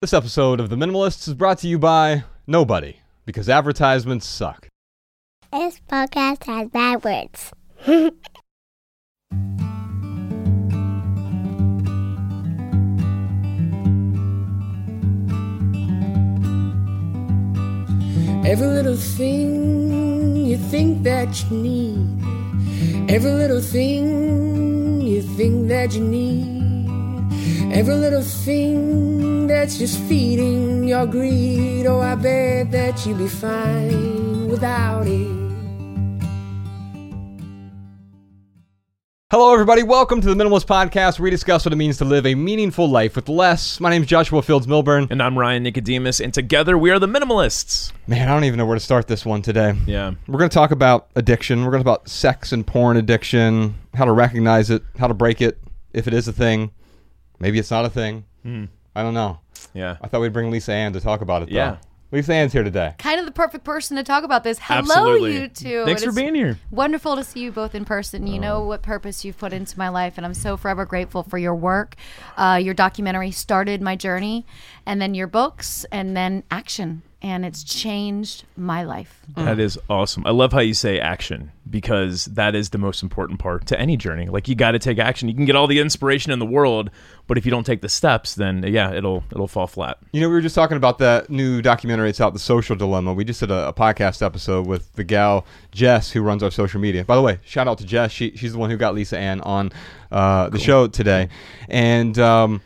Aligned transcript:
This 0.00 0.12
episode 0.12 0.60
of 0.60 0.68
The 0.68 0.76
Minimalists 0.76 1.26
is 1.26 1.34
brought 1.34 1.58
to 1.58 1.66
you 1.66 1.76
by 1.76 2.22
nobody, 2.46 3.00
because 3.26 3.48
advertisements 3.48 4.26
suck. 4.26 4.68
This 5.50 5.80
podcast 5.90 6.44
has 6.44 6.68
bad 6.68 7.02
words. 7.02 7.50
Every 18.46 18.68
little 18.68 18.94
thing 18.94 20.36
you 20.36 20.58
think 20.58 21.02
that 21.02 21.42
you 21.50 21.56
need. 21.56 23.10
Every 23.10 23.32
little 23.32 23.60
thing 23.60 25.00
you 25.00 25.22
think 25.22 25.66
that 25.66 25.92
you 25.92 26.04
need. 26.04 26.57
Every 27.70 27.96
little 27.96 28.22
thing 28.22 29.46
that's 29.46 29.76
just 29.76 30.00
feeding 30.04 30.88
your 30.88 31.06
greed. 31.06 31.86
Oh, 31.86 32.00
I 32.00 32.14
bet 32.14 32.70
that 32.70 33.04
you'd 33.04 33.18
be 33.18 33.28
fine 33.28 34.48
without 34.48 35.06
it. 35.06 35.28
Hello, 39.30 39.52
everybody. 39.52 39.82
Welcome 39.82 40.22
to 40.22 40.34
the 40.34 40.42
Minimalist 40.42 40.64
Podcast, 40.64 41.18
where 41.18 41.24
we 41.24 41.30
discuss 41.30 41.66
what 41.66 41.74
it 41.74 41.76
means 41.76 41.98
to 41.98 42.06
live 42.06 42.24
a 42.24 42.34
meaningful 42.34 42.88
life 42.88 43.14
with 43.14 43.28
less. 43.28 43.78
My 43.80 43.90
name 43.90 44.00
is 44.00 44.08
Joshua 44.08 44.40
Fields 44.40 44.66
Millburn. 44.66 45.10
And 45.10 45.22
I'm 45.22 45.38
Ryan 45.38 45.62
Nicodemus, 45.62 46.20
and 46.20 46.32
together 46.32 46.78
we 46.78 46.90
are 46.90 46.98
the 46.98 47.06
Minimalists. 47.06 47.92
Man, 48.06 48.26
I 48.26 48.32
don't 48.32 48.44
even 48.44 48.56
know 48.56 48.64
where 48.64 48.76
to 48.76 48.80
start 48.80 49.08
this 49.08 49.26
one 49.26 49.42
today. 49.42 49.74
Yeah. 49.86 50.14
We're 50.26 50.38
going 50.38 50.48
to 50.48 50.54
talk 50.54 50.70
about 50.70 51.08
addiction. 51.16 51.66
We're 51.66 51.72
going 51.72 51.82
to 51.82 51.84
talk 51.84 51.98
about 51.98 52.08
sex 52.08 52.50
and 52.50 52.66
porn 52.66 52.96
addiction, 52.96 53.74
how 53.92 54.06
to 54.06 54.12
recognize 54.12 54.70
it, 54.70 54.82
how 54.98 55.06
to 55.06 55.14
break 55.14 55.42
it, 55.42 55.58
if 55.92 56.08
it 56.08 56.14
is 56.14 56.26
a 56.26 56.32
thing. 56.32 56.70
Maybe 57.40 57.58
it's 57.58 57.70
not 57.70 57.84
a 57.84 57.90
thing. 57.90 58.24
I 58.44 59.02
don't 59.02 59.14
know. 59.14 59.38
Yeah. 59.74 59.96
I 60.00 60.08
thought 60.08 60.20
we'd 60.20 60.32
bring 60.32 60.50
Lisa 60.50 60.72
Ann 60.72 60.92
to 60.94 61.00
talk 61.00 61.20
about 61.20 61.42
it, 61.42 61.50
though. 61.50 61.54
Yeah. 61.56 61.76
Lisa 62.10 62.32
Ann's 62.32 62.54
here 62.54 62.64
today. 62.64 62.94
kind 62.98 63.20
of 63.20 63.26
the 63.26 63.32
perfect 63.32 63.64
person 63.64 63.98
to 63.98 64.02
talk 64.02 64.24
about 64.24 64.42
this. 64.42 64.58
Hello, 64.62 64.78
Absolutely. 64.78 65.36
you 65.42 65.48
two. 65.48 65.84
Thanks 65.84 66.00
It 66.02 66.06
for 66.06 66.12
being 66.12 66.34
here. 66.34 66.58
Wonderful 66.70 67.16
to 67.16 67.22
see 67.22 67.40
you 67.40 67.52
both 67.52 67.74
in 67.74 67.84
person. 67.84 68.26
You 68.26 68.36
Oh. 68.38 68.40
know 68.40 68.62
what 68.64 68.80
purpose 68.82 69.26
you've 69.26 69.36
put 69.36 69.52
into 69.52 69.78
my 69.78 69.90
life, 69.90 70.14
and 70.16 70.24
I'm 70.24 70.32
so 70.32 70.56
forever 70.56 70.86
grateful 70.86 71.22
for 71.22 71.36
your 71.36 71.54
work. 71.54 71.96
Uh, 72.38 72.58
your 72.62 72.72
documentary 72.72 73.30
started 73.30 73.82
my 73.82 73.94
journey, 73.94 74.46
and 74.86 75.02
then 75.02 75.14
your 75.14 75.26
books, 75.26 75.84
and 75.92 76.16
then 76.16 76.44
action, 76.50 77.02
and 77.20 77.44
it's 77.44 77.64
changed 77.64 78.44
my 78.56 78.84
life. 78.84 79.22
That 79.34 79.58
is 79.58 79.78
awesome. 79.90 80.24
I 80.24 80.30
love 80.30 80.52
how 80.52 80.60
you 80.60 80.74
say 80.74 81.00
action 81.00 81.50
because 81.68 82.26
that 82.26 82.54
is 82.54 82.70
the 82.70 82.78
most 82.78 83.02
important 83.02 83.40
part 83.40 83.66
to 83.66 83.80
any 83.80 83.96
journey. 83.96 84.26
Like 84.26 84.46
you 84.46 84.54
got 84.54 84.72
to 84.72 84.78
take 84.78 84.98
action. 84.98 85.28
You 85.28 85.34
can 85.34 85.44
get 85.44 85.56
all 85.56 85.66
the 85.66 85.80
inspiration 85.80 86.30
in 86.30 86.38
the 86.38 86.46
world, 86.46 86.90
but 87.26 87.36
if 87.36 87.44
you 87.44 87.50
don't 87.50 87.64
take 87.64 87.80
the 87.80 87.88
steps, 87.88 88.36
then 88.36 88.62
yeah, 88.62 88.92
it'll 88.92 89.24
it'll 89.32 89.48
fall 89.48 89.66
flat. 89.66 89.98
You 90.12 90.20
know, 90.20 90.28
we 90.28 90.34
were 90.34 90.40
just 90.40 90.54
talking 90.54 90.76
about 90.76 90.98
that 90.98 91.28
new 91.28 91.60
documentary. 91.60 92.08
It's 92.08 92.20
out, 92.20 92.34
The 92.34 92.38
Social 92.38 92.76
Dilemma. 92.76 93.12
We 93.12 93.24
just 93.24 93.40
did 93.40 93.50
a, 93.50 93.68
a 93.68 93.72
podcast 93.72 94.24
episode 94.24 94.66
with 94.66 94.92
the 94.94 95.04
gal 95.04 95.44
Jess, 95.72 96.12
who 96.12 96.22
runs 96.22 96.42
our 96.42 96.50
social 96.52 96.80
media. 96.80 97.04
By 97.04 97.16
the 97.16 97.22
way, 97.22 97.40
shout 97.44 97.66
out 97.66 97.78
to 97.78 97.84
Jess. 97.84 98.12
She, 98.12 98.36
she's 98.36 98.52
the 98.52 98.58
one 98.58 98.70
who 98.70 98.76
got 98.76 98.94
Lisa 98.94 99.18
Ann 99.18 99.40
on 99.40 99.72
uh, 100.12 100.50
the 100.50 100.58
show 100.58 100.86
today, 100.86 101.28
and 101.68 102.16
um, 102.18 102.60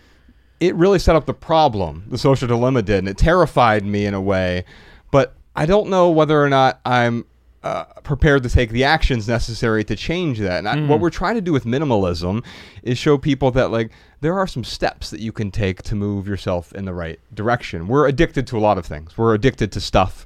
it 0.63 0.77
really 0.77 1.01
set 1.01 1.17
up 1.17 1.27
the 1.27 1.35
problem. 1.35 2.05
The 2.09 2.17
Social 2.17 2.47
Dilemma 2.47 2.83
did, 2.83 3.01
and 3.01 3.09
it 3.09 3.19
terrified 3.19 3.85
me 3.85 4.07
in 4.07 4.15
a 4.15 4.21
way. 4.21 4.65
But 5.11 5.35
I 5.57 5.67
don't 5.67 5.91
know 5.91 6.09
whether 6.11 6.41
or 6.41 6.49
not 6.49 6.81
I'm 6.85 7.25
uh, 7.65 7.85
prepared 8.05 8.45
to 8.45 8.49
take 8.49 8.71
the 8.71 8.85
actions 8.85 9.27
necessary 9.27 9.83
to 9.85 9.97
change 9.97 10.39
that. 10.39 10.59
And 10.59 10.69
I, 10.69 10.81
what 10.87 11.01
we're 11.01 11.11
trying 11.11 11.35
to 11.35 11.41
do 11.41 11.53
with 11.53 11.65
minimalism 11.65 12.45
is 12.85 12.97
show 12.97 13.19
people 13.19 13.51
that 13.53 13.73
like 13.73 13.91
there 14.21 14.39
are 14.39 14.47
some 14.47 14.63
steps 14.63 15.11
that 15.11 15.19
you 15.19 15.33
can 15.33 15.51
take 15.51 15.83
to 15.83 15.97
move 15.97 16.29
yourself 16.29 16.73
in 16.73 16.85
the 16.85 16.95
right 16.95 17.19
direction. 17.35 17.89
We're 17.89 18.07
addicted 18.07 18.47
to 18.49 18.57
a 18.57 18.61
lot 18.61 18.79
of 18.79 18.87
things. 18.87 19.19
We're 19.19 19.35
addicted 19.35 19.73
to 19.73 19.81
stuff. 19.81 20.25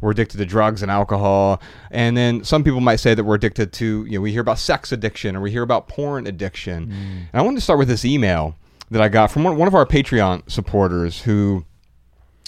We're 0.00 0.10
addicted 0.10 0.38
to 0.38 0.46
drugs 0.46 0.82
and 0.82 0.90
alcohol. 0.90 1.62
And 1.92 2.16
then 2.16 2.42
some 2.42 2.64
people 2.64 2.80
might 2.80 2.96
say 2.96 3.14
that 3.14 3.22
we're 3.22 3.36
addicted 3.36 3.72
to, 3.74 4.04
you 4.04 4.18
know, 4.18 4.20
we 4.20 4.32
hear 4.32 4.42
about 4.42 4.58
sex 4.58 4.90
addiction 4.90 5.36
or 5.36 5.40
we 5.40 5.52
hear 5.52 5.62
about 5.62 5.86
porn 5.86 6.26
addiction. 6.26 6.90
And 6.92 7.28
I 7.34 7.42
wanted 7.42 7.58
to 7.58 7.62
start 7.62 7.78
with 7.78 7.88
this 7.88 8.04
email 8.04 8.56
that 8.90 9.02
I 9.02 9.08
got 9.08 9.30
from 9.30 9.44
one, 9.44 9.56
one 9.56 9.68
of 9.68 9.74
our 9.74 9.86
Patreon 9.86 10.50
supporters 10.50 11.22
who 11.22 11.64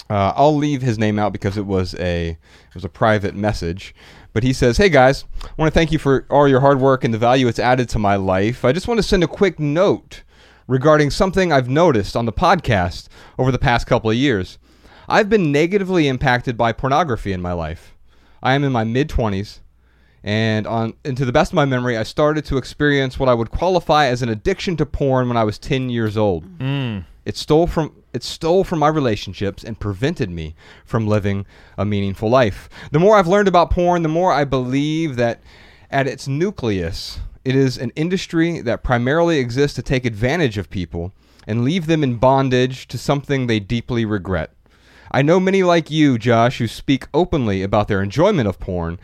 uh, 0.09 0.33
I'll 0.35 0.55
leave 0.55 0.81
his 0.81 0.97
name 0.97 1.19
out 1.19 1.33
because 1.33 1.57
it 1.57 1.65
was 1.65 1.93
a 1.95 2.29
it 2.29 2.73
was 2.73 2.85
a 2.85 2.89
private 2.89 3.35
message. 3.35 3.93
But 4.33 4.43
he 4.43 4.53
says, 4.53 4.77
"Hey 4.77 4.89
guys, 4.89 5.25
I 5.43 5.49
want 5.57 5.73
to 5.73 5.77
thank 5.77 5.91
you 5.91 5.99
for 5.99 6.25
all 6.29 6.47
your 6.47 6.61
hard 6.61 6.79
work 6.79 7.03
and 7.03 7.13
the 7.13 7.17
value 7.17 7.47
it's 7.47 7.59
added 7.59 7.89
to 7.89 7.99
my 7.99 8.15
life. 8.15 8.63
I 8.63 8.71
just 8.71 8.87
want 8.87 8.99
to 8.99 9.03
send 9.03 9.23
a 9.23 9.27
quick 9.27 9.59
note 9.59 10.23
regarding 10.67 11.09
something 11.09 11.51
I've 11.51 11.69
noticed 11.69 12.15
on 12.15 12.25
the 12.25 12.33
podcast 12.33 13.07
over 13.37 13.51
the 13.51 13.59
past 13.59 13.87
couple 13.87 14.09
of 14.09 14.15
years. 14.15 14.57
I've 15.07 15.29
been 15.29 15.51
negatively 15.51 16.07
impacted 16.07 16.55
by 16.55 16.71
pornography 16.71 17.33
in 17.33 17.41
my 17.41 17.53
life. 17.53 17.95
I 18.41 18.53
am 18.53 18.63
in 18.63 18.71
my 18.71 18.83
mid 18.83 19.09
20s 19.09 19.59
and 20.23 20.67
on 20.67 20.93
and 21.05 21.15
to 21.17 21.25
the 21.25 21.31
best 21.31 21.51
of 21.51 21.55
my 21.55 21.65
memory, 21.65 21.97
I 21.97 22.03
started 22.03 22.45
to 22.45 22.57
experience 22.57 23.19
what 23.19 23.29
I 23.29 23.33
would 23.33 23.51
qualify 23.51 24.07
as 24.07 24.21
an 24.21 24.29
addiction 24.29 24.75
to 24.77 24.85
porn 24.85 25.27
when 25.27 25.37
I 25.37 25.43
was 25.43 25.57
10 25.57 25.89
years 25.89 26.17
old. 26.17 26.45
Mm. 26.57 26.79
Mm. 26.79 27.05
It 27.25 27.37
stole 27.37 27.67
from 27.67 27.93
it 28.11 28.23
stole 28.23 28.63
from 28.63 28.79
my 28.79 28.87
relationships 28.87 29.63
and 29.63 29.79
prevented 29.79 30.29
me 30.29 30.55
from 30.83 31.07
living 31.07 31.45
a 31.77 31.85
meaningful 31.85 32.29
life. 32.29 32.69
The 32.91 32.99
more 32.99 33.17
I've 33.17 33.27
learned 33.27 33.47
about 33.47 33.69
porn, 33.69 34.01
the 34.01 34.09
more 34.09 34.33
I 34.33 34.45
believe 34.45 35.15
that 35.17 35.41
at 35.91 36.07
its 36.07 36.27
nucleus, 36.27 37.19
it 37.45 37.55
is 37.55 37.77
an 37.77 37.91
industry 37.95 38.61
that 38.61 38.83
primarily 38.83 39.37
exists 39.37 39.75
to 39.75 39.83
take 39.83 40.05
advantage 40.05 40.57
of 40.57 40.69
people 40.69 41.13
and 41.47 41.63
leave 41.63 41.85
them 41.85 42.03
in 42.03 42.15
bondage 42.15 42.87
to 42.87 42.97
something 42.97 43.45
they 43.45 43.59
deeply 43.59 44.05
regret. 44.05 44.51
I 45.11 45.21
know 45.21 45.39
many 45.39 45.63
like 45.63 45.89
you, 45.89 46.17
Josh, 46.17 46.59
who 46.59 46.67
speak 46.67 47.07
openly 47.13 47.63
about 47.63 47.87
their 47.87 48.01
enjoyment 48.01 48.47
of 48.47 48.59
porn 48.59 48.99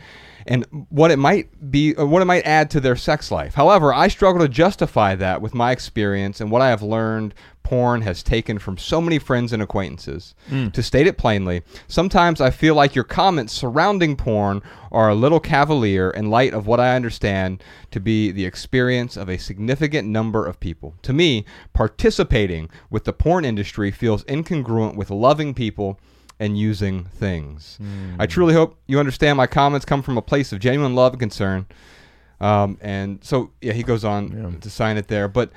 and 0.46 0.64
what 0.88 1.10
it 1.10 1.18
might 1.18 1.70
be 1.70 1.94
or 1.94 2.06
what 2.06 2.22
it 2.22 2.26
might 2.26 2.46
add 2.46 2.70
to 2.70 2.80
their 2.80 2.96
sex 2.96 3.30
life. 3.30 3.54
However, 3.54 3.92
I 3.92 4.08
struggle 4.08 4.42
to 4.42 4.48
justify 4.48 5.14
that 5.16 5.42
with 5.42 5.54
my 5.54 5.72
experience 5.72 6.40
and 6.40 6.50
what 6.50 6.62
I 6.62 6.68
have 6.68 6.82
learned 6.82 7.34
porn 7.66 8.00
has 8.02 8.22
taken 8.22 8.60
from 8.60 8.78
so 8.78 9.00
many 9.00 9.18
friends 9.18 9.52
and 9.52 9.60
acquaintances. 9.60 10.36
Mm. 10.48 10.72
To 10.72 10.82
state 10.84 11.08
it 11.08 11.18
plainly, 11.18 11.62
sometimes 11.88 12.40
I 12.40 12.50
feel 12.50 12.76
like 12.76 12.94
your 12.94 13.02
comments 13.02 13.52
surrounding 13.52 14.14
porn 14.14 14.62
are 14.92 15.08
a 15.08 15.16
little 15.16 15.40
cavalier 15.40 16.10
in 16.10 16.30
light 16.30 16.54
of 16.54 16.68
what 16.68 16.78
I 16.78 16.94
understand 16.94 17.64
to 17.90 17.98
be 17.98 18.30
the 18.30 18.44
experience 18.44 19.16
of 19.16 19.28
a 19.28 19.36
significant 19.36 20.06
number 20.06 20.46
of 20.46 20.60
people. 20.60 20.94
To 21.02 21.12
me, 21.12 21.44
participating 21.72 22.70
with 22.88 23.02
the 23.02 23.12
porn 23.12 23.44
industry 23.44 23.90
feels 23.90 24.22
incongruent 24.24 24.94
with 24.94 25.10
loving 25.10 25.52
people 25.52 25.98
and 26.38 26.58
using 26.58 27.04
things. 27.04 27.78
I 28.18 28.26
truly 28.26 28.54
hope 28.54 28.78
you 28.86 28.98
understand 28.98 29.36
my 29.36 29.46
comments 29.46 29.86
come 29.86 30.02
from 30.02 30.18
a 30.18 30.22
place 30.22 30.52
of 30.52 30.58
genuine 30.58 30.94
love 30.94 31.14
and 31.14 31.20
concern. 31.20 31.66
Um, 32.40 32.78
and 32.80 33.24
so, 33.24 33.52
yeah, 33.60 33.72
he 33.72 33.82
goes 33.82 34.04
on 34.04 34.58
to 34.60 34.70
sign 34.70 34.98
it 34.98 35.08
there. 35.08 35.28
But 35.28 35.50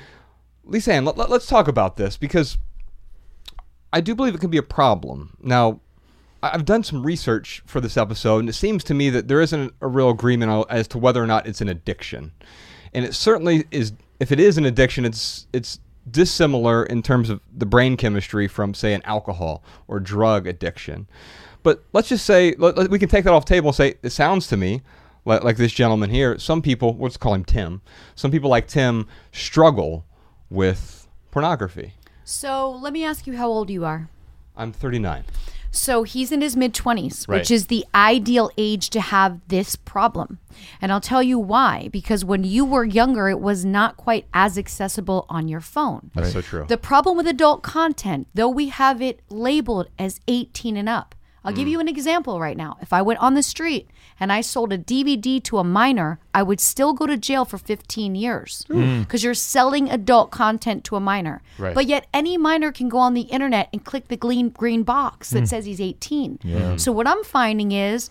Lisa 0.64 0.94
Ann, 0.94 1.06
let, 1.06 1.18
let, 1.18 1.32
us 1.32 1.48
talk 1.48 1.68
about 1.68 1.98
this 1.98 2.16
because 2.16 2.58
I 3.92 4.02
do 4.02 4.16
believe 4.16 4.36
it 4.36 4.42
can 4.42 4.50
be 4.50 4.58
a 4.58 4.64
problem. 4.64 5.36
Now, 5.42 5.82
I've 6.42 6.64
done 6.64 6.84
some 6.84 7.06
research 7.06 7.62
for 7.66 7.82
this 7.82 7.98
episode, 7.98 8.40
and 8.40 8.50
it 8.50 8.54
seems 8.54 8.84
to 8.86 8.94
me 8.94 9.10
that 9.10 9.28
there 9.28 9.42
isn't 9.42 9.74
a 9.82 9.88
real 9.88 10.10
agreement 10.10 10.68
as 10.70 10.88
to 10.90 10.98
whether 10.98 11.22
or 11.22 11.28
not 11.28 11.48
it's 11.48 11.60
an 11.60 11.68
addiction. 11.68 12.32
And 12.94 13.04
it 13.04 13.14
certainly 13.14 13.66
is. 13.72 13.92
If 14.20 14.32
it 14.32 14.40
is 14.40 14.58
an 14.58 14.66
addiction, 14.66 15.06
it's 15.06 15.48
it's 15.54 15.80
dissimilar 16.10 16.84
in 16.86 17.02
terms 17.02 17.30
of 17.30 17.42
the 17.56 17.66
brain 17.66 17.98
chemistry 17.98 18.48
from, 18.48 18.74
say, 18.74 18.94
an 18.94 19.02
alcohol 19.06 19.64
or 19.88 20.00
drug 20.00 20.48
addiction. 20.48 21.08
But 21.64 21.84
let's 21.94 22.10
just 22.10 22.26
say 22.26 22.56
let, 22.58 22.78
let- 22.78 22.90
we 22.90 23.00
can 23.00 23.10
take 23.10 23.26
that 23.26 23.34
off 23.34 23.46
the 23.46 23.54
table 23.54 23.70
and 23.70 23.76
say 23.76 23.96
it 24.02 24.12
sounds 24.12 24.48
to 24.48 24.58
me 24.58 24.82
like, 25.26 25.44
like 25.44 25.58
this 25.58 25.72
gentleman 25.72 26.10
here. 26.10 26.38
Some 26.40 26.62
people, 26.62 26.96
let's 27.00 27.18
call 27.18 27.34
him 27.34 27.44
Tim. 27.44 27.82
Some 28.16 28.32
people 28.32 28.50
like 28.50 28.68
Tim 28.68 29.08
struggle 29.32 30.06
with 30.50 31.08
pornography. 31.32 31.94
So 32.24 32.72
let 32.72 32.94
me 32.94 33.04
ask 33.04 33.28
you 33.28 33.36
how 33.38 33.48
old 33.48 33.70
you 33.70 33.86
are. 33.86 34.10
I'm 34.56 34.72
39. 34.72 35.24
So 35.72 36.04
he's 36.04 36.32
in 36.32 36.42
his 36.42 36.56
mid 36.58 36.74
20s, 36.74 37.28
Right. 37.28 37.38
which 37.40 37.52
is 37.52 37.68
the 37.68 37.86
ideal 37.94 38.50
age 38.58 38.90
to 38.92 39.02
have 39.02 39.40
this 39.48 39.76
problem. 39.76 40.40
And 40.82 40.92
I'll 40.92 41.00
tell 41.02 41.22
you 41.24 41.38
why. 41.40 41.90
Because 41.92 42.26
when 42.26 42.44
you 42.44 42.66
were 42.66 42.84
younger, 42.84 43.30
it 43.30 43.40
was 43.40 43.64
not 43.66 43.96
quite 43.98 44.26
as 44.34 44.58
accessible 44.58 45.26
on 45.30 45.48
your 45.48 45.62
phone. 45.62 46.12
That's 46.16 46.34
so 46.34 46.42
true. 46.42 46.66
The 46.68 46.78
problem 46.78 47.18
with 47.18 47.28
adult 47.28 47.62
content, 47.64 48.28
though 48.34 48.50
we 48.50 48.70
have 48.70 49.02
it 49.02 49.22
labeled 49.30 49.90
as 50.00 50.20
18 50.28 50.76
and 50.76 50.90
up, 50.90 51.16
I'll 51.44 51.54
give 51.54 51.68
mm. 51.68 51.72
you 51.72 51.80
an 51.80 51.88
example 51.88 52.40
right 52.40 52.58
now. 52.58 52.78
If 52.82 52.92
I 52.92 53.02
went 53.02 53.20
on 53.20 53.34
the 53.34 53.44
street 53.44 53.90
and 54.20 54.32
I 54.32 54.42
sold 54.42 54.74
a 54.74 54.78
DVD 54.78 55.42
to 55.44 55.58
a 55.58 55.64
minor, 55.64 56.20
I 56.34 56.44
would 56.44 56.60
still 56.60 56.94
go 56.94 57.08
to 57.08 57.18
jail 57.18 57.46
for 57.46 57.58
15 57.58 58.16
years 58.16 58.66
mm. 58.70 58.76
mm. 58.76 59.00
because 59.02 59.24
you're 59.24 59.34
selling 59.34 59.90
adult 59.90 60.32
content 60.32 60.84
to 60.86 60.96
a 60.96 61.00
minor. 61.00 61.42
Right. 61.58 61.74
But 61.74 61.86
yet, 61.86 62.08
any 62.14 62.38
minor 62.38 62.72
can 62.72 62.90
go 62.90 62.98
on 62.98 63.14
the 63.14 63.22
internet 63.22 63.70
and 63.72 63.84
click 63.84 64.10
the 64.10 64.18
green, 64.18 64.50
green 64.50 64.84
box 64.84 65.30
that 65.32 65.48
says 65.48 65.66
he's 65.66 65.82
18. 65.82 66.40
So, 66.78 66.92
what 66.92 67.08
I'm 67.08 67.24
finding 67.24 67.72
is 67.72 68.10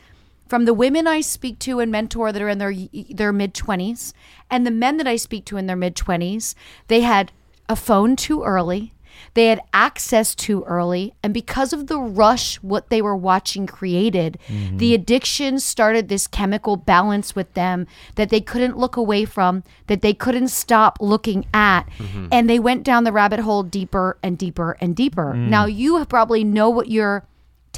from 0.48 0.64
the 0.64 0.74
women 0.74 1.06
I 1.06 1.20
speak 1.20 1.58
to 1.60 1.80
and 1.80 1.92
mentor 1.92 2.32
that 2.32 2.40
are 2.40 2.48
in 2.48 2.58
their 2.58 2.74
their 3.10 3.32
mid 3.32 3.54
20s 3.54 4.12
and 4.50 4.66
the 4.66 4.70
men 4.70 4.96
that 4.96 5.06
I 5.06 5.16
speak 5.16 5.44
to 5.46 5.56
in 5.56 5.66
their 5.66 5.76
mid 5.76 5.94
20s, 5.94 6.54
they 6.88 7.02
had 7.02 7.32
a 7.68 7.76
phone 7.76 8.16
too 8.16 8.42
early. 8.42 8.94
They 9.34 9.46
had 9.46 9.60
access 9.72 10.34
to 10.34 10.64
early. 10.64 11.14
And 11.22 11.34
because 11.34 11.72
of 11.72 11.86
the 11.86 11.98
rush, 11.98 12.56
what 12.56 12.90
they 12.90 13.02
were 13.02 13.16
watching 13.16 13.66
created, 13.66 14.38
mm-hmm. 14.48 14.76
the 14.78 14.94
addiction 14.94 15.58
started 15.60 16.08
this 16.08 16.26
chemical 16.26 16.76
balance 16.76 17.34
with 17.34 17.52
them 17.54 17.86
that 18.16 18.30
they 18.30 18.40
couldn't 18.40 18.78
look 18.78 18.96
away 18.96 19.24
from, 19.24 19.64
that 19.86 20.02
they 20.02 20.14
couldn't 20.14 20.48
stop 20.48 20.98
looking 21.00 21.46
at. 21.52 21.88
Mm-hmm. 21.98 22.28
And 22.32 22.48
they 22.48 22.58
went 22.58 22.82
down 22.82 23.04
the 23.04 23.12
rabbit 23.12 23.40
hole 23.40 23.62
deeper 23.62 24.18
and 24.22 24.38
deeper 24.38 24.76
and 24.80 24.94
deeper. 24.94 25.34
Mm. 25.34 25.48
Now, 25.48 25.66
you 25.66 26.04
probably 26.06 26.44
know 26.44 26.70
what 26.70 26.88
your 26.88 27.24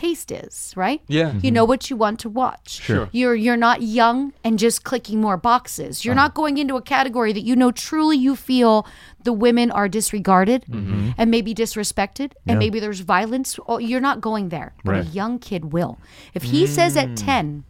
taste 0.00 0.32
is, 0.32 0.72
right? 0.76 1.00
Yeah. 1.06 1.28
You 1.28 1.32
mm-hmm. 1.32 1.54
know 1.54 1.64
what 1.64 1.90
you 1.90 1.96
want 1.96 2.20
to 2.20 2.28
watch. 2.28 2.80
Sure. 2.80 3.08
You're 3.12 3.34
you're 3.34 3.62
not 3.68 3.82
young 3.82 4.32
and 4.42 4.58
just 4.58 4.82
clicking 4.84 5.20
more 5.20 5.36
boxes. 5.36 6.04
You're 6.04 6.14
uh-huh. 6.14 6.24
not 6.24 6.34
going 6.34 6.58
into 6.58 6.76
a 6.76 6.82
category 6.82 7.32
that 7.32 7.42
you 7.42 7.54
know 7.54 7.70
truly 7.70 8.16
you 8.16 8.34
feel 8.34 8.86
the 9.22 9.32
women 9.32 9.70
are 9.70 9.88
disregarded 9.88 10.64
mm-hmm. 10.64 11.10
and 11.18 11.30
maybe 11.30 11.54
disrespected 11.54 12.32
and 12.46 12.58
maybe 12.58 12.80
there's 12.80 13.00
violence. 13.00 13.58
Oh, 13.66 13.78
You're 13.78 14.06
not 14.10 14.20
going 14.20 14.48
there. 14.48 14.72
But 14.84 14.94
a 14.96 15.04
young 15.04 15.38
kid 15.38 15.72
will. 15.72 15.98
If 16.32 16.42
he 16.42 16.66
says 16.66 16.96
at 16.96 17.10
mm. 17.10 17.24
10 17.24 17.64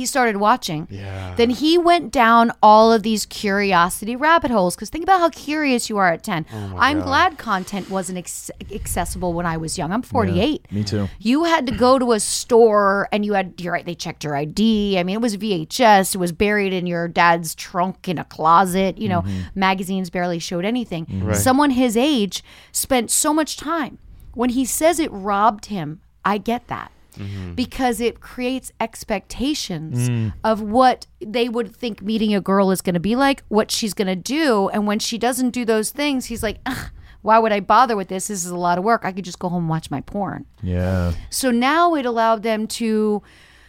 he 0.00 0.06
started 0.06 0.38
watching, 0.38 0.88
then 1.36 1.50
he 1.50 1.76
went 1.76 2.10
down 2.10 2.52
all 2.62 2.90
of 2.90 3.02
these 3.02 3.26
curiosity 3.26 4.16
rabbit 4.16 4.50
holes. 4.50 4.74
Because 4.74 4.88
think 4.88 5.04
about 5.04 5.20
how 5.20 5.28
curious 5.28 5.90
you 5.90 5.98
are 5.98 6.10
at 6.10 6.22
10. 6.22 6.46
I'm 6.78 7.02
glad 7.02 7.36
content 7.36 7.90
wasn't 7.90 8.16
ex- 8.16 8.50
accessible 8.72 9.34
when 9.34 9.44
I 9.44 9.58
was 9.58 9.76
young. 9.76 9.92
I'm 9.92 10.00
48. 10.00 10.72
Me 10.72 10.82
too. 10.84 11.10
You 11.18 11.44
had 11.44 11.66
to 11.66 11.72
go 11.76 11.98
to 11.98 12.12
a 12.12 12.20
store 12.20 13.08
and 13.12 13.26
you 13.26 13.34
had 13.34 13.60
you're 13.60 13.74
right, 13.74 13.84
they 13.84 13.94
checked 13.94 14.24
your 14.24 14.34
ID. 14.34 14.98
I 14.98 15.02
mean, 15.02 15.16
it 15.16 15.20
was 15.20 15.36
VHS, 15.36 16.14
it 16.14 16.18
was 16.18 16.32
buried 16.32 16.72
in 16.72 16.86
your 16.86 17.06
dad's 17.06 17.54
trunk 17.54 18.08
in 18.08 18.16
a 18.16 18.24
closet, 18.24 18.96
you 18.96 19.08
know, 19.08 19.20
mm-hmm. 19.20 19.40
magazines 19.54 20.08
barely 20.08 20.38
showed 20.38 20.64
anything. 20.64 21.04
Mm-hmm. 21.04 21.34
Someone 21.34 21.70
his 21.70 21.94
age 21.94 22.42
spent 22.72 23.10
so 23.10 23.34
much 23.34 23.58
time. 23.58 23.98
When 24.32 24.50
he 24.50 24.64
says 24.64 24.98
it 24.98 25.10
robbed 25.12 25.66
him, 25.66 26.00
I 26.24 26.38
get 26.38 26.68
that. 26.68 26.90
Mm-hmm. 27.20 27.54
Because 27.54 28.00
it 28.00 28.20
creates 28.20 28.72
expectations 28.80 30.08
mm. 30.08 30.32
of 30.42 30.62
what 30.62 31.06
they 31.20 31.48
would 31.48 31.74
think 31.74 32.02
meeting 32.02 32.34
a 32.34 32.40
girl 32.40 32.70
is 32.70 32.80
going 32.80 32.94
to 32.94 33.00
be 33.00 33.16
like, 33.16 33.42
what 33.48 33.70
she's 33.70 33.94
going 33.94 34.08
to 34.08 34.16
do. 34.16 34.68
And 34.70 34.86
when 34.86 34.98
she 34.98 35.18
doesn't 35.18 35.50
do 35.50 35.64
those 35.64 35.90
things, 35.90 36.26
he's 36.26 36.42
like, 36.42 36.58
Ugh, 36.66 36.90
why 37.22 37.38
would 37.38 37.52
I 37.52 37.60
bother 37.60 37.96
with 37.96 38.08
this? 38.08 38.28
This 38.28 38.44
is 38.44 38.50
a 38.50 38.56
lot 38.56 38.78
of 38.78 38.84
work. 38.84 39.04
I 39.04 39.12
could 39.12 39.24
just 39.24 39.38
go 39.38 39.48
home 39.48 39.64
and 39.64 39.68
watch 39.68 39.90
my 39.90 40.00
porn. 40.00 40.46
Yeah. 40.62 41.12
So 41.28 41.50
now 41.50 41.94
it 41.94 42.06
allowed 42.06 42.42
them 42.42 42.66
to 42.68 43.22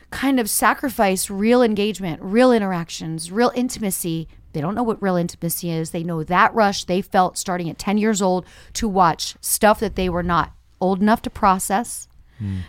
kind 0.10 0.40
of 0.40 0.50
sacrifice 0.50 1.30
real 1.30 1.62
engagement, 1.62 2.22
real 2.22 2.52
interactions, 2.52 3.32
real 3.32 3.52
intimacy. 3.56 4.28
They 4.54 4.62
don't 4.62 4.76
know 4.76 4.84
what 4.84 5.02
real 5.02 5.16
intimacy 5.16 5.72
is. 5.72 5.92
They 5.92 6.04
know 6.04 6.24
that 6.24 6.54
rush 6.54 6.84
they 6.86 7.02
felt 7.02 7.38
starting 7.38 7.70
at 7.70 7.78
10 7.78 7.98
years 7.98 8.22
old 8.22 8.46
to 8.74 8.88
watch 8.88 9.36
stuff 9.42 9.80
that 9.80 9.96
they 9.96 10.10
were 10.10 10.24
not 10.24 10.54
old 10.80 11.02
enough 11.02 11.22
to 11.24 11.30
process. 11.30 12.08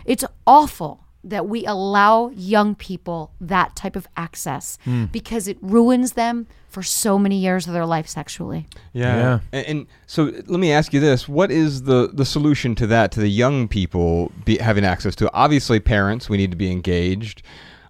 It's 0.05 0.25
awful 0.45 1.03
that 1.23 1.47
we 1.47 1.65
allow 1.65 2.29
young 2.29 2.75
people 2.75 3.31
that 3.39 3.75
type 3.75 3.95
of 3.95 4.07
access 4.17 4.77
because 5.11 5.47
it 5.47 5.57
ruins 5.61 6.13
them 6.13 6.47
for 6.67 6.83
so 6.83 7.19
many 7.19 7.37
years 7.37 7.67
of 7.67 7.73
their 7.73 7.85
life 7.85 8.07
sexually. 8.07 8.65
Yeah. 8.93 9.15
Yeah. 9.15 9.39
And, 9.51 9.67
and 9.67 9.87
so 10.07 10.23
let 10.23 10.59
me 10.59 10.71
ask 10.71 10.91
you 10.91 10.99
this: 10.99 11.29
What 11.29 11.51
is 11.51 11.83
the 11.83 12.09
the 12.11 12.25
solution 12.25 12.75
to 12.75 12.87
that? 12.87 13.11
To 13.13 13.19
the 13.19 13.29
young 13.29 13.67
people 13.67 14.31
be, 14.43 14.57
having 14.57 14.83
access 14.83 15.15
to? 15.17 15.25
it? 15.25 15.31
Obviously, 15.33 15.79
parents. 15.79 16.29
We 16.29 16.37
need 16.37 16.51
to 16.51 16.57
be 16.57 16.71
engaged. 16.71 17.43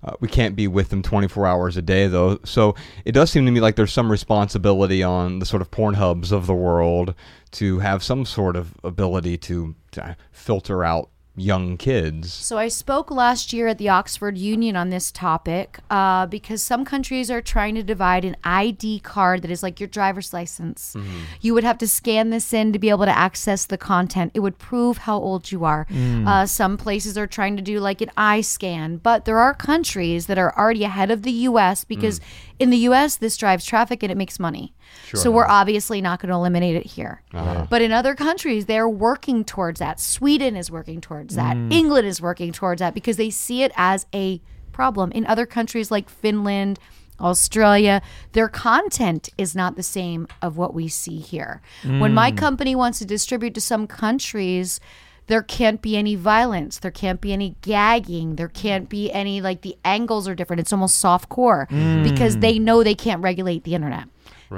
Uh, 0.03 0.13
we 0.19 0.27
can't 0.27 0.56
be 0.56 0.68
with 0.68 0.89
them 0.89 1.01
24 1.01 1.47
hours 1.47 1.77
a 1.77 1.81
day, 1.81 2.07
though. 2.07 2.38
So 2.44 2.75
it 3.06 3.13
does 3.13 3.31
seem 3.31 3.45
to 3.45 3.51
me 3.51 3.62
like 3.62 3.77
there's 3.77 3.94
some 3.94 4.12
responsibility 4.12 5.01
on 5.01 5.39
the 5.39 5.45
sort 5.45 5.62
of 5.62 5.71
porn 5.71 5.94
hubs 5.94 6.33
of 6.33 6.45
the 6.45 6.53
world 6.53 7.15
to 7.51 7.80
have 7.80 8.03
some 8.03 8.25
sort 8.25 8.57
of 8.57 8.74
ability 8.83 9.38
to, 9.38 9.75
to 9.91 10.18
filter 10.31 10.83
out 10.83 11.09
young 11.35 11.77
kids. 11.77 12.31
So 12.31 12.59
I 12.59 12.68
spoke 12.68 13.09
last 13.09 13.53
year 13.53 13.68
at 13.68 13.80
the 13.80 13.89
Oxford 13.89 14.38
Union 14.38 14.75
on 14.75 14.89
this 14.91 15.12
topic 15.12 15.80
uh, 15.89 16.27
because 16.27 16.62
some 16.62 16.85
countries 16.85 17.31
are 17.31 17.41
trying 17.41 17.74
to 17.74 17.81
divide 17.81 18.24
an 18.24 18.35
ID 18.44 19.00
card 19.00 19.41
that 19.41 19.50
is 19.50 19.63
like 19.63 19.80
your 19.80 19.88
driver's 19.88 20.31
license. 20.31 20.95
You 21.41 21.56
would 21.56 21.63
have 21.63 21.80
to 21.80 21.88
scan 21.88 22.30
this 22.30 22.53
in 22.53 22.71
to 22.71 22.80
be 22.80 22.89
able 22.91 23.06
to 23.06 23.18
access 23.18 23.65
the 23.65 23.80
content. 23.80 24.31
It 24.35 24.41
would 24.41 24.59
prove 24.59 25.00
how 25.00 25.18
old 25.18 25.51
you 25.51 25.65
are. 25.65 25.88
Uh, 26.27 26.45
some 26.45 26.77
places 26.77 27.18
are 27.18 27.27
trying 27.27 27.56
to 27.56 27.63
do 27.63 27.80
like 27.80 28.01
an 28.01 28.12
eye 28.15 28.41
scan, 28.41 28.97
but 28.97 29.25
there 29.25 29.39
are 29.39 29.56
countries 29.56 30.27
that 30.27 30.38
are 30.38 30.56
already 30.57 30.83
ahead 30.83 31.09
of 31.09 31.24
the 31.24 31.31
U.S. 31.31 31.83
because 31.83 32.21
in 32.59 32.69
the 32.69 32.77
U.S. 32.89 33.15
this 33.18 33.38
drives 33.38 33.65
traffic 33.65 34.03
and 34.03 34.12
it 34.12 34.18
makes 34.18 34.39
money. 34.39 34.74
So 35.13 35.31
we're 35.31 35.48
obviously 35.48 36.01
not 36.01 36.19
going 36.19 36.30
to 36.30 36.36
eliminate 36.36 36.75
it 36.75 36.86
here. 36.86 37.22
Uh-huh. 37.34 37.68
But 37.69 37.81
in 37.81 37.92
other 37.92 38.16
countries, 38.16 38.66
they're 38.66 38.90
working 38.90 39.44
towards 39.44 39.80
that. 39.80 40.00
Sweden 40.00 40.56
is 40.56 40.72
working 40.72 41.01
towards 41.01 41.36
that. 41.36 41.56
Mm. 41.56 41.72
England 41.72 42.07
is 42.07 42.22
working 42.22 42.51
towards 42.51 42.80
that 42.80 42.94
because 42.94 43.18
they 43.18 43.30
see 43.30 43.63
it 43.63 43.72
as 43.75 44.06
a 44.13 44.42
problem. 44.72 45.12
In 45.12 45.25
other 45.25 45.45
countries 45.45 45.92
like 45.92 46.10
Finland, 46.10 46.80
Australia, 47.19 48.01
their 48.31 48.50
content 48.50 49.30
is 49.38 49.56
not 49.56 49.75
the 49.75 49.84
same 49.84 50.28
of 50.42 50.57
what 50.57 50.74
we 50.74 50.88
see 50.88 51.19
here. 51.19 51.62
When 51.84 52.13
my 52.13 52.31
mm. 52.31 52.38
company 52.38 52.75
wants 52.75 53.00
to 53.00 53.06
distribute 53.06 53.54
to 53.54 53.62
some 53.62 53.88
countries, 53.88 54.80
there 55.28 55.42
can't 55.42 55.81
be 55.81 55.95
any 55.95 56.16
violence. 56.16 56.80
There 56.80 56.92
can't 56.92 57.22
be 57.22 57.31
any 57.31 57.56
gagging. 57.62 58.36
There 58.36 58.50
can't 58.50 58.90
be 58.90 59.12
any 59.12 59.42
like 59.42 59.62
the 59.62 59.78
angles 59.86 60.28
are 60.28 60.36
different. 60.36 60.60
It's 60.60 60.74
almost 60.74 60.98
soft 60.98 61.30
core 61.30 61.68
mm. 61.72 62.04
because 62.04 62.38
they 62.38 62.60
know 62.60 62.84
they 62.84 62.95
can't 62.95 63.22
regulate 63.22 63.63
the 63.63 63.75
internet. 63.75 64.06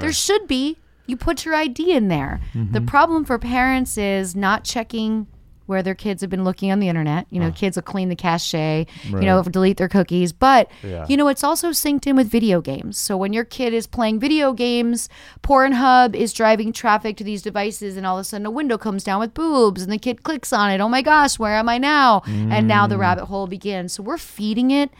There 0.00 0.12
should 0.12 0.46
be. 0.46 0.78
You 1.06 1.16
put 1.16 1.44
your 1.44 1.54
ID 1.54 1.92
in 1.92 2.08
there. 2.08 2.40
The 2.52 2.58
mm-hmm. 2.58 2.86
problem 2.86 3.24
for 3.24 3.38
parents 3.38 3.96
is 3.96 4.34
not 4.34 4.64
checking 4.64 5.28
where 5.66 5.82
their 5.82 5.94
kids 5.94 6.20
have 6.20 6.30
been 6.30 6.44
looking 6.44 6.70
on 6.70 6.78
the 6.78 6.88
internet. 6.88 7.26
You 7.30 7.40
know, 7.40 7.48
ah. 7.48 7.54
kids 7.54 7.76
will 7.76 7.82
clean 7.82 8.08
the 8.08 8.16
cache, 8.16 8.54
you 8.54 8.86
know, 9.20 9.42
delete 9.42 9.76
their 9.76 9.88
cookies. 9.88 10.32
But, 10.32 10.70
you 11.08 11.16
know, 11.16 11.28
it's 11.28 11.44
also 11.44 11.70
synced 11.70 12.06
in 12.06 12.16
with 12.16 12.28
video 12.28 12.60
games. 12.60 12.98
So 12.98 13.16
when 13.16 13.32
your 13.32 13.44
kid 13.44 13.74
is 13.74 13.86
playing 13.86 14.20
video 14.20 14.52
games, 14.52 15.08
Pornhub 15.42 16.14
is 16.14 16.32
driving 16.32 16.72
traffic 16.72 17.16
to 17.18 17.24
these 17.24 17.42
devices, 17.42 17.96
and 17.96 18.06
all 18.06 18.16
of 18.16 18.22
a 18.22 18.24
sudden 18.24 18.46
a 18.46 18.50
window 18.50 18.78
comes 18.78 19.04
down 19.04 19.20
with 19.20 19.34
boobs, 19.34 19.82
and 19.82 19.92
the 19.92 19.98
kid 19.98 20.22
clicks 20.22 20.52
on 20.52 20.70
it. 20.70 20.80
Oh 20.80 20.88
my 20.88 21.02
gosh, 21.02 21.38
where 21.38 21.54
am 21.54 21.68
I 21.68 21.78
now? 21.78 22.22
And 22.26 22.68
now 22.68 22.86
the 22.86 22.96
mm. 22.96 23.00
rabbit 23.00 23.26
hole 23.26 23.46
begins. 23.46 23.94
So 23.94 24.02
we're 24.02 24.18
feeding 24.18 24.70
it 24.70 24.90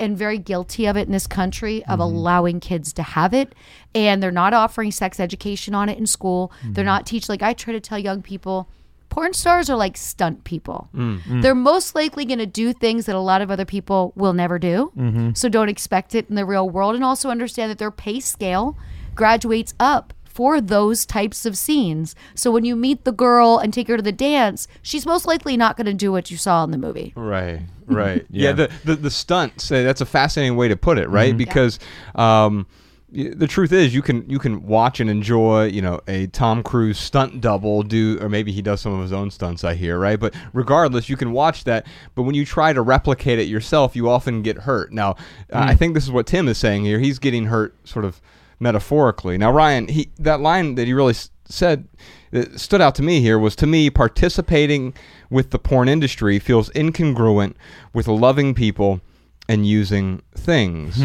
and 0.00 0.16
very 0.16 0.38
guilty 0.38 0.86
of 0.86 0.96
it 0.96 1.06
in 1.06 1.12
this 1.12 1.26
country 1.26 1.84
of 1.84 1.92
mm-hmm. 1.92 2.02
allowing 2.02 2.60
kids 2.60 2.92
to 2.94 3.02
have 3.02 3.34
it. 3.34 3.54
And 3.94 4.22
they're 4.22 4.30
not 4.30 4.54
offering 4.54 4.90
sex 4.90 5.18
education 5.18 5.74
on 5.74 5.88
it 5.88 5.98
in 5.98 6.06
school. 6.06 6.52
They're 6.64 6.84
mm. 6.84 6.86
not 6.86 7.06
teach 7.06 7.28
like 7.28 7.42
i 7.42 7.52
try 7.52 7.72
to 7.72 7.80
tell 7.80 7.98
young 7.98 8.22
people 8.22 8.68
porn 9.08 9.32
stars 9.32 9.70
are 9.70 9.76
like 9.76 9.96
stunt 9.96 10.44
people. 10.44 10.88
Mm, 10.94 11.20
mm. 11.20 11.42
They're 11.42 11.54
most 11.54 11.94
likely 11.94 12.24
going 12.24 12.38
to 12.38 12.46
do 12.46 12.72
things 12.72 13.06
that 13.06 13.16
a 13.16 13.20
lot 13.20 13.40
of 13.40 13.50
other 13.50 13.64
people 13.64 14.12
will 14.16 14.32
never 14.32 14.58
do. 14.58 14.92
Mm-hmm. 14.96 15.30
So 15.34 15.48
don't 15.48 15.68
expect 15.68 16.14
it 16.14 16.28
in 16.28 16.34
the 16.34 16.44
real 16.44 16.68
world. 16.68 16.94
And 16.94 17.04
also 17.04 17.30
understand 17.30 17.70
that 17.70 17.78
their 17.78 17.90
pay 17.90 18.20
scale 18.20 18.76
graduates 19.14 19.74
up 19.80 20.12
for 20.38 20.60
those 20.60 21.04
types 21.04 21.44
of 21.44 21.58
scenes 21.58 22.14
so 22.36 22.48
when 22.52 22.64
you 22.64 22.76
meet 22.76 23.04
the 23.04 23.10
girl 23.10 23.58
and 23.58 23.74
take 23.74 23.88
her 23.88 23.96
to 23.96 24.02
the 24.04 24.12
dance 24.12 24.68
she's 24.82 25.04
most 25.04 25.26
likely 25.26 25.56
not 25.56 25.76
going 25.76 25.84
to 25.84 25.92
do 25.92 26.12
what 26.12 26.30
you 26.30 26.36
saw 26.36 26.62
in 26.62 26.70
the 26.70 26.78
movie 26.78 27.12
Right, 27.16 27.62
right. 27.86 28.24
yeah. 28.30 28.50
Yeah. 28.50 28.52
the, 28.52 28.70
the 28.84 28.94
the 28.94 29.10
stunt. 29.10 29.60
Say 29.60 29.82
that's 29.82 30.00
a 30.00 30.06
fascinating 30.06 30.56
way 30.56 30.68
to 30.68 30.76
put 30.76 30.96
it, 30.98 31.08
right? 31.08 31.36
Because 31.36 31.80
um, 32.14 32.66
the 33.10 33.46
truth 33.46 33.72
is, 33.72 33.94
you 33.94 34.02
can 34.02 34.28
you 34.28 34.38
can 34.38 34.66
watch 34.66 35.00
and 35.00 35.08
enjoy, 35.08 35.64
you 35.66 35.80
know, 35.82 36.00
a 36.06 36.26
Tom 36.28 36.62
Cruise 36.62 36.98
stunt 36.98 37.40
double 37.40 37.82
do, 37.82 38.18
or 38.20 38.28
maybe 38.28 38.52
he 38.52 38.62
does 38.62 38.80
some 38.80 38.92
of 38.92 39.00
his 39.00 39.12
own 39.12 39.30
stunts. 39.30 39.64
I 39.64 39.74
hear, 39.74 39.98
right? 39.98 40.20
But 40.20 40.34
regardless, 40.52 41.08
you 41.08 41.16
can 41.16 41.32
watch 41.32 41.64
that. 41.64 41.86
But 42.14 42.22
when 42.22 42.34
you 42.34 42.44
try 42.44 42.72
to 42.72 42.82
replicate 42.82 43.38
it 43.38 43.48
yourself, 43.48 43.96
you 43.96 44.08
often 44.08 44.42
get 44.42 44.58
hurt. 44.58 44.92
Now, 44.92 45.12
uh, 45.52 45.66
I 45.72 45.74
think 45.74 45.94
this 45.94 46.04
is 46.04 46.10
what 46.10 46.26
Tim 46.26 46.48
is 46.48 46.58
saying 46.58 46.84
here. 46.84 46.98
He's 46.98 47.18
getting 47.18 47.46
hurt, 47.46 47.74
sort 47.88 48.04
of 48.04 48.20
metaphorically. 48.60 49.38
Now, 49.38 49.50
Ryan, 49.52 49.88
he 49.88 50.10
that 50.18 50.40
line 50.40 50.74
that 50.76 50.86
he 50.86 50.92
really 50.92 51.12
s- 51.14 51.30
said 51.46 51.88
that 52.30 52.58
stood 52.60 52.80
out 52.80 52.94
to 52.96 53.02
me 53.02 53.20
here 53.20 53.38
was 53.38 53.56
to 53.56 53.66
me 53.66 53.90
participating 53.90 54.94
with 55.30 55.50
the 55.50 55.58
porn 55.58 55.88
industry 55.88 56.38
feels 56.38 56.68
incongruent 56.70 57.54
with 57.94 58.06
loving 58.08 58.54
people 58.54 59.00
and 59.48 59.66
using 59.66 60.20
things. 60.34 60.98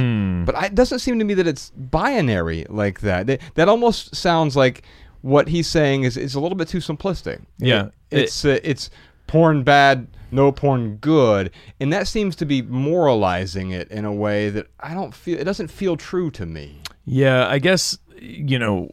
But 0.45 0.55
I, 0.55 0.65
it 0.65 0.75
doesn't 0.75 0.99
seem 0.99 1.17
to 1.19 1.25
me 1.25 1.33
that 1.35 1.47
it's 1.47 1.69
binary 1.71 2.65
like 2.69 2.99
that. 3.01 3.27
That, 3.27 3.39
that 3.55 3.69
almost 3.69 4.15
sounds 4.15 4.55
like 4.57 4.83
what 5.21 5.47
he's 5.47 5.67
saying 5.67 6.03
is, 6.03 6.17
is 6.17 6.35
a 6.35 6.41
little 6.41 6.57
bit 6.57 6.67
too 6.67 6.79
simplistic. 6.79 7.41
Yeah. 7.57 7.85
It- 8.11 8.19
it's 8.23 8.45
uh, 8.45 8.59
it's 8.63 8.89
porn 9.27 9.63
bad, 9.63 10.07
no 10.31 10.51
porn 10.51 10.97
good, 10.97 11.49
and 11.79 11.91
that 11.93 12.07
seems 12.07 12.35
to 12.35 12.45
be 12.45 12.61
moralizing 12.61 13.71
it 13.71 13.89
in 13.89 14.05
a 14.05 14.11
way 14.13 14.49
that 14.49 14.67
I 14.79 14.93
don't 14.93 15.15
feel. 15.15 15.39
It 15.39 15.45
doesn't 15.45 15.69
feel 15.69 15.95
true 15.97 16.29
to 16.31 16.45
me. 16.45 16.81
Yeah, 17.05 17.47
I 17.47 17.59
guess 17.59 17.97
you 18.19 18.57
know, 18.57 18.87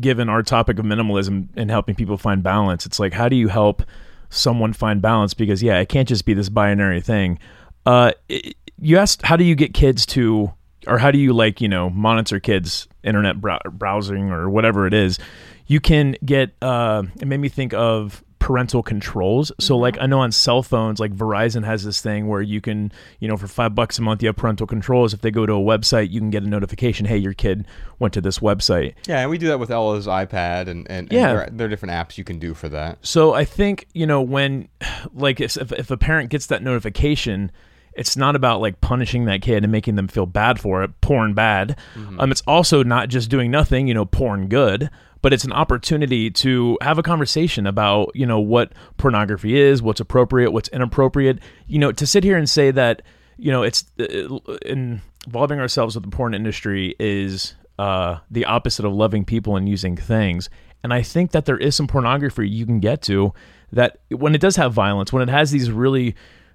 given 0.00 0.28
our 0.28 0.42
topic 0.42 0.78
of 0.78 0.86
minimalism 0.86 1.48
and 1.56 1.70
helping 1.70 1.94
people 1.94 2.16
find 2.16 2.42
balance, 2.42 2.86
it's 2.86 2.98
like 2.98 3.12
how 3.12 3.28
do 3.28 3.36
you 3.36 3.48
help 3.48 3.82
someone 4.30 4.72
find 4.72 5.02
balance? 5.02 5.34
Because 5.34 5.62
yeah, 5.62 5.78
it 5.78 5.88
can't 5.88 6.08
just 6.08 6.24
be 6.24 6.34
this 6.34 6.48
binary 6.48 7.00
thing. 7.00 7.38
Uh, 7.84 8.12
i 8.30 8.52
you 8.78 8.98
asked 8.98 9.22
how 9.22 9.36
do 9.36 9.44
you 9.44 9.54
get 9.54 9.72
kids 9.72 10.04
to, 10.04 10.52
or 10.86 10.98
how 10.98 11.10
do 11.10 11.18
you 11.18 11.32
like 11.32 11.62
you 11.62 11.68
know 11.68 11.88
monitor 11.88 12.38
kids 12.38 12.88
internet 13.02 13.40
brow- 13.40 13.60
browsing 13.70 14.30
or 14.30 14.50
whatever 14.50 14.86
it 14.86 14.92
is. 14.92 15.18
you 15.66 15.80
can 15.80 16.16
get. 16.24 16.54
Uh, 16.60 17.04
it 17.20 17.26
made 17.26 17.40
me 17.40 17.48
think 17.48 17.72
of 17.74 18.22
parental 18.46 18.80
controls. 18.80 19.50
So 19.58 19.76
like 19.76 19.98
I 20.00 20.06
know 20.06 20.20
on 20.20 20.30
cell 20.30 20.62
phones, 20.62 21.00
like 21.00 21.12
Verizon 21.12 21.64
has 21.64 21.82
this 21.82 22.00
thing 22.00 22.28
where 22.28 22.40
you 22.40 22.60
can, 22.60 22.92
you 23.18 23.26
know, 23.26 23.36
for 23.36 23.48
five 23.48 23.74
bucks 23.74 23.98
a 23.98 24.02
month, 24.02 24.22
you 24.22 24.28
have 24.28 24.36
parental 24.36 24.68
controls. 24.68 25.12
If 25.12 25.20
they 25.20 25.32
go 25.32 25.46
to 25.46 25.52
a 25.54 25.56
website, 25.58 26.12
you 26.12 26.20
can 26.20 26.30
get 26.30 26.44
a 26.44 26.46
notification. 26.48 27.06
Hey, 27.06 27.16
your 27.16 27.32
kid 27.32 27.66
went 27.98 28.14
to 28.14 28.20
this 28.20 28.38
website. 28.38 28.94
Yeah, 29.08 29.18
and 29.18 29.30
we 29.30 29.36
do 29.36 29.48
that 29.48 29.58
with 29.58 29.72
Ella's 29.72 30.06
iPad, 30.06 30.68
and, 30.68 30.86
and, 30.88 31.08
and 31.08 31.12
Yeah. 31.12 31.26
there, 31.32 31.42
are, 31.42 31.50
there 31.50 31.66
are 31.66 31.70
different 31.70 31.92
apps 31.94 32.18
you 32.18 32.22
can 32.22 32.38
do 32.38 32.54
for 32.54 32.68
that. 32.68 32.98
So 33.04 33.34
I 33.34 33.44
think 33.44 33.88
you 33.94 34.06
know 34.06 34.22
when, 34.22 34.68
like, 35.12 35.40
if 35.40 35.56
if 35.56 35.90
a 35.90 35.96
parent 35.96 36.30
gets 36.30 36.46
that 36.46 36.62
notification, 36.62 37.50
it's 37.94 38.16
not 38.16 38.36
about 38.36 38.60
like 38.60 38.80
punishing 38.80 39.24
that 39.24 39.42
kid 39.42 39.64
and 39.64 39.72
making 39.72 39.96
them 39.96 40.06
feel 40.06 40.26
bad 40.26 40.60
for 40.60 40.84
it, 40.84 41.00
porn 41.00 41.34
bad. 41.34 41.76
Um, 42.20 42.30
it's 42.30 42.42
also 42.46 42.84
not 42.84 43.08
just 43.08 43.28
doing 43.28 43.50
nothing, 43.50 43.88
you 43.88 43.94
know, 43.94 44.04
porn 44.04 44.46
good, 44.48 44.88
but 45.22 45.32
it's 45.32 45.44
an 45.44 45.52
opportunity 45.52 46.30
to 46.30 46.78
have 46.80 46.98
a 46.98 47.02
conversation 47.02 47.66
about 47.66 48.12
you 48.14 48.26
know 48.26 48.40
what 48.40 48.72
pornography 48.96 49.58
is, 49.58 49.82
what's 49.82 50.00
appropriate, 50.00 50.50
what's 50.50 50.68
inappropriate. 50.68 51.38
You 51.66 51.78
know, 51.78 51.92
to 51.92 52.06
sit 52.06 52.24
here 52.24 52.36
and 52.36 52.48
say 52.48 52.70
that 52.70 53.02
you 53.36 53.50
know 53.50 53.62
it's 53.62 53.84
uh, 54.00 54.38
involving 54.64 55.60
ourselves 55.60 55.94
with 55.94 56.04
the 56.04 56.10
porn 56.10 56.34
industry 56.34 56.94
is 56.98 57.54
uh, 57.78 58.18
the 58.30 58.44
opposite 58.44 58.84
of 58.84 58.92
loving 58.92 59.24
people 59.24 59.56
and 59.56 59.68
using 59.68 59.96
things. 59.96 60.48
And 60.82 60.94
I 60.94 61.02
think 61.02 61.32
that 61.32 61.46
there 61.46 61.58
is 61.58 61.74
some 61.74 61.86
pornography 61.86 62.48
you 62.48 62.64
can 62.64 62.80
get 62.80 63.02
to 63.02 63.32
that 63.72 63.98
when 64.10 64.34
it 64.34 64.40
does 64.40 64.56
have 64.56 64.72
violence, 64.72 65.12
when 65.12 65.22
it 65.22 65.28
has 65.28 65.50
these 65.50 65.70
really, 65.70 66.14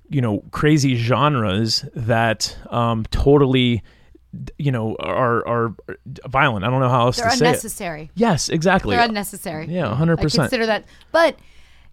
you 0.10 0.22
know, 0.22 0.44
crazy 0.52 0.96
genres 0.96 1.86
that 1.94 2.58
um, 2.70 3.06
totally, 3.12 3.84
you 4.58 4.72
know, 4.72 4.96
are 5.00 5.46
are 5.48 5.76
violent. 6.28 6.64
I 6.66 6.70
don't 6.70 6.80
know 6.80 6.90
how 6.90 7.02
else 7.08 7.18
They're 7.18 7.30
to 7.30 7.36
say 7.36 7.46
it. 7.46 7.48
unnecessary. 7.50 8.12
Yes, 8.16 8.50
exactly. 8.50 8.96
They're 8.96 9.06
unnecessary. 9.06 9.68
Yeah, 9.68 9.94
hundred 9.96 10.18
percent. 10.18 10.44
consider 10.50 10.66
that, 10.68 10.86
but 11.12 11.38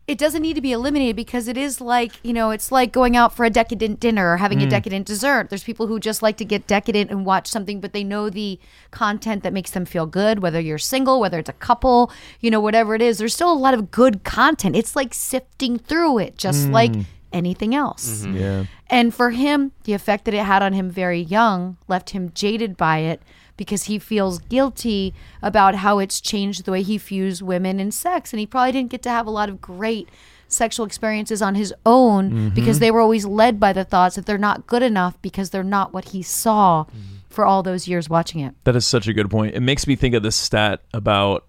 it 0.07 0.17
doesn't 0.17 0.41
need 0.41 0.55
to 0.55 0.63
be 0.63 0.73
eliminated 0.73 1.17
because 1.17 1.49
it 1.49 1.59
is 1.59 1.83
like 1.83 2.13
you 2.23 2.33
know, 2.33 2.51
it's 2.51 2.73
like 2.73 2.93
going 2.93 3.15
out 3.17 3.35
for 3.35 3.45
a 3.45 3.51
decadent 3.51 4.01
dinner 4.01 4.33
or 4.33 4.37
having 4.39 4.59
Mm. 4.61 4.67
a 4.67 4.71
decadent 4.71 5.07
dessert. 5.07 5.51
There's 5.51 5.65
people 5.65 5.87
who 5.87 6.01
just 6.01 6.23
like 6.23 6.37
to 6.39 6.47
get 6.47 6.67
decadent 6.67 7.11
and 7.11 7.27
watch 7.27 7.47
something, 7.49 7.81
but 7.81 7.93
they 7.93 8.05
know 8.05 8.31
the 8.31 8.59
content 8.91 9.43
that 9.43 9.53
makes 9.53 9.73
them 9.73 9.85
feel 9.85 10.07
good. 10.07 10.39
Whether 10.41 10.61
you're 10.61 10.79
single, 10.79 11.21
whether 11.21 11.39
it's 11.39 11.51
a 11.51 11.53
couple, 11.55 12.11
you 12.41 12.51
know, 12.51 12.61
whatever 12.61 12.95
it 12.95 13.03
is, 13.03 13.19
there's 13.19 13.35
still 13.35 13.53
a 13.53 13.55
lot 13.59 13.75
of 13.75 13.91
good 13.91 14.25
content. 14.25 14.77
It's 14.77 14.97
like 14.97 15.13
sifting 15.13 15.79
through 15.79 16.19
it, 16.21 16.39
just 16.39 16.69
like 16.71 16.93
anything 17.33 17.75
else. 17.75 18.23
Mm-hmm. 18.23 18.37
Yeah. 18.37 18.65
And 18.89 19.15
for 19.15 19.31
him, 19.31 19.73
the 19.85 19.93
effect 19.93 20.25
that 20.25 20.35
it 20.35 20.45
had 20.45 20.63
on 20.63 20.73
him 20.73 20.91
very 20.91 21.21
young 21.21 21.77
left 21.89 22.11
him 22.11 22.33
jaded 22.35 22.77
by 22.77 22.99
it 22.99 23.23
because 23.57 23.85
he 23.85 23.99
feels 23.99 24.39
guilty 24.39 25.13
about 25.43 25.77
how 25.77 25.99
it's 25.99 26.21
changed 26.21 26.65
the 26.65 26.73
way 26.73 26.83
he 26.83 26.97
views 26.97 27.43
women 27.43 27.81
and 27.81 27.93
sex. 27.93 28.33
And 28.33 28.41
he 28.41 28.47
probably 28.47 28.73
didn't 28.73 28.91
get 28.91 29.03
to 29.03 29.11
have 29.11 29.27
a 29.27 29.31
lot 29.31 29.49
of 29.49 29.61
great 29.61 30.09
sexual 30.49 30.87
experiences 30.87 31.43
on 31.43 31.55
his 31.55 31.75
own 31.85 32.31
mm-hmm. 32.31 32.49
because 32.51 32.79
they 32.79 32.91
were 32.91 33.01
always 33.01 33.27
led 33.27 33.61
by 33.61 33.73
the 33.73 33.85
thoughts 33.85 34.17
that 34.17 34.25
they're 34.25 34.39
not 34.39 34.67
good 34.67 34.83
enough 34.83 35.21
because 35.21 35.51
they're 35.51 35.63
not 35.63 35.93
what 35.93 36.07
he 36.07 36.23
saw 36.23 36.85
mm-hmm. 36.85 37.17
for 37.29 37.45
all 37.45 37.63
those 37.63 37.87
years 37.87 38.09
watching 38.09 38.41
it. 38.41 38.55
That 38.65 38.75
is 38.75 38.87
such 38.87 39.07
a 39.07 39.13
good 39.13 39.31
point. 39.31 39.55
It 39.55 39.61
makes 39.61 39.87
me 39.87 39.95
think 39.95 40.15
of 40.15 40.23
this 40.23 40.37
stat 40.37 40.81
about 40.95 41.45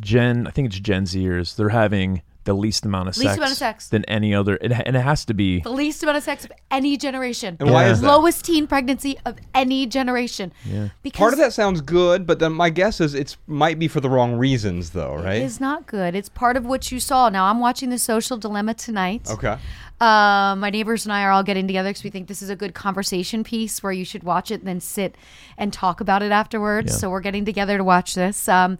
Gen. 0.00 0.46
I 0.46 0.50
think 0.50 0.66
it's 0.66 0.80
Gen 0.80 1.04
Zers. 1.04 1.54
They're 1.56 1.68
having 1.68 2.22
the 2.44 2.54
least 2.54 2.84
amount 2.84 3.08
of 3.08 3.16
Least 3.16 3.30
sex 3.30 3.36
amount 3.38 3.52
of 3.52 3.58
sex. 3.58 3.88
than 3.88 4.04
any 4.04 4.34
other, 4.34 4.56
it, 4.60 4.70
and 4.72 4.96
it 4.96 5.00
has 5.00 5.24
to 5.26 5.34
be. 5.34 5.60
The 5.60 5.70
least 5.70 6.02
amount 6.02 6.18
of 6.18 6.22
sex 6.24 6.44
of 6.44 6.52
any 6.70 6.96
generation. 6.96 7.56
And 7.58 7.70
why 7.70 7.84
Yeah. 7.86 7.92
is 7.92 8.00
that? 8.00 8.06
Lowest 8.06 8.44
teen 8.44 8.66
pregnancy 8.66 9.18
of 9.24 9.36
any 9.54 9.86
generation. 9.86 10.52
Yeah. 10.64 10.88
Because 11.02 11.18
Part 11.18 11.32
of 11.32 11.38
that 11.38 11.52
sounds 11.52 11.80
good, 11.80 12.26
but 12.26 12.38
then 12.38 12.52
my 12.52 12.70
guess 12.70 13.00
is 13.00 13.14
it's 13.14 13.36
might 13.46 13.78
be 13.78 13.88
for 13.88 14.00
the 14.00 14.10
wrong 14.10 14.34
reasons, 14.34 14.90
though, 14.90 15.14
right? 15.14 15.36
It 15.36 15.44
is 15.44 15.60
not 15.60 15.86
good. 15.86 16.14
It's 16.14 16.28
part 16.28 16.56
of 16.56 16.64
what 16.66 16.92
you 16.92 17.00
saw. 17.00 17.28
Now 17.28 17.46
I'm 17.46 17.60
watching 17.60 17.90
the 17.90 17.98
social 17.98 18.36
dilemma 18.36 18.74
tonight. 18.74 19.28
Okay. 19.30 19.56
Um, 20.00 20.60
my 20.60 20.70
neighbors 20.70 21.06
and 21.06 21.12
I 21.12 21.22
are 21.22 21.30
all 21.30 21.44
getting 21.44 21.66
together 21.66 21.88
because 21.90 22.04
we 22.04 22.10
think 22.10 22.26
this 22.28 22.42
is 22.42 22.50
a 22.50 22.56
good 22.56 22.74
conversation 22.74 23.44
piece 23.44 23.82
where 23.82 23.92
you 23.92 24.04
should 24.04 24.24
watch 24.24 24.50
it 24.50 24.56
and 24.60 24.66
then 24.68 24.80
sit 24.80 25.16
and 25.56 25.72
talk 25.72 26.00
about 26.00 26.22
it 26.22 26.32
afterwards. 26.32 26.92
Yeah. 26.92 26.98
So 26.98 27.10
we're 27.10 27.20
getting 27.20 27.44
together 27.44 27.78
to 27.78 27.84
watch 27.84 28.14
this. 28.14 28.48
Um, 28.48 28.76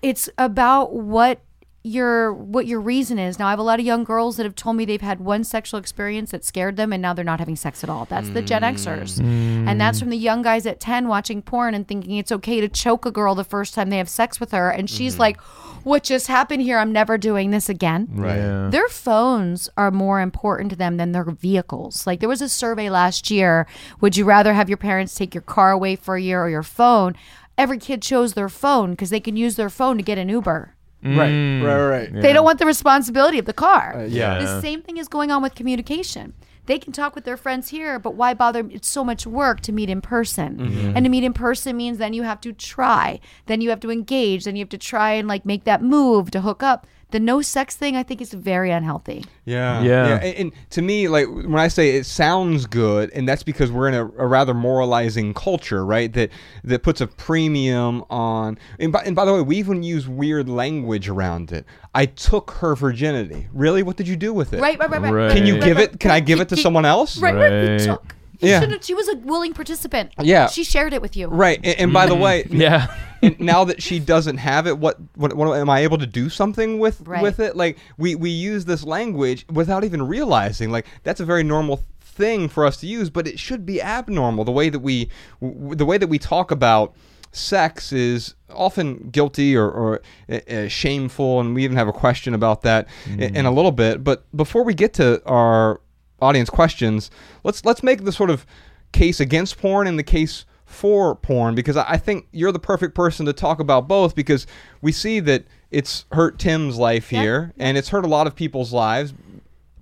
it's 0.00 0.28
about 0.38 0.92
what 0.94 1.40
your 1.86 2.32
what 2.32 2.66
your 2.66 2.80
reason 2.80 3.18
is. 3.18 3.38
Now 3.38 3.46
I 3.46 3.50
have 3.50 3.58
a 3.58 3.62
lot 3.62 3.78
of 3.78 3.84
young 3.84 4.04
girls 4.04 4.38
that 4.38 4.44
have 4.44 4.54
told 4.54 4.76
me 4.76 4.86
they've 4.86 5.02
had 5.02 5.20
one 5.20 5.44
sexual 5.44 5.78
experience 5.78 6.30
that 6.30 6.42
scared 6.42 6.76
them 6.76 6.94
and 6.94 7.02
now 7.02 7.12
they're 7.12 7.26
not 7.26 7.40
having 7.40 7.56
sex 7.56 7.84
at 7.84 7.90
all. 7.90 8.06
That's 8.06 8.30
the 8.30 8.40
Gen 8.40 8.62
mm. 8.62 8.72
Xers. 8.72 9.20
And 9.20 9.78
that's 9.78 10.00
from 10.00 10.08
the 10.08 10.16
young 10.16 10.40
guys 10.40 10.64
at 10.64 10.80
10 10.80 11.08
watching 11.08 11.42
porn 11.42 11.74
and 11.74 11.86
thinking 11.86 12.16
it's 12.16 12.32
okay 12.32 12.62
to 12.62 12.68
choke 12.68 13.04
a 13.04 13.10
girl 13.10 13.34
the 13.34 13.44
first 13.44 13.74
time 13.74 13.90
they 13.90 13.98
have 13.98 14.08
sex 14.08 14.40
with 14.40 14.52
her 14.52 14.70
and 14.70 14.88
she's 14.88 15.14
mm-hmm. 15.14 15.20
like 15.20 15.40
what 15.84 16.02
just 16.02 16.28
happened 16.28 16.62
here? 16.62 16.78
I'm 16.78 16.92
never 16.92 17.18
doing 17.18 17.50
this 17.50 17.68
again. 17.68 18.08
Right. 18.10 18.36
Yeah. 18.36 18.68
Their 18.70 18.88
phones 18.88 19.68
are 19.76 19.90
more 19.90 20.22
important 20.22 20.70
to 20.70 20.76
them 20.76 20.96
than 20.96 21.12
their 21.12 21.24
vehicles. 21.24 22.06
Like 22.06 22.20
there 22.20 22.28
was 22.30 22.40
a 22.40 22.48
survey 22.48 22.88
last 22.88 23.30
year. 23.30 23.66
Would 24.00 24.16
you 24.16 24.24
rather 24.24 24.54
have 24.54 24.70
your 24.70 24.78
parents 24.78 25.14
take 25.14 25.34
your 25.34 25.42
car 25.42 25.70
away 25.70 25.96
for 25.96 26.16
a 26.16 26.22
year 26.22 26.42
or 26.42 26.48
your 26.48 26.62
phone? 26.62 27.14
Every 27.58 27.76
kid 27.76 28.00
chose 28.00 28.32
their 28.32 28.48
phone 28.48 28.92
because 28.92 29.10
they 29.10 29.20
can 29.20 29.36
use 29.36 29.56
their 29.56 29.68
phone 29.68 29.98
to 29.98 30.02
get 30.02 30.16
an 30.16 30.30
Uber. 30.30 30.74
Mm. 31.04 31.18
Right. 31.18 31.68
Right. 31.68 32.12
Right. 32.12 32.22
They 32.22 32.32
don't 32.32 32.44
want 32.44 32.58
the 32.58 32.66
responsibility 32.66 33.38
of 33.38 33.44
the 33.44 33.52
car. 33.52 33.96
Uh, 33.96 34.04
yeah. 34.04 34.38
The 34.38 34.60
same 34.60 34.82
thing 34.82 34.96
is 34.96 35.08
going 35.08 35.30
on 35.30 35.42
with 35.42 35.54
communication. 35.54 36.32
They 36.66 36.78
can 36.78 36.92
talk 36.92 37.14
with 37.14 37.24
their 37.24 37.36
friends 37.36 37.68
here, 37.68 37.98
but 37.98 38.14
why 38.14 38.32
bother? 38.32 38.66
It's 38.70 38.88
so 38.88 39.04
much 39.04 39.26
work 39.26 39.60
to 39.62 39.72
meet 39.72 39.90
in 39.90 40.00
person. 40.00 40.56
Mm-hmm. 40.56 40.92
And 40.96 41.04
to 41.04 41.10
meet 41.10 41.22
in 41.22 41.34
person 41.34 41.76
means 41.76 41.98
then 41.98 42.14
you 42.14 42.22
have 42.22 42.40
to 42.40 42.52
try, 42.54 43.20
then 43.46 43.60
you 43.60 43.68
have 43.68 43.80
to 43.80 43.90
engage, 43.90 44.44
then 44.44 44.56
you 44.56 44.62
have 44.62 44.70
to 44.70 44.78
try 44.78 45.12
and 45.12 45.28
like 45.28 45.44
make 45.44 45.64
that 45.64 45.82
move 45.82 46.30
to 46.30 46.40
hook 46.40 46.62
up. 46.62 46.86
The 47.10 47.20
no 47.20 47.42
sex 47.42 47.76
thing, 47.76 47.96
I 47.96 48.02
think, 48.02 48.20
is 48.20 48.32
very 48.32 48.70
unhealthy. 48.70 49.24
Yeah. 49.44 49.82
Yeah. 49.82 50.16
And, 50.16 50.36
and 50.36 50.52
to 50.70 50.82
me, 50.82 51.08
like 51.08 51.28
when 51.28 51.56
I 51.56 51.68
say 51.68 51.96
it 51.96 52.06
sounds 52.06 52.66
good, 52.66 53.10
and 53.10 53.28
that's 53.28 53.42
because 53.42 53.70
we're 53.70 53.88
in 53.88 53.94
a, 53.94 54.04
a 54.04 54.26
rather 54.26 54.54
moralizing 54.54 55.34
culture, 55.34 55.84
right? 55.86 56.12
That 56.12 56.30
that 56.64 56.82
puts 56.82 57.00
a 57.00 57.06
premium 57.06 58.04
on. 58.10 58.58
And 58.78 58.92
by, 58.92 59.02
and 59.04 59.14
by 59.14 59.24
the 59.24 59.34
way, 59.34 59.42
we 59.42 59.56
even 59.56 59.82
use 59.82 60.08
weird 60.08 60.48
language 60.48 61.08
around 61.08 61.52
it. 61.52 61.66
I 61.94 62.06
took 62.06 62.50
her 62.52 62.74
virginity. 62.74 63.46
Really? 63.52 63.82
What 63.82 63.96
did 63.96 64.08
you 64.08 64.16
do 64.16 64.32
with 64.32 64.52
it? 64.52 64.60
Right, 64.60 64.78
right, 64.78 64.90
right, 64.90 65.02
right. 65.02 65.12
Right. 65.12 65.32
Can 65.32 65.46
you 65.46 65.54
Right, 65.54 65.64
give 65.64 65.78
it? 65.78 66.00
Can 66.00 66.10
I 66.10 66.20
give 66.20 66.40
it 66.40 66.48
to 66.48 66.56
right. 66.56 66.62
someone 66.62 66.84
else? 66.84 67.18
Right, 67.18 67.34
right. 67.34 67.86
Right. 67.86 67.98
You 68.44 68.50
Yeah. 68.50 68.60
should've- 68.60 68.84
She 68.84 68.94
was 68.94 69.08
a 69.08 69.16
willing 69.16 69.52
participant. 69.54 70.12
Yeah. 70.20 70.46
She 70.48 70.64
shared 70.64 70.92
it 70.92 71.02
with 71.02 71.16
you. 71.16 71.28
Right. 71.28 71.58
And, 71.64 71.78
and 71.80 71.92
by 71.92 72.06
the 72.06 72.14
way, 72.14 72.46
Yeah. 72.50 72.94
and 73.22 73.38
now 73.40 73.64
that 73.64 73.82
she 73.82 73.98
doesn't 73.98 74.36
have 74.38 74.66
it, 74.66 74.78
what, 74.78 74.98
what, 75.16 75.34
what 75.34 75.58
am 75.58 75.70
I 75.70 75.80
able 75.80 75.98
to 75.98 76.06
do 76.06 76.28
something 76.28 76.78
with 76.78 77.00
Right. 77.06 77.22
with 77.22 77.40
it? 77.40 77.56
Like 77.56 77.78
we 77.98 78.14
we 78.14 78.30
use 78.30 78.64
this 78.64 78.84
language 78.84 79.46
without 79.52 79.84
even 79.84 80.02
realizing. 80.06 80.70
Like 80.70 80.86
that's 81.02 81.20
a 81.20 81.24
very 81.24 81.42
normal 81.42 81.82
thing 82.00 82.48
for 82.48 82.64
us 82.64 82.76
to 82.78 82.86
use, 82.86 83.10
but 83.10 83.26
it 83.26 83.38
should 83.38 83.66
be 83.66 83.82
abnormal. 83.82 84.44
The 84.44 84.52
way 84.52 84.68
that 84.68 84.78
we 84.80 85.10
w- 85.40 85.74
the 85.74 85.84
way 85.84 85.98
that 85.98 86.08
we 86.08 86.18
talk 86.18 86.50
about 86.52 86.94
sex 87.32 87.92
is 87.92 88.36
often 88.50 89.08
guilty 89.10 89.56
or, 89.56 89.68
or 89.68 90.00
uh, 90.30 90.38
uh, 90.48 90.68
shameful, 90.68 91.40
and 91.40 91.52
we 91.54 91.64
even 91.64 91.76
have 91.76 91.88
a 91.88 91.92
question 91.92 92.32
about 92.34 92.62
that 92.62 92.86
i- 93.08 93.22
in, 93.22 93.44
a 93.46 93.50
little 93.50 93.72
bit. 93.72 94.04
But 94.04 94.24
before 94.36 94.62
we 94.62 94.74
get 94.74 94.94
to 94.94 95.20
our 95.26 95.80
audience 96.24 96.50
questions, 96.50 97.10
let's 97.44 97.64
let's 97.64 97.82
make 97.82 98.04
the 98.04 98.12
sort 98.12 98.30
of 98.30 98.46
case 98.92 99.20
against 99.20 99.58
porn 99.58 99.86
and 99.86 99.98
the 99.98 100.04
case 100.04 100.44
for 100.64 101.14
porn 101.14 101.54
because 101.54 101.76
I 101.76 101.96
think 101.96 102.26
you're 102.32 102.52
the 102.52 102.58
perfect 102.58 102.94
person 102.94 103.26
to 103.26 103.32
talk 103.32 103.60
about 103.60 103.86
both 103.86 104.14
because 104.14 104.46
we 104.80 104.92
see 104.92 105.20
that 105.20 105.44
it's 105.70 106.04
hurt 106.12 106.38
Tim's 106.38 106.78
life 106.78 107.10
here 107.10 107.52
and 107.58 107.76
it's 107.76 107.90
hurt 107.90 108.04
a 108.04 108.08
lot 108.08 108.26
of 108.26 108.34
people's 108.34 108.72
lives 108.72 109.12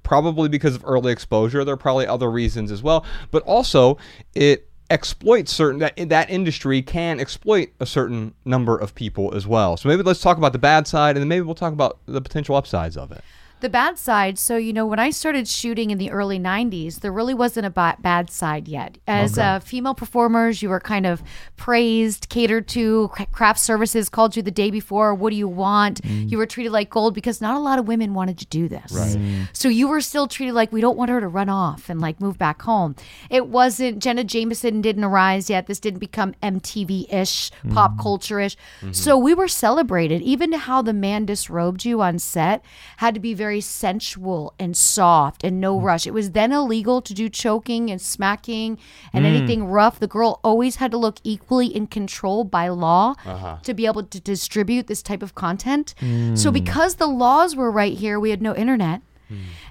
probably 0.02 0.48
because 0.48 0.74
of 0.74 0.82
early 0.84 1.12
exposure. 1.12 1.64
There 1.64 1.74
are 1.74 1.78
probably 1.78 2.06
other 2.06 2.30
reasons 2.30 2.72
as 2.72 2.82
well 2.82 3.06
but 3.30 3.42
also 3.44 3.96
it 4.34 4.68
exploits 4.90 5.50
certain 5.52 5.78
that 5.78 5.96
that 6.08 6.28
industry 6.28 6.82
can 6.82 7.20
exploit 7.20 7.70
a 7.80 7.86
certain 7.86 8.34
number 8.44 8.76
of 8.76 8.94
people 8.94 9.34
as 9.34 9.46
well. 9.46 9.76
So 9.76 9.88
maybe 9.88 10.02
let's 10.02 10.20
talk 10.20 10.36
about 10.36 10.52
the 10.52 10.58
bad 10.58 10.86
side 10.86 11.16
and 11.16 11.22
then 11.22 11.28
maybe 11.28 11.42
we'll 11.42 11.54
talk 11.54 11.72
about 11.72 12.00
the 12.06 12.20
potential 12.20 12.56
upsides 12.56 12.96
of 12.96 13.12
it 13.12 13.22
The 13.62 13.68
bad 13.68 13.96
side. 13.96 14.40
So 14.40 14.56
you 14.56 14.72
know, 14.72 14.84
when 14.86 14.98
I 14.98 15.10
started 15.10 15.46
shooting 15.46 15.92
in 15.92 15.98
the 15.98 16.10
early 16.10 16.36
'90s, 16.36 16.98
there 16.98 17.12
really 17.12 17.32
wasn't 17.32 17.64
a 17.64 17.70
ba- 17.70 17.96
bad 18.00 18.28
side 18.28 18.66
yet. 18.66 18.98
As 19.06 19.38
uh, 19.38 19.60
female 19.60 19.94
performers, 19.94 20.62
you 20.62 20.68
were 20.68 20.80
kind 20.80 21.06
of 21.06 21.22
praised, 21.56 22.28
catered 22.28 22.66
to. 22.68 23.08
Craft 23.30 23.60
services 23.60 24.08
called 24.08 24.34
you 24.34 24.42
the 24.42 24.50
day 24.50 24.72
before. 24.72 25.14
What 25.14 25.30
do 25.30 25.36
you 25.36 25.46
want? 25.46 26.02
Mm. 26.02 26.28
You 26.28 26.38
were 26.38 26.46
treated 26.46 26.72
like 26.72 26.90
gold 26.90 27.14
because 27.14 27.40
not 27.40 27.54
a 27.54 27.60
lot 27.60 27.78
of 27.78 27.86
women 27.86 28.14
wanted 28.14 28.36
to 28.38 28.46
do 28.46 28.66
this. 28.66 28.90
Right. 28.90 29.16
Mm. 29.16 29.48
So 29.52 29.68
you 29.68 29.86
were 29.86 30.00
still 30.00 30.26
treated 30.26 30.54
like 30.54 30.72
we 30.72 30.80
don't 30.80 30.98
want 30.98 31.10
her 31.10 31.20
to 31.20 31.28
run 31.28 31.48
off 31.48 31.88
and 31.88 32.00
like 32.00 32.20
move 32.20 32.38
back 32.38 32.62
home. 32.62 32.96
It 33.30 33.46
wasn't. 33.46 34.00
Jenna 34.00 34.24
Jameson 34.24 34.80
didn't 34.80 35.04
arise 35.04 35.48
yet. 35.48 35.68
This 35.68 35.78
didn't 35.78 36.00
become 36.00 36.34
MTV-ish, 36.42 37.50
mm-hmm. 37.52 37.74
pop 37.74 37.96
culture-ish. 37.96 38.56
Mm-hmm. 38.56 38.90
So 38.90 39.16
we 39.16 39.34
were 39.34 39.46
celebrated. 39.46 40.20
Even 40.22 40.50
how 40.50 40.82
the 40.82 40.92
man 40.92 41.26
disrobed 41.26 41.84
you 41.84 42.02
on 42.02 42.18
set 42.18 42.64
had 42.96 43.14
to 43.14 43.20
be 43.20 43.34
very 43.34 43.51
very 43.52 43.60
sensual 43.60 44.54
and 44.58 44.74
soft 44.74 45.44
and 45.44 45.60
no 45.60 45.78
mm. 45.78 45.82
rush. 45.82 46.06
It 46.06 46.14
was 46.14 46.30
then 46.30 46.52
illegal 46.52 47.02
to 47.02 47.12
do 47.12 47.28
choking 47.28 47.90
and 47.90 48.00
smacking 48.00 48.78
and 49.12 49.26
mm. 49.26 49.28
anything 49.28 49.66
rough. 49.66 50.00
The 50.00 50.06
girl 50.06 50.40
always 50.42 50.76
had 50.76 50.90
to 50.92 50.96
look 50.96 51.18
equally 51.22 51.66
in 51.66 51.86
control 51.86 52.44
by 52.44 52.68
law 52.68 53.14
uh-huh. 53.26 53.58
to 53.62 53.74
be 53.74 53.84
able 53.84 54.04
to 54.04 54.20
distribute 54.20 54.86
this 54.86 55.02
type 55.02 55.22
of 55.22 55.34
content. 55.34 55.94
So 56.00 56.48
mm. 56.48 56.52
because 56.54 56.94
the 56.94 57.06
laws 57.06 57.54
were 57.54 57.70
right 57.70 57.92
here, 57.92 58.18
we 58.18 58.30
had 58.30 58.40
no 58.40 58.54
internet. 58.54 59.02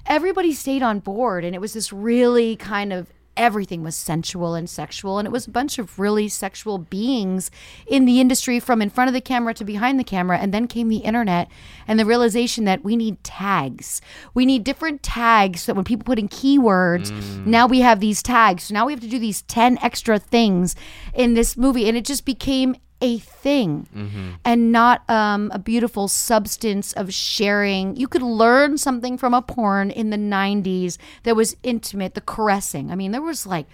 Everybody 0.06 0.52
stayed 0.52 0.82
on 0.82 1.00
board 1.00 1.44
and 1.44 1.54
it 1.54 1.60
was 1.60 1.72
this 1.72 1.92
really 1.92 2.56
kind 2.56 2.92
of 2.92 3.12
everything 3.36 3.82
was 3.82 3.96
sensual 3.96 4.54
and 4.54 4.68
sexual 4.68 5.18
and 5.18 5.26
it 5.26 5.32
was 5.32 5.46
a 5.46 5.50
bunch 5.50 5.78
of 5.78 5.98
really 5.98 6.28
sexual 6.28 6.78
beings 6.78 7.50
in 7.86 8.04
the 8.04 8.20
industry 8.20 8.60
from 8.60 8.82
in 8.82 8.90
front 8.90 9.08
of 9.08 9.14
the 9.14 9.20
camera 9.20 9.54
to 9.54 9.64
behind 9.64 9.98
the 9.98 10.04
camera 10.04 10.38
and 10.38 10.52
then 10.52 10.66
came 10.66 10.88
the 10.88 10.98
internet 10.98 11.48
and 11.86 11.98
the 11.98 12.04
realization 12.04 12.64
that 12.64 12.84
we 12.84 12.96
need 12.96 13.22
tags. 13.24 14.00
We 14.34 14.44
need 14.44 14.64
different 14.64 15.02
tags 15.02 15.62
so 15.62 15.74
when 15.74 15.84
people 15.84 16.04
put 16.04 16.18
in 16.18 16.28
keywords 16.28 17.10
mm. 17.10 17.46
now 17.46 17.66
we 17.66 17.80
have 17.80 18.00
these 18.00 18.22
tags. 18.22 18.64
So 18.64 18.74
now 18.74 18.86
we 18.86 18.92
have 18.92 19.00
to 19.00 19.08
do 19.08 19.18
these 19.18 19.42
10 19.42 19.78
extra 19.82 20.18
things 20.18 20.76
in 21.14 21.34
this 21.34 21.56
movie 21.56 21.88
and 21.88 21.96
it 21.96 22.04
just 22.04 22.24
became 22.24 22.76
a 23.02 23.18
thing 23.18 23.88
mm-hmm. 23.94 24.30
and 24.44 24.72
not 24.72 25.08
um, 25.10 25.50
a 25.52 25.58
beautiful 25.58 26.08
substance 26.08 26.92
of 26.94 27.12
sharing. 27.12 27.96
You 27.96 28.08
could 28.08 28.22
learn 28.22 28.78
something 28.78 29.18
from 29.18 29.34
a 29.34 29.42
porn 29.42 29.90
in 29.90 30.10
the 30.10 30.16
90s 30.16 30.96
that 31.24 31.36
was 31.36 31.56
intimate, 31.62 32.14
the 32.14 32.20
caressing. 32.20 32.90
I 32.90 32.94
mean, 32.94 33.10
there 33.10 33.20
was 33.20 33.44
like 33.44 33.66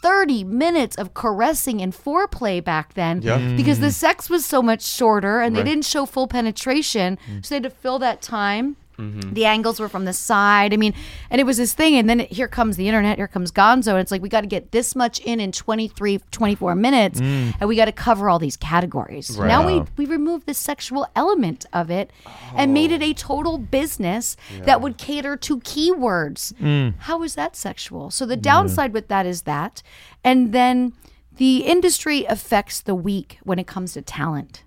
30 0.00 0.42
minutes 0.44 0.96
of 0.96 1.14
caressing 1.14 1.80
and 1.80 1.92
foreplay 1.92 2.64
back 2.64 2.94
then 2.94 3.22
Yeah. 3.22 3.54
because 3.56 3.78
the 3.78 3.86
mm. 3.88 3.92
sex 3.94 4.28
was 4.28 4.44
so 4.44 4.60
much 4.60 4.82
shorter 4.82 5.40
and 5.40 5.54
Right. 5.54 5.64
they 5.64 5.70
didn't 5.70 5.84
show 5.84 6.06
full 6.06 6.26
penetration. 6.26 7.18
Mm. 7.30 7.44
So 7.44 7.50
they 7.50 7.56
had 7.56 7.62
to 7.64 7.70
fill 7.70 8.00
that 8.00 8.20
time. 8.20 8.76
Mm-hmm. 8.98 9.34
The 9.34 9.44
angles 9.44 9.80
were 9.80 9.88
from 9.88 10.04
the 10.04 10.12
side. 10.12 10.72
I 10.72 10.76
mean, 10.76 10.94
and 11.30 11.40
it 11.40 11.44
was 11.44 11.56
this 11.56 11.74
thing. 11.74 11.96
And 11.96 12.08
then 12.08 12.20
it, 12.20 12.32
here 12.32 12.48
comes 12.48 12.76
the 12.76 12.88
internet. 12.88 13.18
Here 13.18 13.28
comes 13.28 13.50
Gonzo. 13.50 13.92
And 13.92 14.00
it's 14.00 14.10
like, 14.10 14.22
we 14.22 14.28
got 14.28 14.42
to 14.42 14.46
get 14.46 14.72
this 14.72 14.94
much 14.94 15.20
in 15.20 15.40
in 15.40 15.52
23, 15.52 16.18
24 16.30 16.74
minutes. 16.74 17.20
Mm. 17.20 17.54
And 17.60 17.68
we 17.68 17.76
got 17.76 17.86
to 17.86 17.92
cover 17.92 18.28
all 18.28 18.38
these 18.38 18.56
categories. 18.56 19.34
So 19.34 19.44
Now 19.44 19.66
we, 19.66 19.84
we 19.96 20.06
removed 20.06 20.46
the 20.46 20.54
sexual 20.54 21.06
element 21.16 21.66
of 21.72 21.90
it 21.90 22.10
and 22.54 22.74
made 22.74 22.92
it 22.92 23.02
a 23.02 23.10
oh. 23.10 23.14
total 23.16 23.58
business 23.58 24.36
that 24.62 24.80
would 24.80 24.98
cater 24.98 25.36
to 25.36 25.58
keywords. 25.60 26.52
Mm. 26.54 26.94
How 26.98 27.22
is 27.22 27.34
that 27.34 27.56
sexual? 27.56 28.10
So 28.10 28.26
the 28.26 28.36
downside 28.36 28.92
with 28.92 29.08
that 29.08 29.26
is 29.26 29.42
that. 29.42 29.82
And 30.24 30.52
then 30.52 30.92
the 31.36 31.58
industry 31.58 32.24
affects 32.24 32.80
the 32.80 32.94
weak 32.94 33.38
when 33.42 33.58
it 33.58 33.66
comes 33.66 33.94
to 33.94 34.02
talent. 34.02 34.64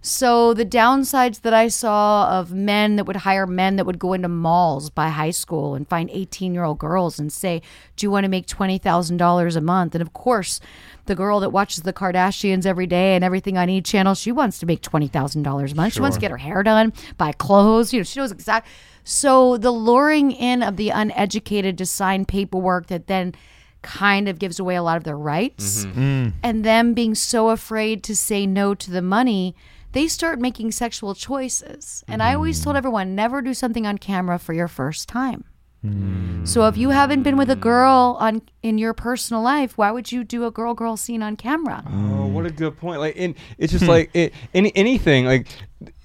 So 0.00 0.54
the 0.54 0.64
downsides 0.64 1.40
that 1.42 1.52
I 1.52 1.68
saw 1.68 2.38
of 2.38 2.52
men 2.52 2.96
that 2.96 3.04
would 3.04 3.16
hire 3.16 3.46
men 3.46 3.76
that 3.76 3.84
would 3.84 3.98
go 3.98 4.12
into 4.12 4.28
malls 4.28 4.90
by 4.90 5.08
high 5.08 5.30
school 5.30 5.74
and 5.74 5.88
find 5.88 6.08
18 6.10 6.54
year 6.54 6.64
old 6.64 6.78
girls 6.78 7.18
and 7.18 7.32
say, 7.32 7.62
"Do 7.96 8.06
you 8.06 8.10
want 8.10 8.24
to 8.24 8.28
make 8.28 8.46
twenty 8.46 8.78
thousand 8.78 9.16
dollars 9.16 9.56
a 9.56 9.60
month?" 9.60 9.94
And 9.94 10.02
of 10.02 10.12
course, 10.12 10.60
the 11.06 11.14
girl 11.14 11.40
that 11.40 11.50
watches 11.50 11.82
the 11.82 11.92
Kardashians 11.92 12.64
every 12.64 12.86
day 12.86 13.14
and 13.14 13.24
everything 13.24 13.58
on 13.58 13.68
E 13.68 13.80
channel, 13.80 14.14
she 14.14 14.32
wants 14.32 14.58
to 14.60 14.66
make 14.66 14.82
twenty 14.82 15.08
thousand 15.08 15.42
dollars 15.42 15.72
a 15.72 15.74
month. 15.74 15.94
She 15.94 16.00
wants 16.00 16.16
to 16.16 16.20
get 16.20 16.30
her 16.30 16.36
hair 16.36 16.62
done, 16.62 16.92
buy 17.16 17.32
clothes. 17.32 17.92
You 17.92 18.00
know, 18.00 18.04
she 18.04 18.20
knows 18.20 18.32
exactly. 18.32 18.70
So 19.04 19.56
the 19.56 19.70
luring 19.70 20.32
in 20.32 20.62
of 20.62 20.76
the 20.76 20.90
uneducated 20.90 21.78
to 21.78 21.86
sign 21.86 22.24
paperwork 22.24 22.88
that 22.88 23.06
then 23.06 23.34
kind 23.80 24.28
of 24.28 24.38
gives 24.38 24.58
away 24.58 24.74
a 24.74 24.82
lot 24.82 24.96
of 24.96 25.04
their 25.04 25.16
rights 25.16 25.84
mm-hmm. 25.84 26.00
mm. 26.00 26.32
and 26.42 26.64
them 26.64 26.94
being 26.94 27.14
so 27.14 27.50
afraid 27.50 28.02
to 28.02 28.14
say 28.14 28.44
no 28.44 28.74
to 28.74 28.90
the 28.90 29.00
money 29.00 29.54
they 29.92 30.08
start 30.08 30.40
making 30.40 30.70
sexual 30.70 31.14
choices 31.14 32.04
and 32.08 32.22
i 32.22 32.34
always 32.34 32.62
told 32.62 32.74
mm. 32.74 32.78
everyone 32.78 33.14
never 33.14 33.42
do 33.42 33.54
something 33.54 33.86
on 33.86 33.98
camera 33.98 34.38
for 34.38 34.52
your 34.52 34.68
first 34.68 35.08
time 35.08 35.44
mm. 35.84 36.46
so 36.46 36.66
if 36.66 36.76
you 36.76 36.90
haven't 36.90 37.22
been 37.22 37.36
with 37.36 37.50
a 37.50 37.56
girl 37.56 38.16
on 38.20 38.42
in 38.62 38.78
your 38.78 38.94
personal 38.94 39.42
life 39.42 39.76
why 39.78 39.90
would 39.90 40.10
you 40.12 40.24
do 40.24 40.44
a 40.44 40.50
girl 40.50 40.74
girl 40.74 40.96
scene 40.96 41.22
on 41.22 41.36
camera 41.36 41.84
Oh, 42.18 42.26
what 42.26 42.46
a 42.46 42.50
good 42.50 42.76
point! 42.76 43.00
Like, 43.00 43.16
in, 43.16 43.34
it's 43.58 43.72
just 43.72 43.84
hmm. 43.84 43.90
like 43.90 44.10
it, 44.14 44.32
any 44.54 44.74
anything. 44.76 45.24
Like 45.24 45.48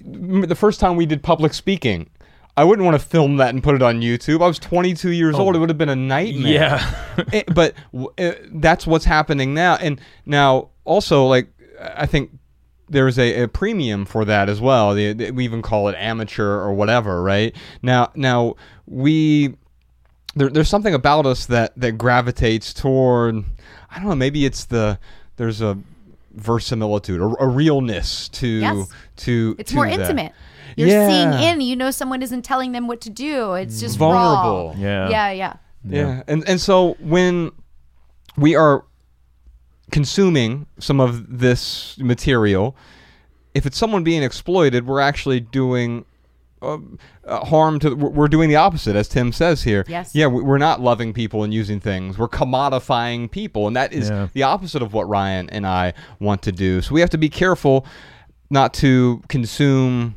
the 0.00 0.54
first 0.54 0.80
time 0.80 0.96
we 0.96 1.06
did 1.06 1.22
public 1.22 1.54
speaking, 1.54 2.08
I 2.56 2.64
wouldn't 2.64 2.84
want 2.84 3.00
to 3.00 3.04
film 3.04 3.36
that 3.38 3.50
and 3.50 3.62
put 3.62 3.74
it 3.74 3.82
on 3.82 4.00
YouTube. 4.00 4.42
I 4.42 4.46
was 4.46 4.58
22 4.58 5.10
years 5.10 5.34
old; 5.34 5.54
it 5.54 5.58
oh. 5.58 5.60
would 5.60 5.70
have 5.70 5.78
been 5.78 5.88
a 5.88 5.96
nightmare. 5.96 6.52
Yeah. 6.52 6.94
It- 7.18 7.28
eh, 7.48 7.52
but 7.54 7.74
w- 7.92 8.12
uh, 8.18 8.32
that's 8.52 8.86
what's 8.86 9.04
happening 9.04 9.54
now. 9.54 9.76
And 9.76 10.00
now, 10.24 10.70
also, 10.84 11.26
like 11.26 11.48
I 11.80 12.06
think 12.06 12.30
there's 12.88 13.18
a, 13.18 13.42
a 13.42 13.48
premium 13.48 14.04
for 14.04 14.24
that 14.24 14.48
as 14.48 14.60
well. 14.60 14.94
The, 14.94 15.12
the- 15.12 15.30
we 15.30 15.44
even 15.44 15.62
call 15.62 15.88
it 15.88 15.94
amateur 15.98 16.58
or 16.60 16.72
whatever, 16.74 17.22
right? 17.22 17.54
Now, 17.82 18.10
now 18.14 18.54
we 18.86 19.54
there, 20.36 20.48
there's 20.50 20.68
something 20.68 20.94
about 20.94 21.26
us 21.26 21.46
that 21.46 21.72
that 21.78 21.92
gravitates 21.92 22.74
toward 22.74 23.44
I 23.90 23.98
don't 23.98 24.08
know 24.08 24.14
maybe 24.16 24.44
it's 24.44 24.64
the 24.66 24.98
there's 25.36 25.60
a 25.60 25.78
verisimilitude 26.32 27.20
or 27.20 27.36
a 27.38 27.46
realness 27.46 28.28
to 28.30 28.46
Yes. 28.48 28.88
to 29.18 29.54
it's 29.58 29.70
to 29.70 29.76
more 29.76 29.86
that. 29.88 30.00
intimate 30.00 30.32
you're 30.76 30.88
Yeah. 30.88 31.08
seeing 31.08 31.48
in 31.48 31.60
you 31.60 31.76
know 31.76 31.90
someone 31.92 32.20
isn't 32.22 32.42
telling 32.42 32.72
them 32.72 32.88
what 32.88 33.00
to 33.02 33.10
do 33.10 33.52
it's 33.54 33.80
just 33.80 33.96
Vulnerable. 33.96 34.70
raw. 34.70 34.74
Yeah. 34.76 35.08
yeah 35.08 35.30
yeah 35.30 35.56
yeah. 35.88 36.22
and 36.26 36.42
and 36.48 36.60
so 36.60 36.94
when 36.98 37.52
we 38.36 38.56
are 38.56 38.84
consuming 39.90 40.66
some 40.78 41.00
of 41.00 41.38
this 41.38 41.96
material 41.98 42.76
if 43.54 43.66
it's 43.66 43.76
someone 43.78 44.02
being 44.02 44.22
exploited 44.22 44.86
we're 44.86 45.00
actually 45.00 45.40
doing 45.40 46.04
uh, 46.62 46.78
uh, 47.26 47.44
harm 47.44 47.78
to 47.78 47.94
we're 47.94 48.08
we're 48.08 48.28
doing 48.28 48.48
the 48.48 48.56
opposite 48.56 48.96
as 48.96 49.08
tim 49.08 49.30
says 49.30 49.62
here 49.62 49.84
Yes. 49.86 50.14
yeah 50.14 50.26
we- 50.26 50.42
we're 50.42 50.58
not 50.58 50.80
loving 50.80 51.12
people 51.12 51.44
and 51.44 51.52
using 51.52 51.78
things 51.80 52.16
we're 52.18 52.28
commodifying 52.28 53.30
people 53.30 53.66
and 53.66 53.76
that 53.76 53.92
is 53.92 54.08
Yeah. 54.08 54.28
the 54.32 54.42
opposite 54.44 54.80
of 54.82 54.94
what 54.94 55.06
ryan 55.08 55.50
and 55.50 55.66
i 55.66 55.92
want 56.20 56.40
to 56.42 56.52
do 56.52 56.80
so 56.80 56.94
we 56.94 57.00
have 57.00 57.10
to 57.10 57.18
be 57.18 57.28
careful 57.28 57.84
not 58.50 58.72
to 58.74 59.22
consume 59.28 60.14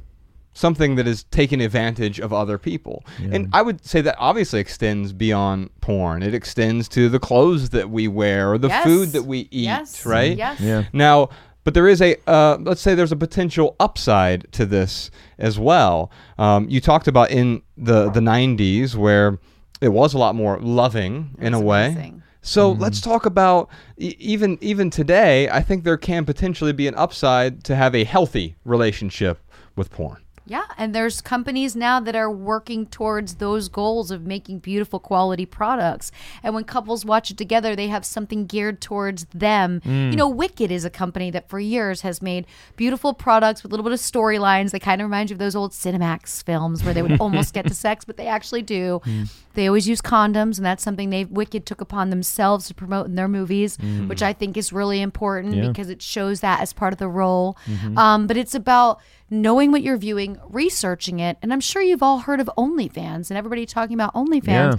something 0.58 0.96
that 0.96 1.08
is 1.08 1.24
taking 1.26 1.62
advantage 1.62 2.20
of 2.20 2.34
other 2.34 2.58
people. 2.58 3.06
And 3.32 3.48
I 3.54 3.62
would 3.62 3.86
say 3.86 4.02
that 4.02 4.15
obviously 4.17 4.60
extends 4.60 5.13
beyond 5.13 5.70
porn. 5.82 6.24
It 6.24 6.34
extends 6.34 6.88
to 6.89 7.10
the 7.10 7.20
clothes 7.20 7.70
that 7.70 7.89
we 7.91 8.08
wear 8.08 8.52
or 8.54 8.58
the 8.58 8.70
Yes. 8.70 8.84
food 8.84 9.10
that 9.10 9.24
we 9.24 9.39
eat, 9.52 9.65
Yes. 9.65 10.06
right? 10.06 10.36
Yes. 10.36 10.60
Yeah. 10.60 10.84
Now, 10.93 11.30
but 11.63 11.74
there 11.76 11.88
is 11.88 12.02
a 12.02 12.15
uh, 12.28 12.58
let's 12.62 12.82
say 12.82 12.96
there's 12.96 13.12
a 13.12 13.15
potential 13.17 13.76
upside 13.80 14.52
to 14.54 14.65
this 14.65 15.12
as 15.38 15.60
well. 15.60 16.10
Um, 16.39 16.67
you 16.70 16.80
talked 16.82 17.08
about 17.08 17.30
in 17.30 17.62
the 17.78 18.10
the 18.10 18.22
90s 18.22 18.96
where 18.96 19.38
it 19.80 19.89
was 19.89 20.13
a 20.15 20.17
lot 20.17 20.34
more 20.34 20.58
loving 20.60 21.36
in 21.39 21.54
a 21.54 21.60
way. 21.60 21.88
amazing. 21.88 22.24
So 22.41 22.72
let's 22.72 23.02
talk 23.02 23.26
about 23.26 23.70
e- 24.00 24.15
even 24.17 24.58
even 24.62 24.89
today. 24.89 25.50
I 25.50 25.62
think 25.62 25.84
there 25.84 25.98
can 25.98 26.26
potentially 26.26 26.74
be 26.74 26.88
an 26.88 26.96
upside 26.96 27.63
to 27.65 27.76
have 27.76 27.93
a 27.93 28.06
healthy 28.06 28.56
relationship 28.65 29.38
with 29.76 29.91
porn. 29.91 30.17
Yeah, 30.48 30.64
and 30.78 30.96
there's 30.96 31.22
companies 31.22 31.76
now 31.76 32.00
that 32.00 32.16
are 32.16 32.32
working 32.32 32.86
towards 32.86 33.36
those 33.36 33.68
goals 33.70 34.12
of 34.12 34.26
making 34.26 34.60
beautiful 34.60 35.00
quality 35.00 35.46
products. 35.46 36.12
And 36.42 36.56
when 36.56 36.64
couples 36.64 37.04
watch 37.06 37.32
it 37.32 37.38
together, 37.38 37.76
they 37.76 37.88
have 37.88 38.06
something 38.06 38.46
geared 38.46 38.82
towards 38.82 39.26
them. 39.34 39.82
Mm. 39.82 40.12
You 40.12 40.18
know, 40.18 40.30
Wicked 40.30 40.72
is 40.72 40.86
a 40.86 40.90
company 40.90 41.30
that 41.32 41.50
for 41.50 41.60
years 41.60 42.02
has 42.02 42.22
made 42.22 42.46
beautiful 42.76 43.14
products 43.14 43.62
with 43.62 43.72
a 43.72 43.74
little 43.74 43.84
bit 43.84 43.94
of 43.94 44.00
storylines 44.00 44.72
that 44.72 44.82
kind 44.82 45.02
of 45.02 45.06
remind 45.06 45.30
you 45.30 45.36
of 45.36 45.40
those 45.40 45.56
old 45.56 45.72
Cinemax 45.72 46.44
films 46.44 46.84
where 46.84 46.94
they 46.94 47.02
would 47.02 47.18
almost 47.20 47.54
get 47.54 47.68
to 47.68 47.74
sex, 47.74 48.06
but 48.06 48.18
they 48.18 48.28
actually 48.28 48.62
do. 48.62 49.02
Mm. 49.06 49.30
They 49.54 49.68
always 49.68 49.88
use 49.88 50.02
condoms, 50.02 50.58
and 50.58 50.66
that's 50.66 50.84
something 50.84 51.10
they 51.10 51.26
Wicked 51.26 51.66
took 51.66 51.82
upon 51.82 52.10
themselves 52.10 52.68
to 52.68 52.74
promote 52.74 53.08
in 53.08 53.16
their 53.16 53.28
movies, 53.28 53.78
mm. 53.78 54.08
which 54.08 54.22
I 54.22 54.32
think 54.32 54.56
is 54.56 54.72
really 54.72 55.02
important 55.02 55.56
Yeah. 55.56 55.68
because 55.68 55.90
it 55.90 56.02
shows 56.02 56.42
that 56.42 56.62
as 56.62 56.74
part 56.74 56.94
of 56.94 57.00
the 57.00 57.08
role. 57.08 57.58
Mm-hmm. 57.66 57.98
Um, 57.98 58.28
but 58.28 58.38
it's 58.38 58.54
about 58.56 59.00
knowing 59.30 59.72
what 59.72 59.82
you're 59.82 59.98
viewing, 59.98 60.40
researching 60.50 61.20
it, 61.20 61.38
and 61.42 61.52
I'm 61.52 61.60
sure 61.60 61.82
you've 61.82 62.04
all 62.04 62.20
heard 62.20 62.40
of 62.40 62.50
OnlyFans 62.58 63.30
and 63.30 63.38
everybody 63.38 63.66
talking 63.66 63.94
about 63.94 64.13
OnlyFans. 64.13 64.46
Yeah. 64.48 64.76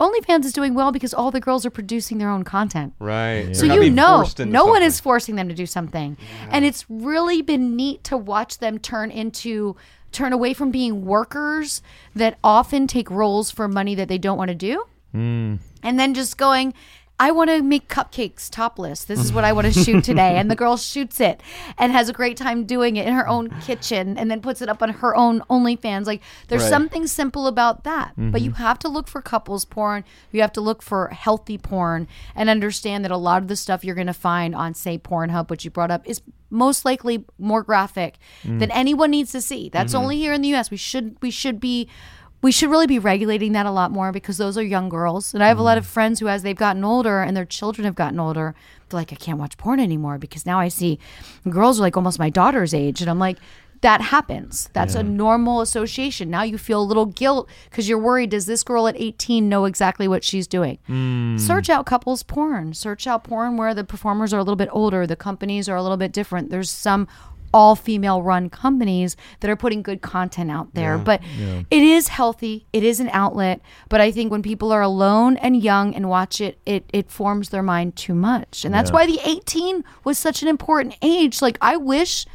OnlyFans 0.00 0.44
is 0.44 0.52
doing 0.52 0.74
well 0.74 0.90
because 0.90 1.14
all 1.14 1.30
the 1.30 1.40
girls 1.40 1.64
are 1.64 1.70
producing 1.70 2.18
their 2.18 2.28
own 2.28 2.42
content. 2.42 2.92
Right. 2.98 3.54
So 3.54 3.66
you 3.66 3.88
know, 3.90 4.26
no 4.38 4.66
one 4.66 4.82
is 4.82 4.98
forcing 4.98 5.36
them 5.36 5.48
to 5.48 5.54
do 5.54 5.66
something, 5.66 6.16
and 6.50 6.64
it's 6.64 6.84
really 6.88 7.42
been 7.42 7.76
neat 7.76 8.02
to 8.04 8.16
watch 8.16 8.58
them 8.58 8.78
turn 8.78 9.10
into 9.10 9.76
turn 10.10 10.32
away 10.32 10.54
from 10.54 10.70
being 10.70 11.04
workers 11.04 11.82
that 12.14 12.38
often 12.44 12.86
take 12.86 13.10
roles 13.10 13.50
for 13.50 13.66
money 13.68 13.94
that 13.94 14.08
they 14.08 14.18
don't 14.18 14.36
want 14.36 14.48
to 14.48 14.54
do, 14.54 14.84
hmm. 15.12 15.56
and 15.82 15.98
then 15.98 16.14
just 16.14 16.36
going. 16.36 16.74
I 17.22 17.30
want 17.30 17.50
to 17.50 17.62
make 17.62 17.86
cupcakes 17.86 18.50
topless. 18.50 19.04
This 19.04 19.20
is 19.20 19.32
what 19.32 19.44
I 19.44 19.52
want 19.52 19.72
to 19.72 19.84
shoot 19.84 20.02
today. 20.02 20.38
And 20.38 20.50
the 20.50 20.56
girl 20.56 20.76
shoots 20.76 21.20
it 21.20 21.40
and 21.78 21.92
has 21.92 22.08
a 22.08 22.12
great 22.12 22.36
time 22.36 22.64
doing 22.64 22.96
it 22.96 23.06
in 23.06 23.14
her 23.14 23.28
own 23.28 23.48
kitchen 23.60 24.18
and 24.18 24.28
then 24.28 24.40
puts 24.40 24.60
it 24.60 24.68
up 24.68 24.82
on 24.82 24.88
her 24.88 25.14
own 25.14 25.40
OnlyFans. 25.48 26.06
Like, 26.06 26.20
there's 26.48 26.62
Right. 26.62 26.70
something 26.70 27.06
simple 27.06 27.46
about 27.46 27.84
that. 27.84 28.14
But 28.16 28.40
you 28.40 28.50
mm-hmm. 28.50 28.64
have 28.64 28.80
to 28.80 28.88
look 28.88 29.06
for 29.06 29.22
couples 29.22 29.64
porn. 29.64 30.02
You 30.32 30.40
have 30.40 30.50
to 30.54 30.60
look 30.60 30.82
for 30.82 31.10
healthy 31.10 31.58
porn 31.58 32.08
and 32.34 32.50
understand 32.50 33.04
that 33.04 33.12
a 33.12 33.16
lot 33.16 33.40
of 33.40 33.46
the 33.46 33.54
stuff 33.54 33.84
you're 33.84 33.94
going 33.94 34.08
to 34.08 34.12
find 34.12 34.52
on, 34.52 34.74
say, 34.74 34.98
Pornhub, 34.98 35.48
which 35.48 35.64
you 35.64 35.70
brought 35.70 35.92
up, 35.92 36.02
is 36.04 36.22
most 36.50 36.84
likely 36.84 37.24
more 37.38 37.62
graphic 37.62 38.18
than 38.44 38.58
mm. 38.58 38.70
anyone 38.72 39.12
needs 39.12 39.32
to 39.32 39.40
see. 39.40 39.68
That's 39.68 39.94
mm-hmm. 39.94 40.02
only 40.02 40.18
here 40.18 40.32
in 40.32 40.42
the 40.42 40.54
US. 40.54 40.70
We 40.72 40.76
should 40.76 41.16
we 41.22 41.30
should 41.30 41.60
be 41.60 41.88
we 42.42 42.50
should 42.50 42.70
really 42.70 42.88
be 42.88 42.98
regulating 42.98 43.52
that 43.52 43.66
a 43.66 43.70
lot 43.70 43.92
more 43.92 44.10
because 44.10 44.36
those 44.36 44.58
are 44.58 44.62
young 44.62 44.88
girls. 44.88 45.32
And 45.32 45.42
I 45.42 45.48
have 45.48 45.58
a 45.58 45.62
lot 45.62 45.78
of 45.78 45.84
mm. 45.84 45.90
friends 45.90 46.18
who, 46.18 46.28
as 46.28 46.42
they've 46.42 46.56
gotten 46.56 46.84
older 46.84 47.22
and 47.22 47.36
their 47.36 47.44
children 47.44 47.84
have 47.84 47.94
gotten 47.94 48.18
older, 48.18 48.54
they're 48.88 48.98
like, 48.98 49.12
I 49.12 49.16
can't 49.16 49.38
watch 49.38 49.56
porn 49.56 49.78
anymore 49.78 50.18
because 50.18 50.44
now 50.44 50.58
I 50.58 50.68
see 50.68 50.98
girls 51.48 51.78
are 51.78 51.82
like 51.82 51.96
almost 51.96 52.18
my 52.18 52.30
daughter's 52.30 52.74
age. 52.74 53.00
And 53.00 53.08
I'm 53.08 53.20
like, 53.20 53.38
that 53.82 54.00
happens. 54.00 54.70
That's 54.74 54.94
a 54.94 55.02
normal 55.02 55.60
association. 55.60 56.30
Now 56.30 56.42
you 56.42 56.56
feel 56.56 56.80
a 56.80 56.84
little 56.84 57.06
guilt 57.06 57.48
because 57.68 57.88
you're 57.88 57.98
worried. 57.98 58.30
Does 58.30 58.46
this 58.46 58.62
girl 58.62 58.86
at 58.86 58.94
18 58.96 59.48
know 59.48 59.64
exactly 59.64 60.06
what 60.06 60.22
she's 60.22 60.46
doing? 60.46 60.78
Mm. 60.88 61.38
Search 61.38 61.68
out 61.68 61.84
couples 61.84 62.22
porn. 62.22 62.74
Search 62.74 63.08
out 63.08 63.24
porn 63.24 63.56
where 63.56 63.74
the 63.74 63.82
performers 63.82 64.32
are 64.32 64.38
a 64.38 64.42
little 64.42 64.56
bit 64.56 64.68
older, 64.70 65.04
the 65.04 65.16
companies 65.16 65.68
are 65.68 65.74
a 65.74 65.82
little 65.82 65.96
bit 65.96 66.12
different. 66.12 66.48
There's 66.48 66.70
some 66.70 67.08
all 67.52 67.76
female 67.76 68.22
run 68.22 68.50
companies 68.50 69.16
that 69.40 69.50
are 69.50 69.56
putting 69.56 69.82
good 69.82 70.02
content 70.02 70.50
out 70.50 70.74
there. 70.74 70.98
But 70.98 71.22
it 71.70 71.82
is 71.82 72.08
healthy. 72.08 72.66
It 72.72 72.82
is 72.82 73.00
an 73.00 73.10
outlet. 73.12 73.60
But 73.88 74.00
I 74.00 74.10
think 74.10 74.30
when 74.30 74.42
people 74.42 74.72
are 74.72 74.82
alone 74.82 75.36
and 75.36 75.62
young 75.62 75.94
and 75.94 76.08
watch 76.08 76.40
it, 76.40 76.58
it 76.66 76.88
it 76.92 77.10
forms 77.10 77.50
their 77.50 77.62
mind 77.62 77.96
too 77.96 78.14
much. 78.14 78.64
And 78.64 78.74
that's 78.74 78.90
why 78.92 79.06
the 79.06 79.20
18 79.24 79.84
was 80.04 80.18
such 80.18 80.42
an 80.42 80.48
important 80.48 80.96
age. 81.02 81.42
Like 81.42 81.58
I 81.60 81.76
wish 81.76 82.26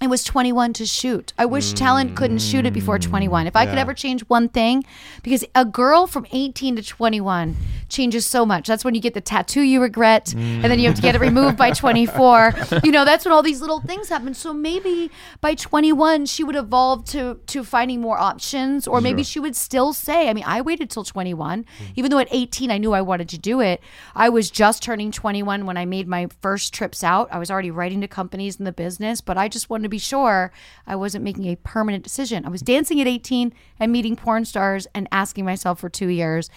it 0.00 0.08
was 0.08 0.24
21 0.24 0.72
to 0.74 0.86
shoot. 0.86 1.32
I 1.38 1.44
wish 1.46 1.72
talent 1.74 2.16
couldn't 2.16 2.38
shoot 2.40 2.64
it 2.64 2.72
before 2.72 2.98
21. 2.98 3.46
If 3.46 3.54
I 3.56 3.66
could 3.66 3.74
Yeah. 3.74 3.80
ever 3.82 3.92
change 3.94 4.22
one 4.22 4.48
thing, 4.48 4.84
because 5.22 5.44
a 5.54 5.64
girl 5.64 6.06
from 6.06 6.26
18 6.32 6.76
to 6.76 6.82
21 6.82 7.56
changes 7.88 8.24
so 8.24 8.46
much. 8.46 8.66
That's 8.68 8.84
when 8.84 8.94
you 8.94 9.00
get 9.00 9.14
the 9.14 9.20
tattoo 9.20 9.60
you 9.62 9.82
regret, 9.82 10.32
and 10.32 10.64
then 10.64 10.78
you 10.78 10.86
have 10.86 10.94
to 10.96 11.02
get 11.02 11.14
it 11.16 11.20
removed 11.20 11.56
by 11.56 11.70
24. 11.72 12.54
You 12.84 12.92
know, 12.92 13.04
that's 13.04 13.24
when 13.24 13.32
all 13.32 13.42
these 13.42 13.60
little 13.60 13.80
things 13.80 14.08
happen. 14.08 14.32
So 14.32 14.52
maybe 14.54 15.10
by 15.40 15.54
21 15.54 16.24
she 16.26 16.42
would 16.44 16.56
evolve 16.56 17.04
to 17.06 17.38
to 17.48 17.62
finding 17.64 18.00
more 18.00 18.18
options, 18.18 18.86
or 18.88 19.00
maybe 19.00 19.22
she 19.22 19.38
would 19.40 19.54
still 19.56 19.92
say. 19.92 20.28
I 20.30 20.32
mean, 20.34 20.44
I 20.46 20.60
waited 20.62 20.88
till 20.88 21.04
21, 21.04 21.66
even 21.96 22.10
though 22.10 22.18
at 22.18 22.28
18 22.30 22.70
I 22.70 22.78
knew 22.78 22.92
I 22.92 23.02
wanted 23.02 23.28
to 23.30 23.38
do 23.38 23.60
it. 23.60 23.80
I 24.14 24.28
was 24.28 24.50
just 24.50 24.82
turning 24.82 25.10
21 25.12 25.66
when 25.66 25.76
I 25.76 25.84
made 25.84 26.06
my 26.08 26.28
first 26.40 26.72
trips 26.72 27.02
out. 27.04 27.28
I 27.30 27.38
was 27.38 27.50
already 27.50 27.70
writing 27.70 28.00
to 28.00 28.08
companies 28.08 28.56
in 28.58 28.64
the 28.64 28.72
business, 28.72 29.20
but 29.20 29.36
I 29.36 29.48
just 29.48 29.68
wanted 29.68 29.82
to 29.84 29.88
be 29.90 29.98
sure 29.98 30.52
I 30.86 30.96
wasn't 30.96 31.24
making 31.24 31.46
a 31.46 31.56
permanent 31.56 32.04
decision. 32.04 32.46
I 32.46 32.48
was 32.48 32.62
dancing 32.62 33.00
at 33.00 33.06
18 33.06 33.52
and 33.78 33.92
meeting 33.92 34.16
porn 34.16 34.44
stars 34.44 34.86
and 34.94 35.08
asking 35.12 35.44
myself 35.44 35.80
for 35.80 35.88
two 35.88 36.08
years, 36.08 36.48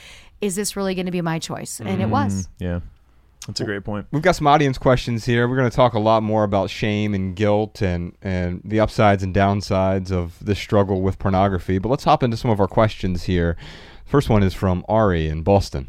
is 0.41 0.56
this 0.56 0.76
really 0.76 0.96
going 0.96 1.06
to 1.06 1.12
be 1.12 1.22
my 1.22 1.39
choice? 1.39 1.80
And 1.80 2.02
it 2.02 2.10
was. 2.10 2.48
Mm-hmm. 2.48 2.63
Yeah, 2.63 2.80
that's 3.48 3.60
a 3.60 3.65
great 3.65 3.84
point. 3.84 4.08
We've 4.12 4.22
got 4.22 4.36
some 4.36 4.48
audience 4.48 4.78
questions 4.78 5.26
here. 5.26 5.48
We're 5.48 5.58
going 5.58 5.69
to 5.69 5.76
talk 5.76 5.93
a 5.93 6.00
lot 6.00 6.24
more 6.24 6.43
about 6.43 6.69
shame 6.69 7.13
and 7.13 7.36
guilt 7.36 7.82
and, 7.82 8.15
and 8.22 8.62
the 8.63 8.80
upsides 8.80 9.24
and 9.24 9.36
downsides 9.36 10.12
of 10.12 10.38
this 10.43 10.60
struggle 10.60 11.02
with 11.02 11.19
pornography. 11.19 11.78
But 11.78 11.89
let's 11.89 12.04
hop 12.06 12.24
into 12.24 12.38
some 12.38 12.52
of 12.52 12.60
our 12.60 12.67
questions 12.67 13.24
here. 13.24 13.58
First 14.06 14.30
one 14.30 14.43
is 14.43 14.54
from 14.54 14.86
Ari 14.88 15.28
in 15.28 15.43
Boston. 15.43 15.88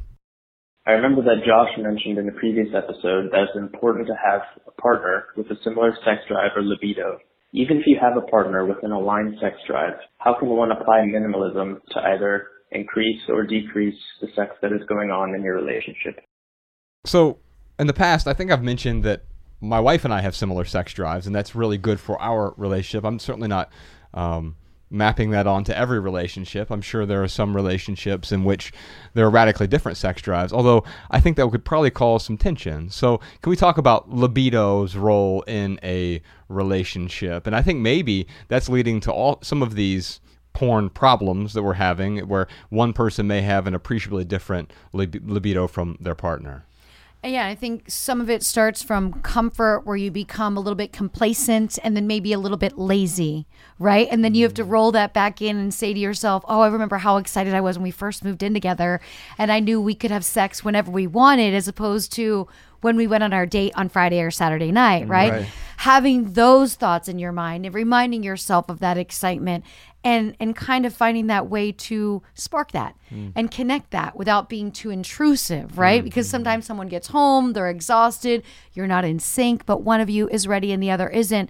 I 0.87 0.93
remember 0.93 1.23
that 1.23 1.47
Josh 1.47 1.71
mentioned 1.79 2.19
in 2.19 2.27
the 2.27 2.33
previous 2.33 2.69
episode 2.75 3.31
that 3.33 3.45
it's 3.49 3.57
important 3.57 4.07
to 4.09 4.15
have 4.15 4.43
a 4.67 4.71
partner 4.71 5.27
with 5.37 5.47
a 5.51 5.57
similar 5.65 5.97
sex 6.05 6.23
drive 6.29 6.51
or 6.57 6.63
libido. 6.63 7.19
Even 7.55 7.79
if 7.79 7.87
you 7.87 7.97
have 8.01 8.17
a 8.17 8.21
partner 8.21 8.67
with 8.67 8.83
an 8.83 8.91
aligned 8.91 9.37
sex 9.41 9.57
drive, 9.67 9.95
how 10.19 10.35
can 10.39 10.49
one 10.49 10.73
apply 10.73 11.03
minimalism 11.07 11.79
to 11.93 12.01
either 12.01 12.49
increase 12.73 13.21
or 13.29 13.45
decrease 13.45 13.99
the 14.21 14.27
sex 14.35 14.57
that 14.61 14.73
is 14.73 14.81
going 14.89 15.11
on 15.11 15.35
in 15.37 15.43
your 15.43 15.55
relationship? 15.55 16.19
So, 17.07 17.39
in 17.79 17.87
the 17.87 17.93
past, 17.93 18.27
I 18.27 18.35
think 18.35 18.51
I've 18.51 18.63
mentioned 18.63 19.05
that 19.05 19.23
my 19.61 19.79
wife 19.79 20.05
and 20.05 20.13
I 20.13 20.21
have 20.21 20.35
similar 20.35 20.65
sex 20.65 20.93
drives, 20.93 21.27
and 21.27 21.35
that's 21.35 21.55
really 21.55 21.79
good 21.79 22.01
for 22.01 22.21
our 22.21 22.55
relationship. 22.57 23.05
I'm 23.05 23.21
certainly 23.21 23.49
not 23.49 23.71
um, 24.13 24.57
mapping 24.91 25.31
that 25.31 25.47
onto 25.47 25.73
every 25.73 26.01
relationship. 26.01 26.71
I'm 26.71 26.83
sure 26.83 27.07
there 27.07 27.23
are 27.23 27.29
some 27.29 27.55
relationships 27.55 28.33
in 28.33 28.45
which 28.45 28.73
there 29.15 29.27
are 29.27 29.31
radically 29.31 29.67
different 29.67 29.97
sex 29.97 30.23
drives, 30.23 30.53
although 30.53 30.85
I 31.11 31.21
think 31.21 31.37
that 31.37 31.49
could 31.51 31.65
probably 31.65 31.91
cause 31.91 32.25
some 32.25 32.37
tension. 32.37 32.91
So, 32.91 33.19
can 33.43 33.51
we 33.51 33.57
talk 33.57 33.79
about 33.79 34.11
libido's 34.11 34.97
role 34.97 35.43
in 35.43 35.79
a 35.83 36.21
relationship? 36.49 37.47
And 37.47 37.55
I 37.55 37.63
think 37.63 37.81
maybe 37.81 38.27
that's 38.49 38.69
leading 38.69 39.01
to 39.01 39.13
all 39.13 39.39
some 39.43 39.63
of 39.63 39.75
these 39.75 40.21
porn 40.53 40.89
problems 40.89 41.53
that 41.53 41.63
we're 41.63 41.75
having 41.75 42.19
where 42.29 42.47
one 42.71 42.93
person 42.93 43.27
may 43.27 43.43
have 43.43 43.67
an 43.67 43.75
appreciably 43.75 44.25
different 44.25 44.73
lib- 44.93 45.29
libido 45.29 45.67
from 45.67 45.99
their 46.01 46.15
partner. 46.15 46.65
Yeah, 47.25 47.47
I 47.47 47.55
think 47.55 47.85
some 47.89 48.21
of 48.21 48.29
it 48.29 48.43
starts 48.43 48.83
from 48.83 49.15
comfort 49.23 49.87
where 49.87 49.97
you 49.97 50.11
become 50.11 50.57
a 50.57 50.61
little 50.61 50.75
bit 50.75 50.93
complacent 50.93 51.79
and 51.83 51.97
then 51.97 52.07
maybe 52.07 52.33
a 52.35 52.39
little 52.39 52.59
bit 52.59 52.77
lazy, 52.77 53.47
right? 53.79 54.07
And 54.11 54.23
then 54.23 54.35
you 54.35 54.45
have 54.45 54.55
to 54.55 54.65
mm. 54.65 54.71
roll 54.71 54.93
that 54.93 55.15
back 55.15 55.41
in 55.41 55.57
and 55.57 55.73
say 55.73 55.95
to 55.95 55.99
yourself, 55.99 56.45
Oh, 56.47 56.61
I 56.61 56.69
remember 56.69 56.99
how 56.99 57.17
excited 57.17 57.55
I 57.55 57.63
was 57.63 57.79
when 57.79 57.83
we 57.85 57.91
first 57.91 58.25
moved 58.25 58.43
in 58.43 58.53
together 58.53 59.01
and 59.39 59.51
I 59.51 59.61
knew 59.61 59.81
we 59.81 59.95
could 59.95 60.11
have 60.11 60.25
sex 60.25 60.63
whenever 60.63 60.91
we 60.91 61.07
wanted 61.07 61.55
as 61.55 61.67
opposed 61.67 62.13
to 62.15 62.47
when 62.83 62.97
we 62.97 63.07
went 63.07 63.25
on 63.25 63.33
our 63.33 63.47
date 63.47 63.73
on 63.75 63.89
Friday 63.89 64.21
or 64.21 64.31
Saturday 64.31 64.71
night, 64.71 65.07
mm, 65.07 65.11
right? 65.11 65.33
Right. 65.33 65.47
Having 65.79 66.35
those 66.35 66.75
thoughts 66.75 67.09
in 67.09 67.19
your 67.19 67.33
mind 67.33 67.65
and 67.65 67.75
reminding 67.75 68.23
yourself 68.23 68.69
of 68.69 68.81
that 68.81 68.99
excitement 68.99 69.65
and 70.05 70.37
and 70.39 70.55
kind 70.55 70.85
of 70.87 70.95
finding 70.95 71.27
that 71.29 71.49
way 71.49 71.73
to 71.73 72.23
spark 72.35 72.73
that 72.73 72.95
hmm. 73.09 73.31
and 73.35 73.51
connect 73.51 73.91
that 73.91 74.15
without 74.15 74.49
being 74.49 74.71
too 74.71 74.91
intrusive, 74.91 75.79
right? 75.79 76.03
Hmm, 76.03 76.05
because 76.05 76.27
hmm. 76.27 76.33
sometimes 76.33 76.67
someone 76.67 76.89
gets 76.89 77.09
home, 77.09 77.55
they're 77.55 77.71
exhausted, 77.71 78.45
you're 78.75 78.87
not 78.87 79.05
in 79.05 79.19
sync, 79.19 79.67
but 79.67 79.83
one 79.83 80.01
of 80.01 80.11
you 80.11 80.29
is 80.29 80.47
ready 80.47 80.71
and 80.71 80.83
the 80.83 80.91
other 80.91 81.09
isn't. 81.09 81.49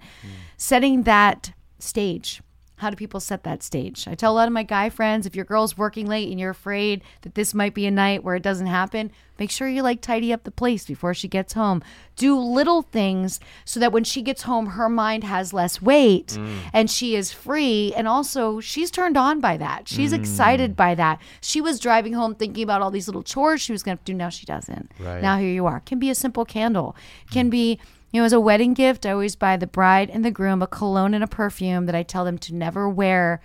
Setting 0.57 1.03
that 1.03 1.51
stage. 1.79 2.41
How 2.77 2.89
do 2.89 2.95
people 2.95 3.19
set 3.19 3.43
that 3.43 3.63
stage? 3.63 4.07
I 4.07 4.15
tell 4.15 4.33
a 4.33 4.35
lot 4.35 4.47
of 4.47 4.53
my 4.53 4.63
guy 4.63 4.89
friends 4.89 5.25
if 5.25 5.35
your 5.35 5.45
girl's 5.45 5.77
working 5.77 6.07
late 6.07 6.29
and 6.29 6.39
you're 6.39 6.49
afraid 6.49 7.01
that 7.21 7.35
this 7.35 7.53
might 7.53 7.73
be 7.73 7.85
a 7.85 7.91
night 7.91 8.23
where 8.23 8.35
it 8.35 8.43
doesn't 8.43 8.67
happen, 8.67 9.11
make 9.39 9.49
sure 9.49 9.69
you 9.69 9.81
like 9.81 10.01
tidy 10.01 10.33
up 10.33 10.43
the 10.43 10.51
place 10.51 10.85
before 10.85 11.13
she 11.13 11.29
gets 11.29 11.53
home. 11.53 11.81
Do 12.17 12.37
little 12.37 12.81
things 12.81 13.39
so 13.63 13.79
that 13.79 13.93
when 13.93 14.03
she 14.03 14.21
gets 14.21 14.41
home, 14.43 14.67
her 14.67 14.89
mind 14.89 15.23
has 15.23 15.53
less 15.53 15.81
weight 15.81 16.27
mm. 16.27 16.57
and 16.73 16.89
she 16.89 17.15
is 17.15 17.31
free. 17.31 17.93
And 17.95 18.09
also, 18.09 18.59
she's 18.59 18.91
turned 18.91 19.15
on 19.15 19.39
by 19.39 19.55
that. 19.55 19.87
She's 19.87 20.11
mm. 20.11 20.19
excited 20.19 20.75
by 20.75 20.95
that. 20.95 21.21
She 21.39 21.61
was 21.61 21.79
driving 21.79 22.13
home 22.13 22.35
thinking 22.35 22.63
about 22.63 22.81
all 22.81 22.91
these 22.91 23.07
little 23.07 23.23
chores 23.23 23.61
she 23.61 23.71
was 23.71 23.83
going 23.83 23.97
to 23.97 24.03
do. 24.03 24.13
Now 24.13 24.29
she 24.29 24.45
doesn't. 24.45 24.91
Right. 24.99 25.21
Now 25.21 25.37
here 25.37 25.49
you 25.49 25.65
are. 25.65 25.79
Can 25.79 25.99
be 25.99 26.09
a 26.09 26.15
simple 26.15 26.43
candle. 26.43 26.95
Can 27.31 27.47
mm. 27.47 27.51
be 27.51 27.79
you 28.15 28.21
know, 28.21 28.25
as 28.25 28.31
a 28.31 28.39
wedding 28.39 28.73
gift, 28.73 29.05
I 29.05 29.11
always 29.11 29.35
buy 29.35 29.57
the 29.57 29.67
bride 29.67 30.09
and 30.09 30.23
the 30.23 30.31
groom 30.31 30.61
a 30.61 30.67
cologne 30.67 31.13
and 31.13 31.21
a 31.21 31.27
perfume 31.27 31.85
that 31.87 31.95
I 31.95 32.03
tell 32.03 32.23
them 32.23 32.37
to 32.37 32.55
never 32.55 32.87
wear 32.87 33.41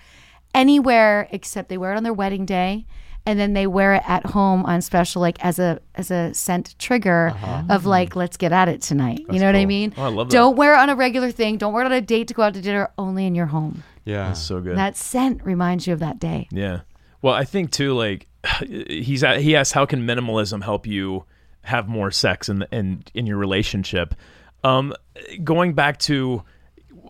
anywhere 0.54 1.26
except 1.32 1.68
they 1.68 1.76
wear 1.76 1.92
it 1.92 1.96
on 1.96 2.04
their 2.04 2.12
wedding 2.12 2.46
day 2.46 2.86
and 3.26 3.36
then 3.36 3.52
they 3.52 3.66
wear 3.66 3.94
it 3.94 4.02
at 4.06 4.26
home 4.26 4.64
on 4.66 4.80
special 4.80 5.20
like 5.20 5.44
as 5.44 5.58
a 5.58 5.80
as 5.96 6.12
a 6.12 6.32
scent 6.34 6.78
trigger 6.78 7.30
uh-huh. 7.34 7.64
of 7.68 7.84
like 7.84 8.14
let's 8.14 8.36
get 8.36 8.52
at 8.52 8.68
it 8.68 8.80
tonight. 8.80 9.26
you 9.28 9.40
know 9.40 9.46
what 9.46 9.56
I 9.56 9.66
mean? 9.66 9.92
Oh, 9.96 10.04
I 10.04 10.08
love 10.08 10.28
that. 10.28 10.36
Don't 10.36 10.54
wear 10.54 10.74
it 10.74 10.78
on 10.78 10.88
a 10.88 10.94
regular 10.94 11.32
thing. 11.32 11.58
Don't 11.58 11.72
wear 11.72 11.82
it 11.82 11.86
on 11.86 11.92
a 11.92 12.00
date 12.00 12.28
to 12.28 12.34
go 12.34 12.44
out 12.44 12.54
to 12.54 12.60
dinner 12.60 12.92
only 12.96 13.26
in 13.26 13.34
your 13.34 13.46
home. 13.46 13.82
Yeah. 14.04 14.28
That's 14.28 14.40
So 14.40 14.60
good. 14.60 14.76
That 14.76 14.96
scent 14.96 15.44
reminds 15.44 15.88
you 15.88 15.94
of 15.94 15.98
that 15.98 16.20
day. 16.20 16.46
Yeah. 16.52 16.82
Well, 17.22 17.34
I 17.34 17.42
think 17.42 17.72
too, 17.72 17.92
like 17.94 18.28
he's 18.68 19.24
at, 19.24 19.40
he 19.40 19.56
asked, 19.56 19.72
how 19.72 19.84
can 19.84 20.06
minimalism 20.06 20.62
help 20.62 20.86
you 20.86 21.24
have 21.62 21.88
more 21.88 22.12
sex 22.12 22.48
in 22.48 22.60
the, 22.60 22.68
in 22.70 23.02
in 23.14 23.26
your 23.26 23.36
relationship? 23.36 24.14
Um, 24.64 24.94
going 25.42 25.74
back 25.74 25.98
to, 26.00 26.42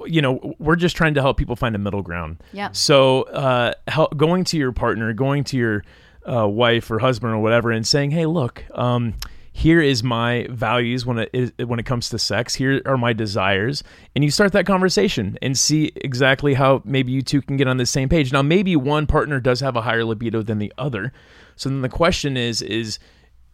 you 0.06 0.22
know, 0.22 0.54
we're 0.58 0.76
just 0.76 0.96
trying 0.96 1.14
to 1.14 1.20
help 1.20 1.36
people 1.36 1.56
find 1.56 1.74
a 1.74 1.78
middle 1.78 2.02
ground. 2.02 2.42
Yeah. 2.52 2.70
So, 2.72 3.22
uh, 3.22 3.72
help, 3.88 4.16
going 4.16 4.44
to 4.44 4.56
your 4.56 4.72
partner, 4.72 5.12
going 5.12 5.44
to 5.44 5.56
your 5.56 5.84
uh, 6.30 6.46
wife 6.46 6.90
or 6.90 6.98
husband 6.98 7.32
or 7.32 7.38
whatever, 7.38 7.70
and 7.70 7.86
saying, 7.86 8.10
"Hey, 8.10 8.26
look, 8.26 8.64
um, 8.76 9.14
here 9.52 9.80
is 9.80 10.02
my 10.02 10.46
values 10.50 11.04
when 11.04 11.18
it 11.18 11.30
is, 11.32 11.52
when 11.58 11.78
it 11.78 11.86
comes 11.86 12.08
to 12.10 12.18
sex. 12.18 12.54
Here 12.54 12.82
are 12.86 12.96
my 12.96 13.12
desires," 13.12 13.82
and 14.14 14.22
you 14.22 14.30
start 14.30 14.52
that 14.52 14.66
conversation 14.66 15.38
and 15.42 15.58
see 15.58 15.92
exactly 15.96 16.54
how 16.54 16.82
maybe 16.84 17.12
you 17.12 17.22
two 17.22 17.42
can 17.42 17.56
get 17.56 17.66
on 17.66 17.78
the 17.78 17.86
same 17.86 18.08
page. 18.08 18.32
Now, 18.32 18.42
maybe 18.42 18.76
one 18.76 19.06
partner 19.06 19.40
does 19.40 19.60
have 19.60 19.76
a 19.76 19.82
higher 19.82 20.04
libido 20.04 20.42
than 20.42 20.58
the 20.58 20.72
other, 20.78 21.12
so 21.56 21.68
then 21.68 21.82
the 21.82 21.88
question 21.88 22.36
is 22.36 22.62
is 22.62 22.98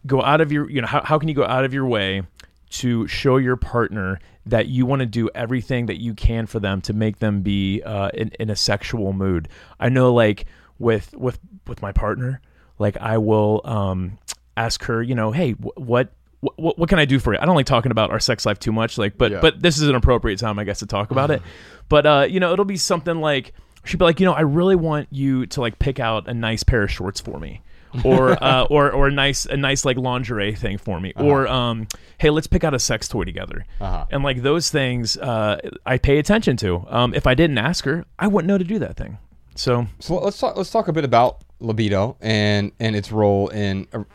go 0.05 0.21
out 0.21 0.41
of 0.41 0.51
your 0.51 0.69
you 0.69 0.81
know 0.81 0.87
how, 0.87 1.03
how 1.03 1.17
can 1.17 1.27
you 1.27 1.35
go 1.35 1.45
out 1.45 1.65
of 1.65 1.73
your 1.73 1.85
way 1.85 2.21
to 2.69 3.07
show 3.07 3.37
your 3.37 3.55
partner 3.55 4.19
that 4.45 4.67
you 4.67 4.85
want 4.85 4.99
to 5.01 5.05
do 5.05 5.29
everything 5.35 5.85
that 5.87 5.99
you 6.01 6.13
can 6.13 6.45
for 6.45 6.59
them 6.59 6.81
to 6.81 6.93
make 6.93 7.19
them 7.19 7.41
be 7.41 7.81
uh, 7.83 8.09
in, 8.13 8.31
in 8.39 8.49
a 8.49 8.55
sexual 8.55 9.13
mood 9.13 9.47
i 9.79 9.89
know 9.89 10.13
like 10.13 10.45
with 10.79 11.13
with 11.15 11.39
with 11.67 11.81
my 11.81 11.91
partner 11.91 12.41
like 12.79 12.97
i 12.97 13.17
will 13.17 13.61
um 13.65 14.17
ask 14.55 14.83
her 14.83 15.01
you 15.01 15.15
know 15.15 15.31
hey 15.31 15.51
wh- 15.53 15.77
what 15.77 16.11
what, 16.41 16.77
what 16.77 16.87
can 16.87 16.99
I 16.99 17.05
do 17.05 17.17
for 17.17 17.33
you? 17.33 17.39
I 17.41 17.45
don't 17.45 17.55
like 17.55 17.65
talking 17.65 17.91
about 17.91 18.11
our 18.11 18.19
sex 18.19 18.45
life 18.45 18.59
too 18.59 18.71
much, 18.71 18.99
like, 18.99 19.17
but 19.17 19.31
Yeah. 19.31 19.39
but 19.41 19.59
this 19.59 19.79
is 19.79 19.89
an 19.89 19.95
appropriate 19.95 20.37
time, 20.37 20.59
I 20.59 20.65
guess, 20.65 20.79
to 20.79 20.85
talk 20.85 21.09
about 21.09 21.31
it. 21.31 21.41
But 21.89 22.05
uh, 22.05 22.27
you 22.29 22.39
know, 22.39 22.53
it'll 22.53 22.63
be 22.63 22.77
something 22.77 23.19
like 23.21 23.53
she'd 23.85 23.97
be 23.97 24.05
like, 24.05 24.19
you 24.19 24.27
know, 24.27 24.33
I 24.33 24.41
really 24.41 24.75
want 24.75 25.07
you 25.09 25.47
to 25.47 25.61
like 25.61 25.79
pick 25.79 25.99
out 25.99 26.27
a 26.29 26.35
nice 26.35 26.61
pair 26.61 26.83
of 26.83 26.91
shorts 26.91 27.19
for 27.19 27.39
me, 27.39 27.61
or 28.03 28.31
uh, 28.43 28.63
or 28.69 28.91
or 28.91 29.07
a 29.07 29.11
nice 29.11 29.45
a 29.45 29.57
nice 29.57 29.85
like 29.85 29.97
lingerie 29.97 30.55
thing 30.55 30.77
for 30.77 30.99
me, 30.99 31.13
or 31.15 31.47
um, 31.47 31.87
hey, 32.17 32.29
let's 32.29 32.47
pick 32.47 32.63
out 32.63 32.73
a 32.73 32.79
sex 32.79 33.07
toy 33.07 33.23
together, 33.23 33.65
Uh-huh. 33.81 34.05
and 34.11 34.23
like 34.23 34.41
those 34.41 34.69
things, 34.69 35.17
uh, 35.17 35.57
I 35.85 35.97
pay 35.97 36.17
attention 36.19 36.57
to. 36.57 36.85
Um, 36.89 37.13
if 37.13 37.25
I 37.27 37.33
didn't 37.33 37.57
ask 37.57 37.85
her, 37.85 38.05
I 38.19 38.27
wouldn't 38.27 38.47
know 38.47 38.57
to 38.57 38.63
do 38.63 38.79
that 38.79 38.97
thing. 38.97 39.17
So 39.55 39.87
So 39.99 40.19
let's 40.19 40.39
talk. 40.39 40.55
Let's 40.55 40.69
talk 40.71 40.87
a 40.87 40.93
bit 40.93 41.03
about 41.05 41.41
libido 41.59 42.15
and 42.21 42.71
and 42.79 42.95
its 42.95 43.11
role 43.11 43.47
in 43.49 43.87
a, 43.93 44.05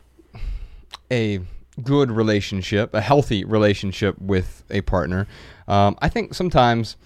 a 1.11 1.41
good 1.83 2.11
relationship, 2.11 2.95
a 2.95 3.01
healthy 3.01 3.45
relationship 3.45 4.21
with 4.21 4.63
a 4.71 4.83
partner. 4.83 5.27
Um, 5.69 5.97
I 6.03 6.09
think 6.09 6.35
sometimes 6.35 6.97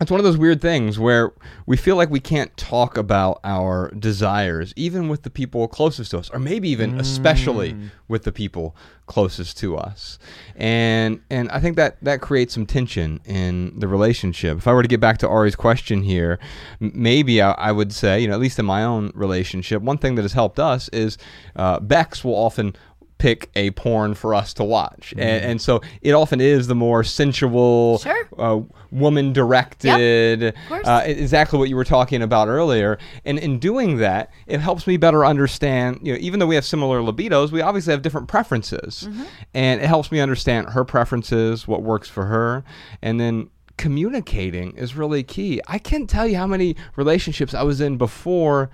it's 0.00 0.10
one 0.10 0.18
of 0.18 0.24
those 0.24 0.36
weird 0.36 0.60
things 0.60 0.98
where 0.98 1.32
we 1.66 1.76
feel 1.76 1.94
like 1.94 2.10
we 2.10 2.18
can't 2.18 2.54
talk 2.56 2.96
about 2.96 3.38
our 3.44 3.92
desires, 3.96 4.72
even 4.74 5.08
with 5.08 5.22
the 5.22 5.30
people 5.30 5.68
closest 5.68 6.10
to 6.10 6.18
us, 6.18 6.30
or 6.30 6.40
maybe 6.40 6.68
even 6.68 6.98
especially 6.98 7.76
with 8.08 8.24
the 8.24 8.32
people 8.32 8.74
closest 9.06 9.56
to 9.58 9.76
us. 9.76 10.18
And 10.56 11.20
and 11.30 11.48
I 11.50 11.60
think 11.60 11.76
that 11.76 12.02
that 12.02 12.20
creates 12.20 12.54
some 12.54 12.66
tension 12.66 13.20
in 13.24 13.78
the 13.78 13.86
relationship. 13.86 14.58
If 14.58 14.66
I 14.66 14.72
were 14.72 14.82
to 14.82 14.88
get 14.88 15.00
back 15.00 15.18
to 15.18 15.28
Ari's 15.28 15.54
question 15.54 16.02
here, 16.02 16.40
m- 16.80 16.90
maybe 16.92 17.40
I, 17.40 17.52
I 17.52 17.70
would 17.70 17.92
say, 17.92 18.18
you 18.18 18.26
know, 18.26 18.34
at 18.34 18.40
least 18.40 18.58
in 18.58 18.66
my 18.66 18.82
own 18.82 19.12
relationship, 19.14 19.80
one 19.80 19.98
thing 19.98 20.16
that 20.16 20.22
has 20.22 20.32
helped 20.32 20.58
us 20.58 20.88
is 20.88 21.18
uh, 21.54 21.78
Bex 21.78 22.24
will 22.24 22.34
often 22.34 22.74
pick 23.18 23.50
a 23.54 23.70
porn 23.70 24.12
for 24.14 24.34
us 24.34 24.52
to 24.54 24.64
watch, 24.64 25.12
and, 25.12 25.20
and 25.44 25.62
so 25.62 25.80
it 26.02 26.12
often 26.12 26.40
is 26.40 26.66
the 26.66 26.74
more 26.74 27.02
sensual, 27.04 27.98
Sure. 27.98 28.28
uh, 28.38 28.60
woman 28.90 29.32
directed, 29.32 30.54
course. 30.68 30.86
uh, 30.86 31.02
exactly 31.06 31.58
what 31.58 31.68
you 31.68 31.76
were 31.76 31.84
talking 31.84 32.22
about 32.22 32.48
earlier. 32.48 32.98
And 33.24 33.38
in 33.38 33.58
doing 33.58 33.96
that, 33.98 34.30
it 34.46 34.60
helps 34.60 34.86
me 34.86 34.96
better 34.96 35.24
understand. 35.24 36.00
You 36.02 36.12
know, 36.14 36.18
even 36.20 36.40
though 36.40 36.46
we 36.46 36.54
have 36.56 36.64
similar 36.64 37.00
libidos, 37.00 37.50
we 37.50 37.60
obviously 37.62 37.92
have 37.92 38.02
different 38.02 38.28
preferences, 38.28 39.08
and 39.54 39.80
it 39.80 39.86
helps 39.86 40.12
me 40.12 40.20
understand 40.20 40.70
her 40.70 40.84
preferences, 40.84 41.66
what 41.68 41.82
works 41.82 42.08
for 42.08 42.26
her, 42.26 42.64
and 43.02 43.18
then. 43.20 43.48
Communicating 43.76 44.76
is 44.76 44.94
really 44.94 45.24
key. 45.24 45.60
I 45.66 45.78
can't 45.78 46.08
tell 46.08 46.28
you 46.28 46.36
how 46.36 46.46
many 46.46 46.76
relationships 46.94 47.54
I 47.54 47.64
was 47.64 47.80
in 47.80 47.96
before 47.96 48.70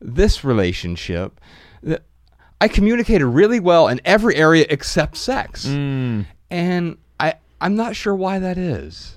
this 0.00 0.42
relationship 0.44 1.40
that 1.84 2.02
I 2.60 2.68
communicated 2.68 3.26
really 3.26 3.60
well 3.60 3.88
in 3.88 4.00
every 4.04 4.36
area 4.36 4.66
except 4.68 5.16
sex. 5.16 5.66
Mm. 5.66 6.26
And 6.50 6.98
I 7.18 7.34
I'm 7.60 7.76
not 7.76 7.96
sure 7.96 8.14
why 8.14 8.38
that 8.38 8.58
is. 8.58 9.16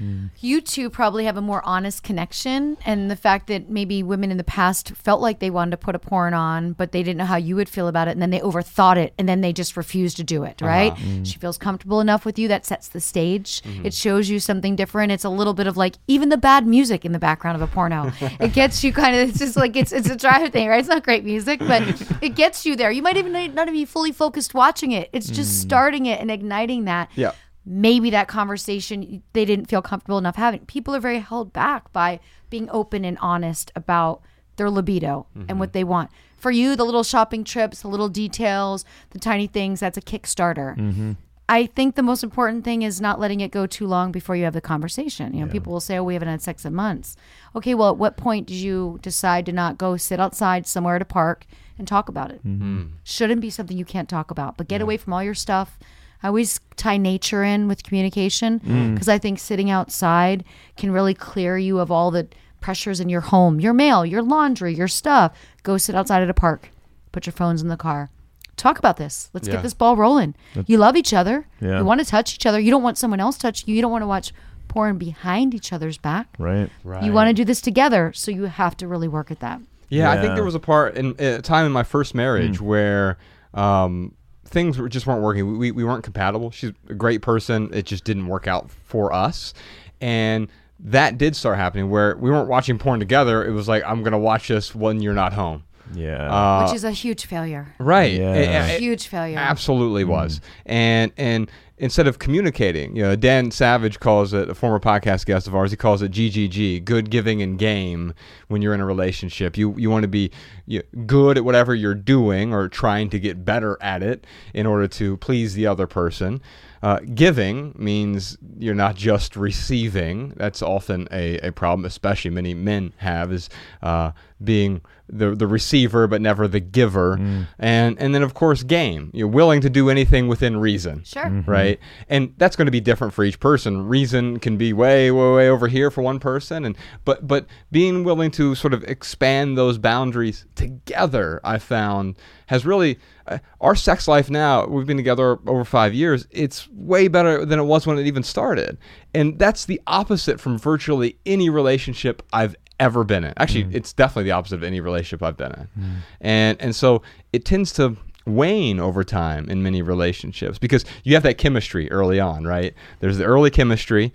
Mm. 0.00 0.30
You 0.40 0.60
two 0.60 0.90
probably 0.90 1.24
have 1.24 1.36
a 1.36 1.42
more 1.42 1.62
honest 1.64 2.02
connection, 2.02 2.76
and 2.84 3.10
the 3.10 3.16
fact 3.16 3.46
that 3.48 3.68
maybe 3.68 4.02
women 4.02 4.30
in 4.30 4.36
the 4.36 4.44
past 4.44 4.90
felt 4.96 5.20
like 5.20 5.38
they 5.38 5.50
wanted 5.50 5.72
to 5.72 5.76
put 5.76 5.94
a 5.94 5.98
porn 5.98 6.34
on, 6.34 6.72
but 6.72 6.92
they 6.92 7.02
didn't 7.02 7.18
know 7.18 7.24
how 7.24 7.36
you 7.36 7.56
would 7.56 7.68
feel 7.68 7.88
about 7.88 8.08
it, 8.08 8.12
and 8.12 8.22
then 8.22 8.30
they 8.30 8.40
overthought 8.40 8.96
it, 8.96 9.12
and 9.18 9.28
then 9.28 9.40
they 9.40 9.52
just 9.52 9.76
refused 9.76 10.16
to 10.16 10.24
do 10.24 10.44
it. 10.44 10.62
Uh-huh. 10.62 10.70
Right? 10.70 10.94
Mm. 10.94 11.26
She 11.26 11.38
feels 11.38 11.58
comfortable 11.58 12.00
enough 12.00 12.24
with 12.24 12.38
you 12.38 12.48
that 12.48 12.64
sets 12.64 12.88
the 12.88 13.00
stage. 13.00 13.62
Mm-hmm. 13.62 13.86
It 13.86 13.94
shows 13.94 14.28
you 14.28 14.40
something 14.40 14.76
different. 14.76 15.12
It's 15.12 15.24
a 15.24 15.30
little 15.30 15.54
bit 15.54 15.66
of 15.66 15.76
like 15.76 15.96
even 16.08 16.28
the 16.28 16.36
bad 16.36 16.66
music 16.66 17.04
in 17.04 17.12
the 17.12 17.18
background 17.18 17.60
of 17.60 17.62
a 17.62 17.72
porno. 17.72 18.12
it 18.40 18.52
gets 18.52 18.82
you 18.82 18.92
kind 18.92 19.16
of. 19.16 19.28
It's 19.28 19.38
just 19.38 19.56
like 19.56 19.76
it's 19.76 19.92
it's 19.92 20.08
a 20.08 20.16
drive 20.16 20.52
thing, 20.52 20.68
right? 20.68 20.80
It's 20.80 20.88
not 20.88 21.02
great 21.02 21.24
music, 21.24 21.58
but 21.60 21.82
it 22.22 22.34
gets 22.34 22.64
you 22.64 22.76
there. 22.76 22.90
You 22.90 23.02
might 23.02 23.16
even 23.16 23.32
not 23.32 23.68
even 23.68 23.74
be 23.74 23.84
fully 23.84 24.12
focused 24.12 24.54
watching 24.54 24.92
it. 24.92 25.10
It's 25.12 25.28
just 25.28 25.52
mm. 25.52 25.62
starting 25.62 26.06
it 26.06 26.20
and 26.20 26.30
igniting 26.30 26.84
that 26.84 27.10
Yeah. 27.14 27.32
Maybe 27.64 28.10
that 28.10 28.28
conversation 28.28 29.22
they 29.32 29.44
didn't 29.44 29.66
feel 29.66 29.82
comfortable 29.82 30.18
enough 30.18 30.36
having. 30.36 30.60
People 30.66 30.94
are 30.94 31.00
very 31.00 31.18
held 31.18 31.52
back 31.52 31.92
by 31.92 32.20
being 32.48 32.68
open 32.70 33.04
and 33.04 33.18
honest 33.20 33.70
about 33.76 34.22
their 34.56 34.70
libido 34.70 35.26
and 35.48 35.58
what 35.58 35.68
mm-hmm. 35.70 35.72
they 35.72 35.84
want. 35.84 36.10
For 36.36 36.50
you, 36.50 36.76
the 36.76 36.84
little 36.84 37.02
shopping 37.02 37.44
trips, 37.44 37.82
the 37.82 37.88
little 37.88 38.08
details, 38.08 38.84
the 39.10 39.18
tiny 39.18 39.46
things, 39.46 39.80
that's 39.80 39.96
a 39.96 40.02
Kickstarter. 40.02 40.76
Mm-hmm. 40.76 41.12
I 41.50 41.66
think 41.66 41.96
the 41.96 42.02
most 42.02 42.22
important 42.22 42.64
thing 42.64 42.82
is 42.82 43.00
not 43.00 43.18
letting 43.18 43.40
it 43.40 43.50
go 43.50 43.66
too 43.66 43.86
long 43.86 44.12
before 44.12 44.36
you 44.36 44.44
have 44.44 44.52
the 44.54 44.60
conversation. 44.60 45.34
You 45.34 45.44
know, 45.44 45.50
people 45.50 45.72
will 45.72 45.80
say, 45.80 45.98
"Oh, 45.98 46.04
we 46.04 46.14
haven't 46.14 46.28
had 46.28 46.40
sex 46.40 46.64
in 46.64 46.74
months." 46.74 47.16
Okay, 47.56 47.74
well, 47.74 47.90
at 47.90 47.96
what 47.96 48.16
point 48.16 48.46
did 48.46 48.54
you 48.54 49.00
decide 49.02 49.46
to 49.46 49.52
not 49.52 49.76
go 49.76 49.96
sit 49.96 50.20
outside 50.20 50.68
somewhere 50.68 50.94
at 50.94 51.02
a 51.02 51.06
park 51.06 51.46
and 51.76 51.88
talk 51.88 52.08
about 52.08 52.30
it? 52.30 52.46
Mm-hmm. 52.46 52.84
Shouldn't 53.02 53.40
be 53.40 53.50
something 53.50 53.76
you 53.76 53.84
can't 53.84 54.08
talk 54.08 54.30
about, 54.30 54.56
but 54.56 54.68
get 54.68 54.80
away 54.80 54.96
from 54.96 55.12
all 55.12 55.24
your 55.24 55.34
stuff. 55.34 55.76
I 56.22 56.28
always 56.28 56.60
tie 56.76 56.96
nature 56.96 57.42
in 57.42 57.66
with 57.68 57.82
communication 57.82 58.58
because 58.94 59.08
I 59.08 59.18
think 59.18 59.38
sitting 59.38 59.70
outside 59.70 60.44
can 60.76 60.90
really 60.90 61.14
clear 61.14 61.56
you 61.58 61.78
of 61.80 61.90
all 61.90 62.10
the 62.10 62.28
pressures 62.60 63.00
in 63.00 63.08
your 63.08 63.22
home, 63.22 63.58
your 63.60 63.72
mail, 63.72 64.04
your 64.04 64.22
laundry, 64.22 64.74
your 64.74 64.88
stuff. 64.88 65.36
Go 65.62 65.78
sit 65.78 65.94
outside 65.94 66.22
at 66.22 66.28
a 66.30 66.34
park. 66.34 66.68
Put 67.12 67.26
your 67.26 67.32
phones 67.32 67.62
in 67.62 67.68
the 67.68 67.76
car. 67.76 68.10
Talk 68.56 68.78
about 68.78 68.98
this. 68.98 69.30
Let's 69.32 69.48
Yeah. 69.48 69.54
get 69.54 69.62
this 69.62 69.72
ball 69.72 69.96
rolling. 69.96 70.34
You 70.66 70.76
love 70.76 70.94
each 70.96 71.14
other. 71.14 71.46
Yeah. 71.60 71.78
You 71.78 71.84
want 71.86 72.00
to 72.00 72.06
touch 72.06 72.34
each 72.34 72.44
other. 72.44 72.60
You 72.60 72.70
don't 72.70 72.82
want 72.82 72.98
someone 72.98 73.18
else 73.20 73.38
touching 73.38 73.70
you. 73.70 73.74
You 73.76 73.80
don't 73.82 73.90
want 73.90 74.02
to 74.02 74.06
watch 74.06 74.32
porn 74.68 74.98
behind 74.98 75.54
each 75.54 75.72
other's 75.72 75.96
back. 75.98 76.28
right. 76.38 76.70
Right. 76.84 77.02
You 77.02 77.12
want 77.12 77.28
to 77.28 77.34
do 77.34 77.44
this 77.44 77.60
together, 77.62 78.12
so 78.14 78.30
you 78.30 78.44
have 78.44 78.76
to 78.76 78.86
really 78.86 79.08
work 79.08 79.30
at 79.30 79.40
that. 79.40 79.60
Yeah, 79.88 80.10
I 80.10 80.20
think 80.20 80.34
there 80.36 80.44
was 80.44 80.54
a 80.54 80.60
part 80.60 80.96
in 80.96 81.16
a 81.18 81.40
time 81.42 81.66
in 81.66 81.72
my 81.72 81.82
first 81.82 82.14
marriage 82.14 82.60
where 82.60 83.16
um, 83.54 84.12
things 84.50 84.78
were, 84.78 84.88
just 84.88 85.06
weren't 85.06 85.22
working. 85.22 85.58
We, 85.58 85.70
we 85.70 85.84
weren't 85.84 86.04
compatible. 86.04 86.50
She's 86.50 86.72
a 86.88 86.94
great 86.94 87.22
person. 87.22 87.70
It 87.72 87.86
just 87.86 88.04
didn't 88.04 88.26
work 88.26 88.46
out 88.46 88.70
for 88.84 89.12
us, 89.12 89.54
and 90.00 90.48
that 90.80 91.18
did 91.18 91.36
start 91.36 91.56
happening 91.58 91.90
where 91.90 92.16
we 92.16 92.30
weren't 92.30 92.48
watching 92.48 92.78
porn 92.78 93.00
together. 93.00 93.44
It 93.44 93.50
was 93.52 93.68
like 93.68 93.82
I'm 93.86 94.02
gonna 94.02 94.18
watch 94.18 94.48
this 94.48 94.74
when 94.74 95.00
you're 95.02 95.14
not 95.14 95.32
home. 95.32 95.64
Yeah. 95.92 96.32
Uh, 96.32 96.64
which 96.66 96.74
is 96.76 96.84
a 96.84 96.92
huge 96.92 97.26
failure. 97.26 97.74
right. 97.80 98.12
Yeah. 98.12 98.34
It- 98.34 98.74
it- 98.76 98.80
huge 98.80 99.08
failure. 99.08 99.36
Absolutely 99.38 100.04
was. 100.04 100.40
And 100.64 101.10
and 101.16 101.50
instead 101.80 102.06
of 102.06 102.18
communicating, 102.18 102.94
you 102.94 103.02
know, 103.02 103.16
Dan 103.16 103.50
Savage 103.50 103.98
calls 103.98 104.34
it 104.34 104.50
a 104.50 104.54
former 104.54 104.78
podcast 104.78 105.24
guest 105.24 105.48
of 105.48 105.54
ours. 105.54 105.70
He 105.70 105.78
calls 105.78 106.02
it 106.02 106.12
GGG, 106.12 106.84
good 106.84 107.10
giving 107.10 107.40
and 107.40 107.58
game. 107.58 108.12
When 108.48 108.60
you're 108.60 108.74
in 108.74 108.80
a 108.80 108.86
relationship, 108.86 109.56
you 109.56 109.74
you 109.76 109.90
want 109.90 110.02
to 110.02 110.08
be 110.08 110.30
you 110.66 110.82
good 111.06 111.38
at 111.38 111.44
whatever 111.44 111.74
you're 111.74 111.94
doing 111.94 112.52
or 112.52 112.68
trying 112.68 113.08
to 113.10 113.18
get 113.18 113.44
better 113.44 113.78
at 113.80 114.02
it 114.02 114.26
in 114.52 114.66
order 114.66 114.86
to 114.88 115.16
please 115.16 115.54
the 115.54 115.66
other 115.66 115.86
person. 115.86 116.40
Uh, 116.82 117.00
giving 117.14 117.74
means 117.78 118.38
you're 118.58 118.74
not 118.74 118.94
just 118.94 119.36
receiving. 119.36 120.32
That's 120.36 120.62
often 120.62 121.08
a, 121.10 121.38
a 121.38 121.52
problem, 121.52 121.84
especially 121.84 122.30
many 122.30 122.54
men 122.54 122.94
have, 122.98 123.32
is 123.32 123.50
uh, 123.82 124.12
being 124.42 124.82
the 125.08 125.34
the 125.34 125.46
receiver 125.46 126.06
but 126.06 126.20
never 126.20 126.46
the 126.46 126.60
giver. 126.60 127.18
And 127.58 127.98
and 127.98 128.14
then 128.14 128.22
of 128.22 128.34
course 128.34 128.62
game. 128.62 129.10
You're 129.12 129.28
willing 129.28 129.60
to 129.62 129.70
do 129.70 129.90
anything 129.90 130.28
within 130.28 130.56
reason. 130.56 131.04
Sure. 131.04 131.24
Mm-hmm. 131.24 131.50
Right? 131.50 131.80
And 132.08 132.34
that's 132.36 132.56
going 132.56 132.66
to 132.66 132.72
be 132.72 132.80
different 132.80 133.12
for 133.12 133.24
each 133.24 133.40
person. 133.40 133.86
Reason 133.86 134.38
can 134.38 134.56
be 134.56 134.72
way 134.72 135.10
way 135.10 135.32
way 135.32 135.48
over 135.48 135.68
here 135.68 135.90
for 135.90 136.02
one 136.02 136.18
person 136.18 136.64
and 136.64 136.76
but 137.04 137.26
but 137.26 137.46
being 137.70 138.04
willing 138.04 138.30
to 138.30 138.54
sort 138.54 138.74
of 138.74 138.82
expand 138.84 139.56
those 139.56 139.78
boundaries 139.78 140.46
together 140.54 141.40
I 141.44 141.58
found 141.58 142.16
has 142.46 142.66
really 142.66 142.98
uh, 143.26 143.38
our 143.60 143.74
sex 143.74 144.08
life 144.08 144.28
now 144.30 144.66
we've 144.66 144.86
been 144.86 144.96
together 144.96 145.38
over 145.46 145.64
5 145.64 145.94
years 145.94 146.26
it's 146.30 146.68
way 146.70 147.08
better 147.08 147.44
than 147.44 147.58
it 147.58 147.64
was 147.64 147.86
when 147.86 147.98
it 147.98 148.06
even 148.06 148.22
started 148.22 148.78
and 149.14 149.38
that's 149.38 149.64
the 149.64 149.80
opposite 149.86 150.40
from 150.40 150.58
virtually 150.58 151.18
any 151.26 151.48
relationship 151.48 152.22
I've 152.32 152.56
ever 152.80 153.04
been 153.04 153.22
in. 153.22 153.32
Actually 153.36 153.64
mm. 153.64 153.74
it's 153.74 153.92
definitely 153.92 154.24
the 154.24 154.32
opposite 154.32 154.56
of 154.56 154.64
any 154.64 154.80
relationship 154.80 155.22
I've 155.22 155.36
been 155.36 155.52
in. 155.52 155.68
Mm. 155.78 155.96
And 156.20 156.60
and 156.60 156.74
so 156.74 157.02
it 157.32 157.44
tends 157.44 157.72
to 157.74 157.96
wane 158.26 158.80
over 158.80 159.04
time 159.04 159.48
in 159.48 159.62
many 159.62 159.82
relationships 159.82 160.58
because 160.58 160.84
you 161.04 161.14
have 161.14 161.22
that 161.22 161.38
chemistry 161.38 161.90
early 161.90 162.18
on 162.18 162.44
right? 162.44 162.74
There's 162.98 163.18
the 163.18 163.24
early 163.24 163.50
chemistry 163.50 164.12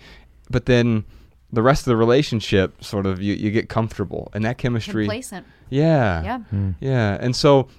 but 0.50 0.66
then 0.66 1.06
the 1.54 1.62
rest 1.62 1.82
of 1.82 1.86
the 1.86 1.96
relationship 1.96 2.84
sort 2.84 3.06
of 3.06 3.22
you, 3.22 3.34
you 3.34 3.52
get 3.52 3.70
comfortable 3.70 4.30
and 4.34 4.44
that 4.44 4.58
chemistry 4.58 5.06
Complacent. 5.06 5.46
yeah. 5.70 6.24
Yeah. 6.24 6.40
Mm. 6.54 6.76
yeah. 6.80 7.18
And 7.22 7.36
so 7.36 7.70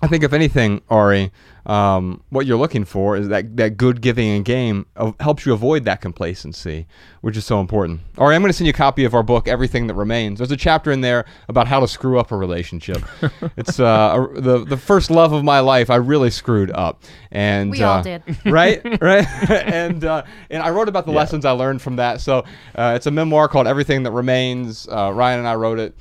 I 0.00 0.06
think 0.06 0.22
if 0.22 0.32
anything, 0.32 0.80
Ari, 0.88 1.32
um, 1.66 2.22
what 2.30 2.46
you're 2.46 2.56
looking 2.56 2.84
for 2.84 3.16
is 3.16 3.28
that 3.28 3.56
that 3.56 3.76
good 3.76 4.00
giving 4.00 4.28
and 4.28 4.44
game 4.44 4.86
uh, 4.96 5.12
helps 5.18 5.44
you 5.44 5.52
avoid 5.52 5.84
that 5.84 6.00
complacency, 6.00 6.86
which 7.20 7.36
is 7.36 7.44
so 7.44 7.60
important. 7.60 8.00
Ari, 8.16 8.36
I'm 8.36 8.40
going 8.40 8.50
to 8.50 8.56
send 8.56 8.66
you 8.66 8.70
a 8.70 8.74
copy 8.74 9.04
of 9.04 9.12
our 9.12 9.24
book, 9.24 9.48
Everything 9.48 9.88
That 9.88 9.94
Remains. 9.94 10.38
There's 10.38 10.52
a 10.52 10.56
chapter 10.56 10.92
in 10.92 11.00
there 11.00 11.24
about 11.48 11.66
how 11.66 11.80
to 11.80 11.88
screw 11.88 12.18
up 12.18 12.30
a 12.30 12.36
relationship. 12.36 13.02
it's 13.56 13.80
uh, 13.80 14.28
a, 14.36 14.40
the 14.40 14.64
the 14.64 14.76
first 14.76 15.10
love 15.10 15.32
of 15.32 15.42
my 15.42 15.60
life. 15.60 15.90
I 15.90 15.96
really 15.96 16.30
screwed 16.30 16.70
up, 16.70 17.02
and 17.32 17.72
We 17.72 17.82
all 17.82 17.98
uh, 17.98 18.02
did. 18.02 18.22
right, 18.46 18.80
right, 19.02 19.26
and 19.50 20.04
uh, 20.04 20.22
and 20.48 20.62
I 20.62 20.70
wrote 20.70 20.88
about 20.88 21.06
the 21.06 21.12
lessons 21.12 21.44
I 21.44 21.50
learned 21.50 21.82
from 21.82 21.96
that. 21.96 22.20
So 22.20 22.44
uh, 22.76 22.92
it's 22.94 23.06
a 23.06 23.10
memoir 23.10 23.48
called 23.48 23.66
Everything 23.66 24.04
That 24.04 24.12
Remains. 24.12 24.88
Uh, 24.88 25.12
Ryan 25.12 25.40
and 25.40 25.48
I 25.48 25.56
wrote 25.56 25.80
it 25.80 25.94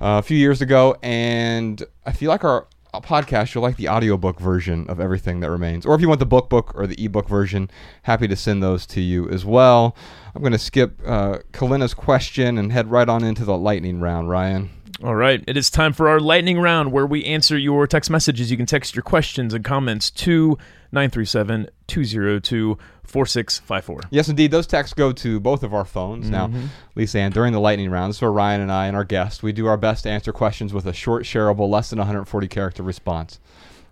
uh, 0.00 0.18
a 0.18 0.22
few 0.22 0.38
years 0.38 0.62
ago, 0.62 0.96
and 1.02 1.82
I 2.04 2.12
feel 2.12 2.30
like 2.30 2.42
our 2.42 2.66
podcast 3.00 3.54
you'll 3.54 3.62
like 3.62 3.76
the 3.76 3.88
audiobook 3.88 4.38
version 4.40 4.86
of 4.88 5.00
Everything 5.00 5.40
That 5.40 5.50
Remains, 5.50 5.86
or 5.86 5.94
if 5.94 6.00
you 6.00 6.08
want 6.08 6.20
the 6.20 6.26
book 6.26 6.48
book 6.48 6.72
or 6.74 6.86
the 6.86 7.02
ebook 7.02 7.28
version, 7.28 7.70
happy 8.02 8.28
to 8.28 8.36
send 8.36 8.62
those 8.62 8.86
to 8.86 9.00
you 9.00 9.28
as 9.30 9.44
well. 9.44 9.96
I'm 10.34 10.42
going 10.42 10.52
to 10.52 10.58
skip 10.58 11.00
uh, 11.06 11.38
Kalina's 11.52 11.94
question 11.94 12.58
and 12.58 12.72
head 12.72 12.90
right 12.90 13.08
on 13.08 13.24
into 13.24 13.44
the 13.44 13.56
lightning 13.56 14.00
round, 14.00 14.30
Ryan. 14.30 14.70
All 15.02 15.16
right, 15.16 15.42
it 15.46 15.56
is 15.56 15.70
time 15.70 15.92
for 15.92 16.08
our 16.08 16.20
lightning 16.20 16.58
round 16.58 16.92
where 16.92 17.06
we 17.06 17.24
answer 17.24 17.58
your 17.58 17.86
text 17.86 18.10
messages. 18.10 18.50
You 18.50 18.56
can 18.56 18.66
text 18.66 18.94
your 18.94 19.02
questions 19.02 19.52
and 19.52 19.64
comments 19.64 20.10
to 20.12 20.56
937 20.92 21.68
202 21.86 22.78
4654. 23.04 24.00
Yes, 24.10 24.28
indeed. 24.28 24.50
Those 24.50 24.66
texts 24.66 24.94
go 24.94 25.12
to 25.12 25.38
both 25.38 25.62
of 25.62 25.74
our 25.74 25.84
phones. 25.84 26.28
Now, 26.28 26.50
Lisa 26.94 27.18
Ann, 27.20 27.32
during 27.32 27.52
the 27.52 27.60
lightning 27.60 27.90
round, 27.90 28.10
this 28.10 28.16
is 28.16 28.22
where 28.22 28.32
Ryan 28.32 28.62
and 28.62 28.72
I 28.72 28.86
and 28.86 28.96
our 28.96 29.04
guests, 29.04 29.42
we 29.42 29.52
do 29.52 29.66
our 29.66 29.76
best 29.76 30.04
to 30.04 30.10
answer 30.10 30.32
questions 30.32 30.72
with 30.72 30.86
a 30.86 30.92
short, 30.92 31.24
shareable, 31.24 31.68
less 31.68 31.90
than 31.90 31.98
140 31.98 32.48
character 32.48 32.82
response. 32.82 33.38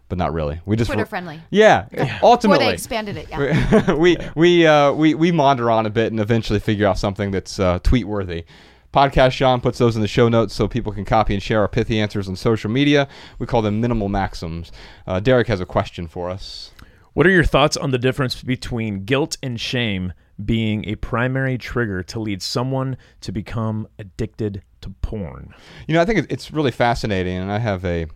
But 0.08 0.18
not 0.18 0.32
really. 0.32 0.60
We 0.66 0.76
just 0.76 0.90
Twitter 0.90 1.06
friendly. 1.06 1.40
Yeah, 1.50 1.86
Before 1.90 2.08
ultimately. 2.22 2.66
they 2.66 2.72
expanded 2.74 3.16
it, 3.16 3.28
yeah. 3.30 3.92
we 3.94 4.18
we 4.34 4.66
uh, 4.66 4.92
we 4.92 5.14
we 5.14 5.32
maunder 5.32 5.70
on 5.70 5.86
a 5.86 5.90
bit 5.90 6.12
and 6.12 6.20
eventually 6.20 6.58
figure 6.58 6.86
out 6.86 6.98
something 6.98 7.30
that's 7.30 7.58
uh, 7.58 7.78
tweet 7.82 8.06
worthy. 8.06 8.44
Podcast 8.92 9.32
Sean 9.32 9.62
puts 9.62 9.78
those 9.78 9.96
in 9.96 10.02
the 10.02 10.08
show 10.08 10.28
notes 10.28 10.52
so 10.52 10.68
people 10.68 10.92
can 10.92 11.06
copy 11.06 11.32
and 11.32 11.42
share 11.42 11.60
our 11.60 11.68
pithy 11.68 11.98
answers 11.98 12.28
on 12.28 12.36
social 12.36 12.70
media. 12.70 13.08
We 13.38 13.46
call 13.46 13.62
them 13.62 13.80
minimal 13.80 14.10
maxims. 14.10 14.70
Uh, 15.06 15.18
Derek 15.18 15.46
has 15.46 15.60
a 15.60 15.66
question 15.66 16.06
for 16.08 16.28
us. 16.28 16.71
What 17.14 17.26
are 17.26 17.30
your 17.30 17.44
thoughts 17.44 17.76
on 17.76 17.90
the 17.90 17.98
difference 17.98 18.42
between 18.42 19.04
guilt 19.04 19.36
and 19.42 19.60
shame 19.60 20.14
being 20.42 20.88
a 20.88 20.94
primary 20.96 21.58
trigger 21.58 22.02
to 22.04 22.18
lead 22.18 22.40
someone 22.42 22.96
to 23.20 23.32
become 23.32 23.86
addicted 23.98 24.62
to 24.80 24.90
porn? 25.02 25.54
You 25.86 25.94
know, 25.94 26.00
I 26.00 26.06
think 26.06 26.26
it's 26.30 26.50
really 26.50 26.70
fascinating, 26.70 27.36
and 27.36 27.52
I 27.52 27.58
have 27.58 27.84
a 27.84 28.06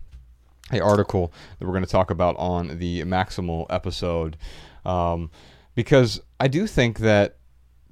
a 0.71 0.81
article 0.81 1.31
that 1.57 1.65
we're 1.65 1.71
going 1.71 1.85
to 1.85 1.89
talk 1.89 2.11
about 2.11 2.35
on 2.37 2.79
the 2.79 3.01
Maximal 3.03 3.67
episode, 3.69 4.35
um, 4.83 5.31
because 5.75 6.19
I 6.41 6.49
do 6.49 6.67
think 6.67 6.99
that 6.99 7.37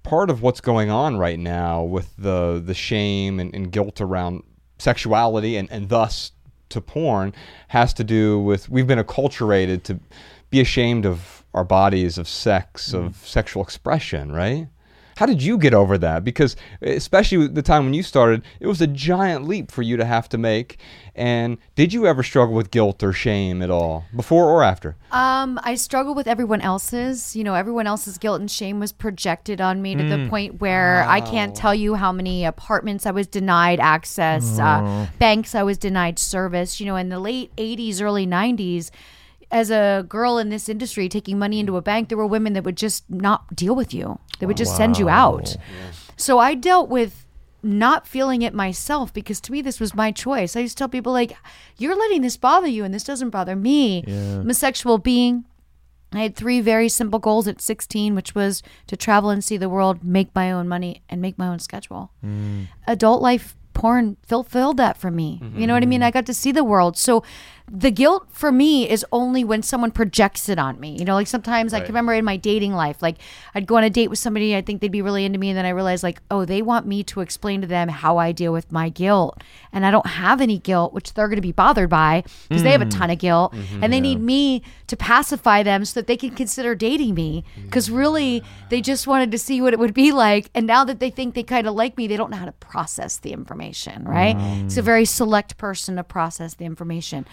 part 0.03 0.29
of 0.29 0.41
what's 0.41 0.59
going 0.59 0.89
on 0.89 1.17
right 1.17 1.39
now 1.39 1.83
with 1.83 2.15
the 2.17 2.61
the 2.63 2.73
shame 2.73 3.39
and, 3.39 3.53
and 3.53 3.71
guilt 3.71 4.01
around 4.01 4.43
sexuality 4.79 5.55
and, 5.55 5.71
and 5.71 5.87
thus 5.87 6.31
to 6.69 6.81
porn 6.81 7.33
has 7.69 7.93
to 7.93 8.03
do 8.03 8.39
with 8.39 8.69
we've 8.69 8.87
been 8.87 8.99
acculturated 8.99 9.83
to 9.83 9.99
be 10.49 10.61
ashamed 10.61 11.05
of 11.05 11.43
our 11.53 11.63
bodies, 11.63 12.17
of 12.17 12.27
sex, 12.27 12.93
of 12.93 13.03
mm-hmm. 13.03 13.25
sexual 13.25 13.63
expression, 13.63 14.31
right? 14.31 14.67
How 15.15 15.25
did 15.25 15.41
you 15.41 15.57
get 15.57 15.73
over 15.73 15.97
that? 15.97 16.23
Because 16.23 16.55
especially 16.81 17.47
the 17.47 17.61
time 17.61 17.85
when 17.85 17.93
you 17.93 18.03
started, 18.03 18.43
it 18.59 18.67
was 18.67 18.81
a 18.81 18.87
giant 18.87 19.47
leap 19.47 19.71
for 19.71 19.81
you 19.81 19.95
to 19.97 20.05
have 20.05 20.27
to 20.29 20.37
make. 20.37 20.77
And 21.15 21.57
did 21.75 21.93
you 21.93 22.05
ever 22.05 22.23
struggle 22.23 22.53
with 22.53 22.71
guilt 22.71 23.01
or 23.01 23.13
shame 23.13 23.61
at 23.61 23.69
all, 23.69 24.03
before 24.13 24.49
or 24.49 24.63
after? 24.63 24.97
Um, 25.13 25.57
I 25.63 25.75
struggle 25.75 26.13
with 26.13 26.27
everyone 26.27 26.59
else's. 26.59 27.35
You 27.37 27.45
know, 27.45 27.53
everyone 27.53 27.87
else's 27.87 28.17
guilt 28.17 28.41
and 28.41 28.51
shame 28.51 28.81
was 28.81 28.91
projected 28.91 29.61
on 29.61 29.81
me 29.81 29.95
to 29.95 30.03
the 30.03 30.27
point 30.29 30.59
where 30.59 31.03
I 31.07 31.21
can't 31.21 31.55
tell 31.55 31.73
you 31.73 31.95
how 31.95 32.11
many 32.11 32.43
apartments 32.43 33.05
I 33.05 33.11
was 33.11 33.27
denied 33.27 33.79
access, 33.79 34.59
uh, 34.59 35.07
banks 35.17 35.55
I 35.55 35.63
was 35.63 35.77
denied 35.77 36.19
service. 36.19 36.81
You 36.81 36.87
know, 36.87 36.97
in 36.97 37.07
the 37.07 37.19
late 37.19 37.55
'80s, 37.55 38.01
early 38.01 38.27
'90s, 38.27 38.91
as 39.55 39.71
a 39.71 40.05
girl 40.09 40.37
in 40.37 40.49
this 40.49 40.67
industry 40.67 41.07
taking 41.07 41.39
money 41.39 41.61
into 41.61 41.77
a 41.77 41.81
bank, 41.81 42.09
there 42.09 42.17
were 42.17 42.27
women 42.27 42.51
that 42.53 42.65
would 42.65 42.75
just 42.75 43.09
not 43.09 43.55
deal 43.55 43.73
with 43.73 43.93
you. 43.93 44.19
They 44.39 44.45
would 44.45 44.57
just 44.57 44.75
send 44.75 44.99
you 44.99 45.07
out. 45.07 45.55
So 46.17 46.39
I 46.39 46.55
dealt 46.55 46.89
with 46.89 47.25
not 47.63 48.05
feeling 48.05 48.41
it 48.41 48.53
myself 48.53 49.13
because 49.13 49.39
to 49.39 49.53
me 49.53 49.61
this 49.61 49.79
was 49.79 49.95
my 49.95 50.11
choice. 50.11 50.57
I 50.57 50.59
used 50.59 50.77
to 50.77 50.81
tell 50.81 50.89
people 50.89 51.13
like, 51.13 51.37
"You're 51.77 51.95
letting 51.95 52.21
this 52.21 52.35
bother 52.35 52.67
you, 52.67 52.83
and 52.83 52.93
this 52.93 53.05
doesn't 53.05 53.29
bother 53.29 53.55
me." 53.55 54.03
I'm 54.05 54.49
a 54.49 54.53
sexual 54.53 54.97
being. 54.97 55.45
I 56.11 56.19
had 56.19 56.35
three 56.35 56.59
very 56.59 56.89
simple 56.89 57.19
goals 57.19 57.47
at 57.47 57.61
16, 57.61 58.13
which 58.13 58.35
was 58.35 58.61
to 58.87 58.97
travel 58.97 59.29
and 59.29 59.41
see 59.41 59.55
the 59.55 59.69
world, 59.69 60.03
make 60.03 60.35
my 60.35 60.51
own 60.51 60.67
money, 60.67 61.01
and 61.09 61.21
make 61.21 61.37
my 61.37 61.47
own 61.47 61.59
schedule. 61.59 62.11
Mm. 62.23 62.67
Adult 62.87 63.21
life 63.21 63.55
porn 63.75 64.17
fulfilled 64.23 64.77
that 64.77 64.97
for 64.97 65.11
me. 65.11 65.39
You 65.55 65.67
know 65.67 65.73
what 65.73 65.83
I 65.83 65.85
mean? 65.85 65.99
Mm-hmm. 65.99 66.07
I 66.07 66.11
got 66.11 66.25
to 66.25 66.33
see 66.33 66.51
the 66.51 66.63
world. 66.63 66.97
So 66.97 67.23
the 67.71 67.89
guilt 67.89 68.27
for 68.29 68.51
me 68.51 68.87
is 68.87 69.03
only 69.11 69.43
when 69.43 69.63
someone 69.63 69.89
projects 69.89 70.49
it 70.49 70.59
on 70.59 70.79
me. 70.79 70.95
You 70.99 71.03
know, 71.03 71.15
like 71.15 71.25
sometimes 71.25 71.73
I 71.73 71.79
can 71.79 71.87
remember 71.87 72.13
in 72.13 72.23
my 72.23 72.37
dating 72.37 72.73
life, 72.73 73.01
like 73.01 73.17
I'd 73.55 73.65
go 73.65 73.77
on 73.77 73.83
a 73.83 73.89
date 73.89 74.09
with 74.09 74.19
somebody, 74.19 74.55
I 74.55 74.61
think 74.61 74.81
they'd 74.81 74.91
be 74.91 75.01
really 75.01 75.25
into 75.25 75.39
me, 75.39 75.49
and 75.49 75.57
then 75.57 75.65
I 75.65 75.69
realized, 75.69 76.03
like, 76.03 76.21
oh, 76.29 76.45
they 76.45 76.61
want 76.61 76.85
me 76.85 77.03
to 77.05 77.21
explain 77.21 77.61
to 77.61 77.67
them 77.67 77.89
how 77.89 78.17
I 78.17 78.31
deal 78.31 78.53
with 78.53 78.71
my 78.71 78.89
guilt. 78.89 79.41
And 79.73 79.83
I 79.83 79.89
don't 79.89 80.05
have 80.05 80.41
any 80.41 80.59
guilt, 80.59 80.93
which 80.93 81.13
they're 81.13 81.27
going 81.27 81.37
to 81.37 81.41
be 81.41 81.51
bothered 81.51 81.89
by 81.89 82.23
because 82.47 82.61
they 82.61 82.71
have 82.71 82.81
a 82.81 82.85
hmm. 82.85 82.89
ton 82.89 83.09
of 83.09 83.17
guilt. 83.17 83.53
Mm-hmm. 83.53 83.83
and 83.83 83.91
they 83.91 83.99
need 83.99 84.19
me 84.19 84.61
to 84.87 84.95
pacify 84.95 85.63
them 85.63 85.85
so 85.85 85.99
that 85.99 86.07
they 86.07 86.17
can 86.17 86.31
consider 86.31 86.75
dating 86.75 87.15
me. 87.15 87.43
Because 87.63 87.89
really, 87.89 88.43
they 88.69 88.79
just 88.79 89.07
wanted 89.07 89.31
to 89.31 89.39
see 89.39 89.59
what 89.59 89.73
it 89.73 89.79
would 89.79 89.93
be 89.93 90.11
like. 90.11 90.51
And 90.53 90.67
now 90.67 90.83
that 90.85 90.99
they 90.99 91.09
think 91.09 91.33
they 91.33 91.43
kind 91.43 91.67
of 91.67 91.73
like 91.73 91.97
me, 91.97 92.05
they 92.05 92.17
don't 92.17 92.29
know 92.29 92.37
how 92.37 92.45
to 92.45 92.51
process 92.53 93.17
the 93.17 93.33
information, 93.33 94.03
right? 94.05 94.35
It's 94.65 94.77
a 94.77 94.81
mm. 94.81 94.85
very 94.85 95.05
select 95.05 95.57
person 95.57 95.95
to 95.95 96.03
process 96.03 96.53
the 96.53 96.65
information 96.65 97.25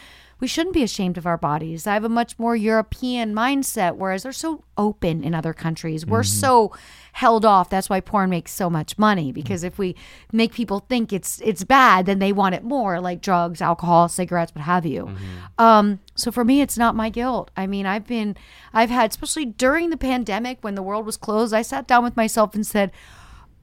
we 0.43 0.49
shouldn't 0.49 0.75
be 0.75 0.83
ashamed 0.83 1.17
of 1.17 1.25
our 1.25 1.39
bodies. 1.39 1.87
I 1.87 1.95
have 1.95 2.03
a 2.03 2.09
much 2.09 2.37
more 2.37 2.57
European 2.57 3.33
mindset, 3.33 3.95
whereas 3.95 4.25
they're 4.25 4.33
so 4.33 4.65
open 4.77 5.23
in 5.23 5.37
other 5.37 5.53
countries. 5.53 6.05
We're 6.05 6.25
so 6.25 6.73
held 7.13 7.45
off. 7.45 7.71
That's 7.71 7.89
why 7.89 8.01
porn 8.01 8.29
makes 8.31 8.51
so 8.51 8.69
much 8.69 8.99
money 8.99 9.31
because 9.31 9.63
if 9.63 9.79
we 9.79 9.95
make 10.33 10.53
people 10.53 10.81
think 10.81 11.13
it's 11.13 11.41
it's 11.43 11.63
bad, 11.63 12.07
then 12.07 12.19
they 12.19 12.33
want 12.33 12.57
it 12.57 12.65
more, 12.65 13.01
like 13.01 13.21
drugs, 13.21 13.63
alcohol, 13.63 14.09
cigarettes, 14.09 14.53
what 14.53 14.65
have 14.65 14.85
you. 14.85 15.15
Um, 15.59 16.01
so 16.17 16.33
for 16.33 16.45
me, 16.45 16.61
it's 16.61 16.77
not 16.77 16.97
my 16.97 17.09
guilt. 17.09 17.53
I 17.57 17.69
mean, 17.69 17.87
I've 17.87 18.09
been, 18.09 18.37
I've 18.75 18.91
had, 18.91 19.11
especially 19.13 19.45
during 19.45 19.91
the 19.91 19.97
pandemic 19.97 20.59
when 20.63 20.75
the 20.75 20.83
world 20.83 21.07
was 21.07 21.17
closed, 21.17 21.55
I 21.55 21.63
sat 21.63 21.87
down 21.87 22.03
with 22.03 22.17
myself 22.17 22.57
and 22.57 22.67
said, 22.67 22.91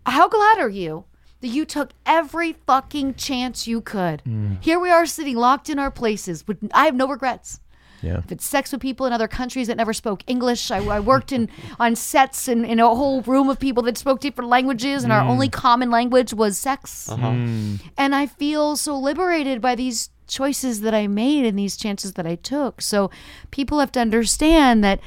"How 0.05 0.29
glad 0.29 0.59
are 0.59 0.69
you?" 0.69 1.03
That 1.41 1.47
you 1.47 1.65
took 1.65 1.91
every 2.05 2.53
fucking 2.67 3.15
chance 3.15 3.67
you 3.67 3.81
could. 3.81 4.21
Mm. 4.25 4.61
Here 4.63 4.79
we 4.79 4.89
are 4.89 5.05
sitting 5.05 5.35
locked 5.35 5.69
in 5.69 5.79
our 5.79 5.91
places. 5.91 6.47
With, 6.47 6.69
I 6.73 6.85
have 6.85 6.95
no 6.95 7.07
regrets. 7.07 7.59
Yeah. 8.01 8.19
If 8.19 8.31
it's 8.31 8.45
sex 8.45 8.71
with 8.71 8.81
people 8.81 9.05
in 9.05 9.13
other 9.13 9.27
countries 9.27 9.67
that 9.67 9.77
never 9.77 9.93
spoke 9.93 10.23
English, 10.27 10.71
I, 10.71 10.77
I 10.85 10.99
worked 10.99 11.31
in 11.31 11.49
on 11.79 11.95
sets 11.95 12.47
in, 12.47 12.65
in 12.65 12.79
a 12.79 12.87
whole 12.87 13.21
room 13.21 13.49
of 13.49 13.59
people 13.59 13.83
that 13.83 13.97
spoke 13.97 14.19
different 14.19 14.49
languages, 14.49 15.03
and 15.03 15.11
our 15.11 15.21
mm. 15.21 15.29
only 15.29 15.49
common 15.49 15.89
language 15.91 16.33
was 16.33 16.57
sex. 16.57 17.09
Uh-huh. 17.09 17.27
Mm. 17.27 17.81
And 17.97 18.15
I 18.15 18.25
feel 18.25 18.75
so 18.75 18.97
liberated 18.97 19.61
by 19.61 19.75
these 19.75 20.09
choices 20.27 20.81
that 20.81 20.93
I 20.93 21.07
made 21.07 21.45
and 21.45 21.57
these 21.57 21.75
chances 21.75 22.13
that 22.13 22.25
I 22.25 22.35
took. 22.35 22.81
So 22.81 23.09
people 23.51 23.79
have 23.79 23.91
to 23.93 23.99
understand 23.99 24.83
that 24.83 24.99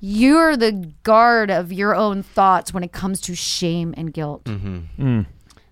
you're 0.00 0.56
the 0.56 0.90
guard 1.04 1.50
of 1.50 1.72
your 1.72 1.94
own 1.94 2.22
thoughts 2.22 2.74
when 2.74 2.82
it 2.82 2.90
comes 2.90 3.20
to 3.22 3.36
shame 3.36 3.94
and 3.96 4.12
guilt. 4.12 4.44
Mm-hmm. 4.44 5.20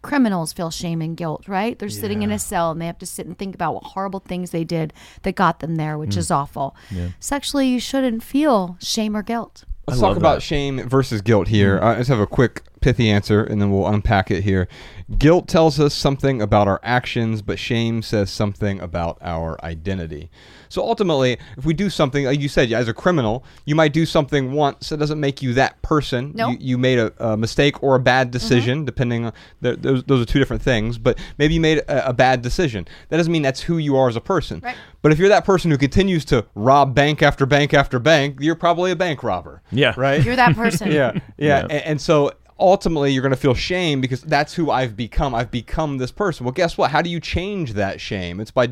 Criminals 0.02 0.52
feel 0.52 0.70
shame 0.70 1.02
and 1.02 1.16
guilt, 1.16 1.46
right? 1.46 1.78
They're 1.78 1.88
sitting 1.88 2.22
in 2.22 2.30
a 2.30 2.38
cell 2.38 2.70
and 2.70 2.80
they 2.80 2.86
have 2.86 2.98
to 2.98 3.06
sit 3.06 3.26
and 3.26 3.36
think 3.36 3.54
about 3.54 3.74
what 3.74 3.84
horrible 3.84 4.20
things 4.20 4.50
they 4.50 4.64
did 4.64 4.94
that 5.22 5.34
got 5.34 5.60
them 5.60 5.76
there, 5.76 5.98
which 5.98 6.14
hmm. 6.14 6.20
is 6.20 6.30
awful. 6.30 6.74
Sexually, 7.18 7.68
you 7.68 7.80
shouldn't 7.80 8.22
feel 8.22 8.76
shame 8.80 9.16
or 9.16 9.22
guilt. 9.22 9.64
Let's 9.86 10.00
talk 10.00 10.08
love 10.08 10.16
about 10.16 10.42
shame 10.42 10.88
versus 10.88 11.20
guilt 11.20 11.48
here. 11.48 11.78
Hmm. 11.78 11.84
I 11.84 11.94
just 11.96 12.08
have 12.08 12.20
a 12.20 12.26
quick 12.26 12.62
pithy 12.80 13.10
answer 13.10 13.42
and 13.42 13.60
then 13.60 13.70
we'll 13.70 13.86
unpack 13.86 14.30
it 14.30 14.42
here. 14.42 14.68
Guilt 15.18 15.48
tells 15.48 15.80
us 15.80 15.92
something 15.92 16.40
about 16.40 16.68
our 16.68 16.80
actions, 16.82 17.42
but 17.42 17.58
shame 17.58 18.00
says 18.00 18.30
something 18.30 18.80
about 18.80 19.18
our 19.20 19.62
identity. 19.64 20.30
So 20.68 20.82
ultimately, 20.82 21.36
if 21.58 21.64
we 21.64 21.74
do 21.74 21.90
something, 21.90 22.26
like 22.26 22.40
you 22.40 22.48
said, 22.48 22.70
as 22.72 22.86
a 22.86 22.94
criminal, 22.94 23.44
you 23.64 23.74
might 23.74 23.92
do 23.92 24.06
something 24.06 24.52
once. 24.52 24.92
It 24.92 24.98
doesn't 24.98 25.18
make 25.18 25.42
you 25.42 25.52
that 25.54 25.82
person. 25.82 26.32
No. 26.36 26.50
You, 26.50 26.58
you 26.60 26.78
made 26.78 27.00
a, 27.00 27.32
a 27.32 27.36
mistake 27.36 27.82
or 27.82 27.96
a 27.96 27.98
bad 27.98 28.28
mm-hmm. 28.28 28.32
decision, 28.32 28.84
depending 28.84 29.26
on 29.26 29.32
the, 29.60 29.74
those, 29.74 30.04
those 30.04 30.22
are 30.22 30.24
two 30.24 30.38
different 30.38 30.62
things. 30.62 30.96
But 30.96 31.18
maybe 31.38 31.54
you 31.54 31.60
made 31.60 31.78
a, 31.78 32.10
a 32.10 32.12
bad 32.12 32.40
decision. 32.40 32.86
That 33.08 33.16
doesn't 33.16 33.32
mean 33.32 33.42
that's 33.42 33.62
who 33.62 33.78
you 33.78 33.96
are 33.96 34.08
as 34.08 34.14
a 34.14 34.20
person. 34.20 34.60
Right. 34.62 34.76
But 35.02 35.10
if 35.10 35.18
you're 35.18 35.28
that 35.30 35.44
person 35.44 35.72
who 35.72 35.78
continues 35.78 36.24
to 36.26 36.46
rob 36.54 36.94
bank 36.94 37.20
after 37.20 37.46
bank 37.46 37.74
after 37.74 37.98
bank, 37.98 38.38
you're 38.40 38.54
probably 38.54 38.92
a 38.92 38.96
bank 38.96 39.24
robber. 39.24 39.62
Yeah. 39.72 39.94
Right? 39.96 40.24
You're 40.24 40.36
that 40.36 40.54
person. 40.54 40.88
yeah, 40.92 41.12
yeah. 41.14 41.20
Yeah. 41.36 41.60
And, 41.62 41.72
and 41.72 42.00
so 42.00 42.30
ultimately, 42.60 43.12
you're 43.12 43.22
going 43.22 43.30
to 43.30 43.40
feel 43.40 43.54
shame 43.54 44.00
because 44.00 44.22
that's 44.22 44.54
who 44.54 44.70
I've 44.70 44.96
become. 44.96 45.34
I've 45.34 45.50
become 45.50 45.98
this 45.98 46.12
person. 46.12 46.44
Well, 46.44 46.52
guess 46.52 46.78
what? 46.78 46.90
How 46.90 47.02
do 47.02 47.10
you 47.10 47.20
change 47.20 47.72
that 47.74 48.00
shame? 48.00 48.40
It's 48.40 48.50
by 48.50 48.70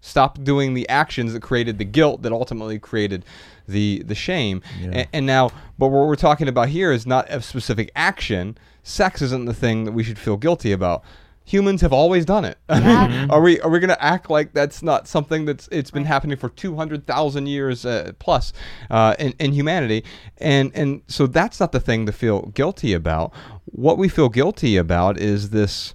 stop 0.00 0.42
doing 0.44 0.74
the 0.74 0.88
actions 0.88 1.32
that 1.32 1.42
created 1.42 1.78
the 1.78 1.84
guilt 1.84 2.22
that 2.22 2.32
ultimately 2.32 2.78
created 2.78 3.24
the 3.66 4.02
the 4.04 4.14
shame. 4.14 4.62
And, 4.92 5.08
and 5.12 5.26
now, 5.26 5.50
but 5.78 5.88
what 5.88 6.06
we're 6.06 6.16
talking 6.16 6.48
about 6.48 6.68
here 6.68 6.92
is 6.92 7.06
not 7.06 7.28
a 7.30 7.40
specific 7.42 7.90
action. 7.96 8.56
Sex 8.82 9.22
isn't 9.22 9.44
the 9.46 9.54
thing 9.54 9.84
that 9.84 9.92
we 9.92 10.02
should 10.02 10.18
feel 10.18 10.36
guilty 10.36 10.72
about. 10.72 11.02
Humans 11.48 11.80
have 11.80 11.92
always 11.92 12.24
done 12.24 12.44
it. 12.44 12.58
I 12.68 12.80
mean, 12.80 13.30
are 13.30 13.40
we 13.40 13.60
are 13.60 13.70
we 13.70 13.78
going 13.78 13.88
to 13.88 14.04
act 14.04 14.28
like 14.28 14.52
that's 14.52 14.82
not 14.82 15.08
something 15.08 15.46
that's 15.46 15.68
it's 15.72 15.90
been 15.90 16.04
happening 16.04 16.36
for 16.36 16.50
two 16.50 16.76
hundred 16.76 17.06
thousand 17.06 17.46
years 17.46 17.86
uh, 17.86 18.12
plus 18.18 18.52
uh, 18.90 19.14
in, 19.18 19.32
in 19.38 19.52
humanity, 19.52 20.04
and 20.36 20.70
and 20.74 21.02
so 21.08 21.26
that's 21.26 21.58
not 21.58 21.72
the 21.72 21.80
thing 21.80 22.04
to 22.06 22.12
feel 22.12 22.42
guilty 22.54 22.92
about. 22.92 23.32
What 23.64 23.96
we 23.96 24.08
feel 24.08 24.28
guilty 24.28 24.76
about 24.76 25.18
is 25.18 25.50
this 25.50 25.94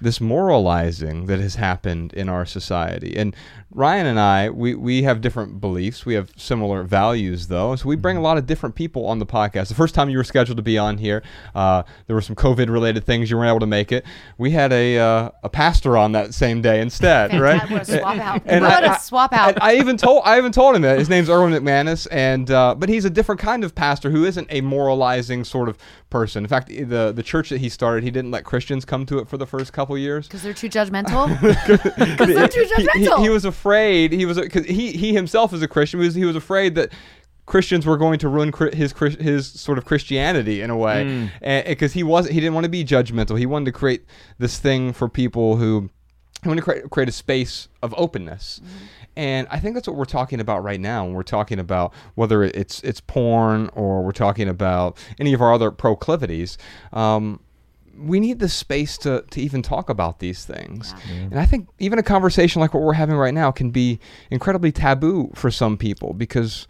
this 0.00 0.20
moralizing 0.20 1.26
that 1.26 1.38
has 1.40 1.54
happened 1.54 2.12
in 2.12 2.28
our 2.28 2.44
society. 2.44 3.16
And 3.16 3.34
Ryan 3.70 4.06
and 4.06 4.20
I, 4.20 4.50
we, 4.50 4.74
we 4.74 5.02
have 5.02 5.20
different 5.20 5.60
beliefs. 5.60 6.06
We 6.06 6.14
have 6.14 6.30
similar 6.36 6.82
values, 6.82 7.48
though. 7.48 7.76
So 7.76 7.88
we 7.88 7.96
bring 7.96 8.16
a 8.16 8.20
lot 8.20 8.38
of 8.38 8.46
different 8.46 8.74
people 8.74 9.06
on 9.06 9.18
the 9.18 9.26
podcast. 9.26 9.68
The 9.68 9.74
first 9.74 9.94
time 9.94 10.08
you 10.08 10.18
were 10.18 10.24
scheduled 10.24 10.56
to 10.56 10.62
be 10.62 10.78
on 10.78 10.98
here, 10.98 11.22
uh, 11.54 11.82
there 12.06 12.14
were 12.16 12.22
some 12.22 12.36
COVID 12.36 12.70
related 12.70 13.04
things. 13.04 13.30
You 13.30 13.36
weren't 13.36 13.48
able 13.48 13.60
to 13.60 13.66
make 13.66 13.90
it. 13.92 14.04
We 14.38 14.50
had 14.50 14.72
a, 14.72 14.98
uh, 14.98 15.30
a 15.42 15.48
pastor 15.48 15.96
on 15.96 16.12
that 16.12 16.32
same 16.34 16.62
day 16.62 16.80
instead, 16.80 17.38
right? 17.40 17.68
What 17.70 17.82
a 17.88 17.98
swap 17.98 18.18
out. 18.18 18.42
And 18.46 18.64
what 18.64 18.84
I- 18.84 18.96
a 18.96 19.00
swap 19.00 19.32
out. 19.32 19.54
and 19.54 19.62
I 19.62 19.76
even 19.76 19.96
told 19.96 20.22
I 20.24 20.38
even 20.38 20.52
told 20.52 20.76
him 20.76 20.82
that 20.82 20.98
his 20.98 21.08
name's 21.08 21.28
Erwin 21.28 21.52
McManus, 21.52 22.06
and 22.10 22.50
uh, 22.50 22.74
but 22.74 22.88
he's 22.88 23.04
a 23.04 23.10
different 23.10 23.40
kind 23.40 23.64
of 23.64 23.74
pastor 23.74 24.10
who 24.10 24.24
isn't 24.24 24.46
a 24.50 24.60
moralizing 24.60 25.44
sort 25.44 25.68
of 25.68 25.76
person. 26.10 26.44
In 26.44 26.48
fact, 26.48 26.68
the 26.68 27.12
the 27.14 27.22
church 27.22 27.48
that 27.50 27.58
he 27.58 27.68
started, 27.68 28.04
he 28.04 28.10
didn't 28.10 28.30
let 28.30 28.44
Christians 28.44 28.84
come 28.84 29.06
to 29.06 29.18
it 29.18 29.28
for 29.28 29.36
the 29.36 29.46
first 29.46 29.72
couple 29.72 29.96
years. 29.98 30.26
Because 30.26 30.42
they're 30.42 30.54
too 30.54 30.68
judgmental. 30.68 31.28
Because 31.96 32.28
they're 32.34 32.48
too 32.48 32.66
He, 32.76 32.82
he, 32.82 33.06
judgmental. 33.06 33.22
he 33.22 33.28
was 33.28 33.44
afraid. 33.44 34.12
He 34.12 34.26
was 34.26 34.38
because 34.38 34.66
he 34.66 34.92
he 34.92 35.12
himself 35.14 35.52
is 35.52 35.62
a 35.62 35.68
Christian. 35.68 36.00
He 36.00 36.06
was, 36.06 36.14
he 36.14 36.24
was 36.24 36.36
afraid 36.36 36.74
that. 36.76 36.92
Christians 37.46 37.86
were 37.86 37.96
going 37.96 38.18
to 38.18 38.28
ruin 38.28 38.52
his 38.72 38.92
his 39.20 39.46
sort 39.46 39.78
of 39.78 39.84
Christianity 39.84 40.62
in 40.62 40.68
a 40.68 40.76
way, 40.76 41.30
mm. 41.40 41.64
because 41.64 41.92
he 41.92 42.02
wasn't. 42.02 42.34
he 42.34 42.40
didn't 42.40 42.54
want 42.54 42.64
to 42.64 42.68
be 42.68 42.84
judgmental. 42.84 43.38
He 43.38 43.46
wanted 43.46 43.66
to 43.66 43.70
create 43.72 44.04
this 44.36 44.58
thing 44.58 44.92
for 44.92 45.08
people 45.08 45.54
who 45.54 45.88
he 46.42 46.48
wanted 46.48 46.62
to 46.62 46.64
create, 46.64 46.90
create 46.90 47.08
a 47.08 47.12
space 47.12 47.68
of 47.82 47.94
openness. 47.96 48.60
Mm-hmm. 48.64 48.84
And 49.16 49.46
I 49.50 49.58
think 49.58 49.74
that's 49.74 49.88
what 49.88 49.96
we're 49.96 50.04
talking 50.04 50.40
about 50.40 50.62
right 50.62 50.80
now. 50.80 51.04
When 51.04 51.14
we're 51.14 51.22
talking 51.22 51.58
about 51.58 51.94
whether 52.14 52.42
it's 52.42 52.82
it's 52.82 53.00
porn 53.00 53.70
or 53.72 54.02
we're 54.02 54.12
talking 54.12 54.48
about 54.48 54.98
any 55.18 55.32
of 55.32 55.40
our 55.40 55.52
other 55.54 55.70
proclivities. 55.70 56.58
Um, 56.92 57.40
we 57.98 58.20
need 58.20 58.40
the 58.40 58.48
space 58.50 58.98
to, 58.98 59.24
to 59.30 59.40
even 59.40 59.62
talk 59.62 59.88
about 59.88 60.18
these 60.18 60.44
things. 60.44 60.94
And 61.30 61.38
I 61.40 61.46
think 61.46 61.68
even 61.78 61.98
a 61.98 62.02
conversation 62.02 62.60
like 62.60 62.74
what 62.74 62.82
we're 62.82 62.92
having 62.92 63.16
right 63.16 63.32
now 63.32 63.50
can 63.50 63.70
be 63.70 64.00
incredibly 64.30 64.70
taboo 64.70 65.30
for 65.34 65.50
some 65.50 65.78
people 65.78 66.12
because 66.12 66.66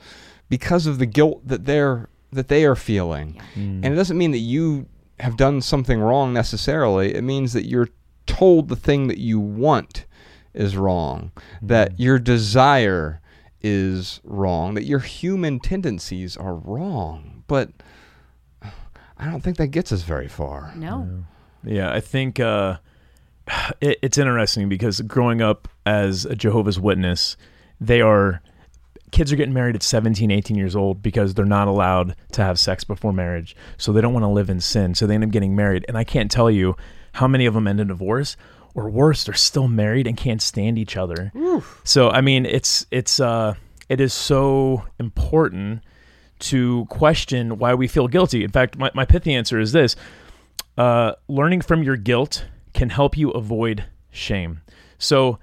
because 0.49 0.87
of 0.87 1.01
the 1.01 1.07
guilt 1.07 1.47
that 1.49 1.65
they're 1.65 2.09
that 2.33 2.47
they 2.47 2.65
are 2.65 2.77
feeling. 2.77 3.41
And 3.57 3.87
it 3.87 3.97
doesn't 3.97 4.17
mean 4.17 4.31
that 4.31 4.39
you 4.39 4.87
have 5.19 5.37
done 5.37 5.61
something 5.63 5.99
wrong 6.01 6.33
necessarily. 6.33 7.15
It 7.15 7.25
means 7.25 7.53
that 7.55 7.65
you're 7.67 7.89
told 8.27 8.69
the 8.69 8.77
thing 8.77 9.09
that 9.09 9.19
you 9.19 9.41
want 9.41 10.05
is 10.57 10.77
wrong, 10.77 11.33
that 11.63 11.99
your 11.99 12.19
desire 12.19 13.21
is 13.61 14.21
wrong, 14.25 14.75
that 14.75 14.85
your 14.85 15.01
human 15.01 15.61
tendencies 15.61 16.37
are 16.37 16.55
wrong. 16.55 17.45
But 17.47 17.71
I 19.19 19.31
don't 19.31 19.41
think 19.41 19.57
that 19.57 19.69
gets 19.69 19.93
us 19.93 20.03
very 20.03 20.29
far. 20.29 20.73
no. 20.77 21.25
Yeah, 21.65 21.93
I 21.93 22.01
think 22.01 22.39
uh, 22.39 22.79
it, 23.81 23.99
it's 24.03 24.19
interesting 24.19 24.69
because 24.69 25.01
growing 25.03 25.43
up 25.43 25.69
as 25.85 26.25
a 26.25 26.37
Jehovah's 26.37 26.79
Witness, 26.79 27.37
they 27.81 28.01
are 28.01 28.41
kids 29.13 29.33
are 29.33 29.37
getting 29.37 29.55
married 29.55 29.77
at 29.77 29.83
17, 29.83 30.31
18 30.31 30.57
years 30.57 30.75
old 30.75 31.01
because 31.01 31.35
they're 31.35 31.45
not 31.45 31.69
allowed 31.69 32.17
to 32.33 32.43
have 32.43 32.59
sex 32.59 32.85
before 32.85 33.13
marriage. 33.13 33.57
So 33.79 33.93
they 33.93 34.01
don't 34.01 34.13
want 34.13 34.25
to 34.25 34.29
live 34.29 34.51
in 34.51 34.61
sin. 34.61 34.95
So 34.95 35.07
they 35.07 35.15
end 35.15 35.25
up 35.25 35.31
getting 35.31 35.55
married. 35.55 35.85
And 35.89 35.97
I 35.97 36.05
can't 36.05 36.31
tell 36.31 36.51
you 36.51 36.77
how 37.13 37.29
many 37.29 37.47
of 37.47 37.55
them 37.55 37.67
end 37.67 37.81
in 37.81 37.87
divorce 37.89 38.37
or 38.77 38.89
worse, 38.91 39.25
they're 39.25 39.35
still 39.35 39.67
married 39.67 40.07
and 40.07 40.17
can't 40.17 40.43
stand 40.43 40.79
each 40.79 40.97
other. 40.97 41.33
So 41.83 42.11
I 42.11 42.21
mean, 42.21 42.47
it's 42.47 42.87
it's 42.93 43.19
uh 43.19 43.55
it 43.89 44.01
is 44.01 44.13
so 44.13 44.85
important 45.01 45.83
to 46.39 46.85
question 46.87 47.59
why 47.59 47.75
we 47.75 47.89
feel 47.89 48.09
guilty. 48.09 48.45
In 48.45 48.51
fact, 48.51 48.77
my, 48.77 48.91
my 48.95 49.05
pithy 49.05 49.35
answer 49.35 49.59
is 49.59 49.73
this 49.73 49.97
uh, 50.77 51.13
learning 51.29 51.63
from 51.63 51.83
your 51.83 51.97
guilt 51.97 52.45
can 52.75 52.91
help 52.91 53.17
you 53.17 53.31
avoid 53.31 53.85
shame. 54.11 54.61
So, 54.99 55.39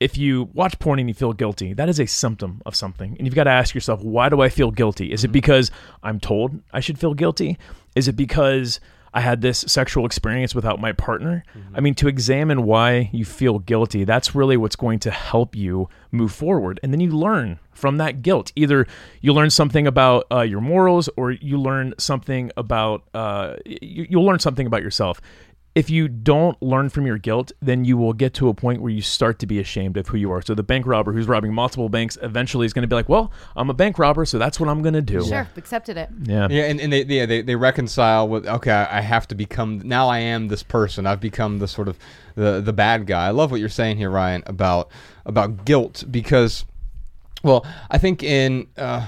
if 0.00 0.18
you 0.18 0.50
watch 0.52 0.78
porn 0.80 0.98
and 0.98 1.08
you 1.08 1.14
feel 1.14 1.32
guilty, 1.32 1.74
that 1.74 1.88
is 1.88 2.00
a 2.00 2.06
symptom 2.06 2.60
of 2.66 2.74
something. 2.74 3.16
And 3.16 3.26
you've 3.26 3.36
got 3.36 3.44
to 3.44 3.50
ask 3.50 3.72
yourself, 3.72 4.02
why 4.02 4.28
do 4.28 4.42
I 4.42 4.48
feel 4.48 4.72
guilty? 4.72 5.12
Is 5.12 5.22
it 5.22 5.28
because 5.28 5.70
I'm 6.02 6.18
told 6.18 6.60
I 6.72 6.80
should 6.80 6.98
feel 6.98 7.14
guilty? 7.14 7.56
Is 7.94 8.08
it 8.08 8.16
because 8.16 8.80
I 9.14 9.20
had 9.20 9.42
this 9.42 9.58
sexual 9.68 10.06
experience 10.06 10.54
without 10.54 10.80
my 10.80 10.92
partner? 10.92 11.44
I 11.74 11.80
mean, 11.80 11.94
to 11.96 12.08
examine 12.08 12.64
why 12.64 13.10
you 13.12 13.24
feel 13.24 13.58
guilty, 13.58 14.04
that's 14.04 14.34
really 14.34 14.56
what's 14.56 14.76
going 14.76 15.00
to 15.00 15.10
help 15.10 15.54
you 15.54 15.88
move 16.10 16.32
forward. 16.32 16.80
And 16.82 16.92
then 16.92 17.00
you 17.00 17.10
learn 17.10 17.58
from 17.72 17.98
that 17.98 18.22
guilt. 18.22 18.52
Either 18.56 18.86
you 19.20 19.32
learn 19.32 19.50
something 19.50 19.86
about 19.86 20.26
uh, 20.30 20.40
your 20.40 20.60
morals 20.60 21.08
or 21.16 21.32
you 21.32 21.58
learn 21.58 21.94
something 21.98 22.50
about, 22.56 23.04
uh, 23.12 23.56
you, 23.66 24.06
you'll 24.08 24.24
learn 24.24 24.38
something 24.38 24.66
about 24.66 24.82
yourself 24.82 25.20
if 25.74 25.88
you 25.88 26.06
don't 26.06 26.60
learn 26.62 26.90
from 26.90 27.06
your 27.06 27.16
guilt, 27.16 27.50
then 27.62 27.84
you 27.84 27.96
will 27.96 28.12
get 28.12 28.34
to 28.34 28.48
a 28.48 28.54
point 28.54 28.82
where 28.82 28.90
you 28.90 29.00
start 29.00 29.38
to 29.38 29.46
be 29.46 29.58
ashamed 29.58 29.96
of 29.96 30.08
who 30.08 30.18
you 30.18 30.30
are. 30.30 30.42
So 30.42 30.54
the 30.54 30.62
bank 30.62 30.86
robber 30.86 31.12
who's 31.12 31.26
robbing 31.26 31.54
multiple 31.54 31.88
banks 31.88 32.18
eventually 32.20 32.66
is 32.66 32.74
going 32.74 32.82
to 32.82 32.88
be 32.88 32.94
like, 32.94 33.08
"Well, 33.08 33.32
I'm 33.56 33.70
a 33.70 33.74
bank 33.74 33.98
robber, 33.98 34.26
so 34.26 34.38
that's 34.38 34.60
what 34.60 34.68
I'm 34.68 34.82
going 34.82 34.94
to 34.94 35.02
do." 35.02 35.24
Sure, 35.24 35.48
accepted 35.56 35.96
it. 35.96 36.10
Yeah. 36.24 36.48
Yeah, 36.50 36.64
and, 36.64 36.80
and 36.80 36.92
they, 36.92 37.04
yeah, 37.04 37.24
they 37.24 37.40
they 37.40 37.56
reconcile 37.56 38.28
with 38.28 38.46
okay, 38.46 38.70
I 38.70 38.98
I 38.98 39.00
have 39.00 39.26
to 39.28 39.34
become 39.34 39.80
now. 39.84 40.08
I 40.08 40.18
am 40.18 40.48
this 40.48 40.62
person. 40.62 41.06
I've 41.06 41.20
become 41.20 41.58
the 41.58 41.68
sort 41.68 41.88
of 41.88 41.98
the 42.34 42.60
the 42.60 42.72
bad 42.72 43.06
guy. 43.06 43.26
I 43.26 43.30
love 43.30 43.50
what 43.50 43.60
you're 43.60 43.68
saying 43.70 43.96
here, 43.96 44.10
Ryan, 44.10 44.42
about 44.46 44.90
about 45.24 45.64
guilt 45.64 46.04
because, 46.10 46.66
well, 47.42 47.64
I 47.90 47.96
think 47.96 48.22
in 48.22 48.68
uh, 48.76 49.06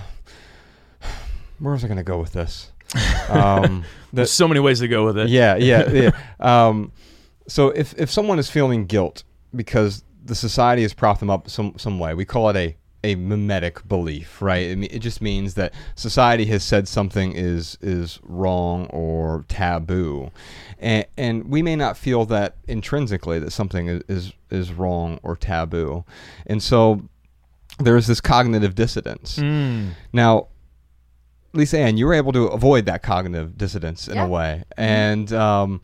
where 1.59 1.73
was 1.73 1.85
I 1.85 1.89
going 1.89 1.99
to 1.99 2.03
go 2.03 2.19
with 2.19 2.33
this? 2.33 2.71
Um, 3.29 3.83
the, 3.83 3.87
There's 4.17 4.33
so 4.33 4.47
many 4.49 4.61
ways 4.61 4.81
to 4.81 4.89
go 4.89 5.05
with 5.05 5.19
it. 5.19 5.29
yeah, 5.29 5.57
yeah, 5.57 5.91
yeah. 5.91 6.11
Um, 6.41 6.93
so 7.47 7.69
if 7.69 7.95
if 7.99 8.11
someone 8.11 8.39
is 8.39 8.49
feeling 8.51 8.87
guilt 8.87 9.25
because 9.55 10.05
the 10.25 10.35
society 10.35 10.83
has 10.83 10.95
propped 10.95 11.21
them 11.21 11.31
up 11.31 11.51
some 11.51 11.75
some 11.79 11.99
way, 11.99 12.15
we 12.15 12.25
call 12.25 12.49
it 12.51 12.57
a 12.57 12.77
a 13.05 13.17
mimetic 13.17 13.87
belief, 13.87 14.41
right? 14.41 14.63
It, 14.63 14.83
it 14.95 14.99
just 15.01 15.21
means 15.21 15.55
that 15.55 15.75
society 15.95 16.47
has 16.47 16.65
said 16.65 16.89
something 16.89 17.33
is 17.33 17.77
is 17.83 18.19
wrong 18.23 18.87
or 18.87 19.45
taboo, 19.49 20.31
and 20.79 21.05
and 21.19 21.49
we 21.51 21.61
may 21.63 21.77
not 21.77 21.99
feel 21.99 22.25
that 22.27 22.57
intrinsically 22.67 23.39
that 23.41 23.51
something 23.51 23.89
is 23.89 24.03
is, 24.09 24.33
is 24.51 24.73
wrong 24.73 25.21
or 25.23 25.37
taboo, 25.37 26.05
and 26.47 26.63
so 26.63 27.03
there's 27.79 28.07
this 28.07 28.21
cognitive 28.21 28.75
dissonance. 28.75 29.39
Now, 30.13 30.49
Lisa 31.55 31.79
Ann, 31.79 31.97
you 31.97 32.07
were 32.07 32.15
able 32.15 32.33
to 32.33 32.45
avoid 32.49 32.87
that 32.87 33.03
cognitive 33.03 33.57
dissonance 33.57 34.09
in 34.09 34.17
Yeah. 34.17 34.25
a 34.27 34.29
way. 34.29 34.65
And 34.77 35.33
um, 35.33 35.81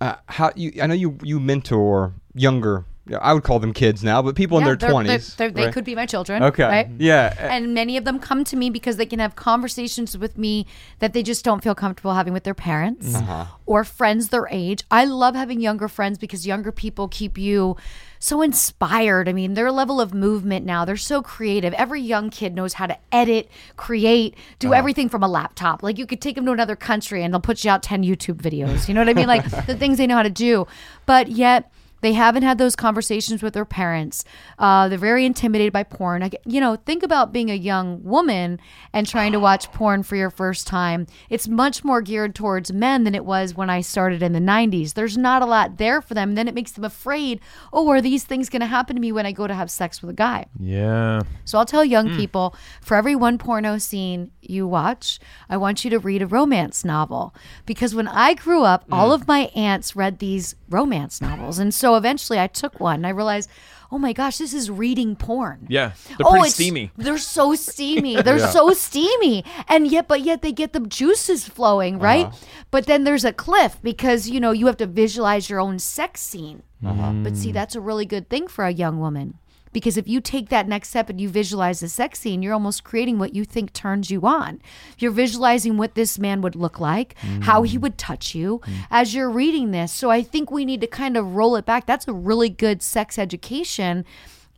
uh, 0.00 0.14
how 0.26 0.50
you? 0.56 0.72
I 0.82 0.86
know 0.86 0.94
you 0.94 1.18
you 1.22 1.38
mentor 1.38 2.14
younger. 2.34 2.84
I 3.20 3.32
would 3.34 3.42
call 3.42 3.58
them 3.58 3.72
kids 3.72 4.04
now, 4.04 4.22
but 4.22 4.36
people 4.36 4.56
in 4.58 4.64
their 4.64 4.76
they're- 4.76 4.88
they're- 4.88 4.90
twenties. 4.92 5.34
they're- 5.34 5.50
they 5.50 5.72
could 5.72 5.84
be 5.84 5.96
my 5.96 6.06
children. 6.06 6.44
Okay. 6.44 6.62
Right? 6.62 6.88
Yeah. 6.98 7.34
And 7.38 7.74
many 7.74 7.96
of 7.96 8.04
them 8.04 8.20
come 8.20 8.44
to 8.44 8.56
me 8.56 8.70
because 8.70 8.98
they 8.98 9.06
can 9.06 9.18
have 9.18 9.34
conversations 9.34 10.16
with 10.16 10.38
me 10.38 10.64
that 11.00 11.12
they 11.12 11.24
just 11.24 11.44
don't 11.44 11.60
feel 11.60 11.74
comfortable 11.74 12.14
having 12.14 12.32
with 12.32 12.44
their 12.44 12.54
parents 12.54 13.16
Uh-huh. 13.16 13.46
or 13.66 13.82
friends 13.82 14.28
their 14.28 14.46
age. 14.50 14.84
I 14.92 15.06
love 15.06 15.34
having 15.34 15.60
younger 15.60 15.88
friends 15.88 16.18
because 16.18 16.46
younger 16.46 16.70
people 16.70 17.08
keep 17.08 17.36
you 17.36 17.76
so 18.22 18.42
inspired. 18.42 19.28
I 19.28 19.32
mean, 19.32 19.54
their 19.54 19.72
level 19.72 20.00
of 20.00 20.12
movement 20.14 20.64
now, 20.66 20.84
they're 20.84 20.96
so 20.96 21.22
creative. 21.22 21.72
Every 21.74 22.00
young 22.02 22.28
kid 22.30 22.54
knows 22.54 22.74
how 22.74 22.86
to 22.86 22.96
edit, 23.10 23.48
create, 23.76 24.36
do 24.58 24.68
Uh-huh. 24.68 24.78
everything 24.78 25.08
from 25.08 25.22
a 25.22 25.28
laptop. 25.28 25.82
Like 25.82 25.98
you 25.98 26.06
could 26.06 26.20
take 26.20 26.36
them 26.36 26.44
to 26.44 26.52
another 26.52 26.76
country 26.76 27.24
and 27.24 27.32
they'll 27.34 27.40
put 27.40 27.64
you 27.64 27.70
out 27.70 27.82
10 27.82 28.02
YouTube 28.04 28.36
videos. 28.36 28.86
You 28.88 28.94
know 28.94 29.00
what 29.00 29.08
I 29.08 29.14
mean? 29.14 29.26
Like 29.26 29.44
the 29.66 29.74
things 29.74 29.96
they 29.98 30.06
know 30.06 30.16
how 30.16 30.22
to 30.22 30.30
do. 30.30 30.66
But 31.06 31.28
yet, 31.28 31.72
they 32.00 32.12
haven't 32.12 32.42
had 32.42 32.58
those 32.58 32.76
conversations 32.76 33.42
with 33.42 33.54
their 33.54 33.64
parents. 33.64 34.24
Uh, 34.58 34.88
they're 34.88 34.98
very 34.98 35.24
intimidated 35.24 35.72
by 35.72 35.82
porn. 35.82 36.22
I, 36.22 36.30
you 36.44 36.60
know, 36.60 36.76
think 36.76 37.02
about 37.02 37.32
being 37.32 37.50
a 37.50 37.54
young 37.54 38.02
woman 38.02 38.60
and 38.92 39.06
trying 39.06 39.32
to 39.32 39.40
watch 39.40 39.70
porn 39.72 40.02
for 40.02 40.16
your 40.16 40.30
first 40.30 40.66
time. 40.66 41.06
It's 41.28 41.48
much 41.48 41.84
more 41.84 42.00
geared 42.02 42.34
towards 42.34 42.72
men 42.72 43.04
than 43.04 43.14
it 43.14 43.24
was 43.24 43.54
when 43.54 43.70
I 43.70 43.80
started 43.80 44.22
in 44.22 44.32
the 44.32 44.40
90s. 44.40 44.94
There's 44.94 45.18
not 45.18 45.42
a 45.42 45.46
lot 45.46 45.78
there 45.78 46.00
for 46.00 46.14
them. 46.14 46.30
And 46.30 46.38
Then 46.38 46.48
it 46.48 46.54
makes 46.54 46.72
them 46.72 46.84
afraid. 46.84 47.40
Oh, 47.72 47.88
are 47.90 48.00
these 48.00 48.24
things 48.24 48.48
going 48.48 48.60
to 48.60 48.66
happen 48.66 48.96
to 48.96 49.00
me 49.00 49.12
when 49.12 49.26
I 49.26 49.32
go 49.32 49.46
to 49.46 49.54
have 49.54 49.70
sex 49.70 50.00
with 50.00 50.10
a 50.10 50.14
guy? 50.14 50.46
Yeah. 50.58 51.22
So 51.44 51.58
I'll 51.58 51.66
tell 51.66 51.84
young 51.84 52.16
people 52.16 52.54
for 52.80 52.96
every 52.96 53.14
one 53.14 53.38
porno 53.38 53.78
scene 53.78 54.30
you 54.40 54.66
watch, 54.66 55.18
I 55.48 55.56
want 55.56 55.84
you 55.84 55.90
to 55.90 55.98
read 55.98 56.22
a 56.22 56.26
romance 56.26 56.84
novel. 56.84 57.34
Because 57.66 57.94
when 57.94 58.08
I 58.08 58.34
grew 58.34 58.62
up, 58.64 58.84
all 58.90 59.12
of 59.12 59.28
my 59.28 59.50
aunts 59.54 59.94
read 59.94 60.18
these 60.18 60.54
romance 60.68 61.20
novels. 61.20 61.58
And 61.58 61.72
so 61.72 61.89
eventually 61.96 62.38
I 62.38 62.46
took 62.46 62.80
one 62.80 62.96
and 62.96 63.06
I 63.06 63.10
realized, 63.10 63.48
oh 63.92 63.98
my 63.98 64.12
gosh, 64.12 64.38
this 64.38 64.54
is 64.54 64.70
reading 64.70 65.16
porn. 65.16 65.66
Yeah. 65.68 65.92
They're 66.08 66.26
Oh, 66.26 66.30
pretty 66.30 66.40
it's- 66.48 66.54
steamy. 66.54 66.90
They're 66.96 67.18
so 67.18 67.54
steamy. 67.68 68.22
They're 68.22 68.38
so 68.38 68.72
steamy. 68.72 69.44
And 69.68 69.86
yet, 69.90 70.06
but 70.08 70.20
yet 70.22 70.42
they 70.42 70.52
get 70.52 70.72
the 70.72 70.80
juices 70.80 71.48
flowing, 71.48 71.98
right? 71.98 72.26
Uh-huh. 72.26 72.36
But 72.70 72.86
then 72.86 73.04
there's 73.04 73.24
a 73.24 73.32
cliff 73.32 73.78
because, 73.82 74.28
you 74.28 74.38
know, 74.40 74.52
you 74.52 74.66
have 74.66 74.76
to 74.78 74.86
visualize 74.86 75.50
your 75.50 75.58
own 75.60 75.78
sex 75.78 76.20
scene. 76.20 76.62
But 76.82 76.94
Mm. 76.94 77.36
see, 77.36 77.52
that's 77.52 77.74
a 77.74 77.80
really 77.80 78.06
good 78.06 78.30
thing 78.30 78.46
for 78.48 78.64
a 78.64 78.70
young 78.72 79.00
woman 79.00 79.34
Because 79.72 79.96
if 79.96 80.08
you 80.08 80.20
take 80.20 80.48
that 80.48 80.68
next 80.68 80.88
step 80.88 81.08
and 81.08 81.20
you 81.20 81.28
visualize 81.28 81.80
the 81.80 81.88
sex 81.88 82.20
scene, 82.20 82.42
you're 82.42 82.54
almost 82.54 82.84
creating 82.84 83.18
what 83.18 83.34
you 83.34 83.44
think 83.44 83.72
turns 83.72 84.10
you 84.10 84.22
on. 84.22 84.60
You're 84.98 85.10
visualizing 85.10 85.76
what 85.76 85.94
this 85.94 86.18
man 86.18 86.40
would 86.42 86.56
look 86.56 86.80
like, 86.80 87.14
how 87.42 87.62
he 87.62 87.78
mm. 87.78 87.82
would 87.82 87.98
touch 87.98 88.34
you 88.34 88.60
mm. 88.64 88.72
as 88.90 89.14
you're 89.14 89.30
reading 89.30 89.70
this. 89.70 89.92
So 89.92 90.10
I 90.10 90.22
think 90.22 90.50
we 90.50 90.64
need 90.64 90.80
to 90.80 90.86
kind 90.86 91.16
of 91.16 91.34
roll 91.36 91.56
it 91.56 91.64
back. 91.66 91.86
That's 91.86 92.08
a 92.08 92.12
really 92.12 92.48
good 92.48 92.82
sex 92.82 93.18
education 93.18 94.04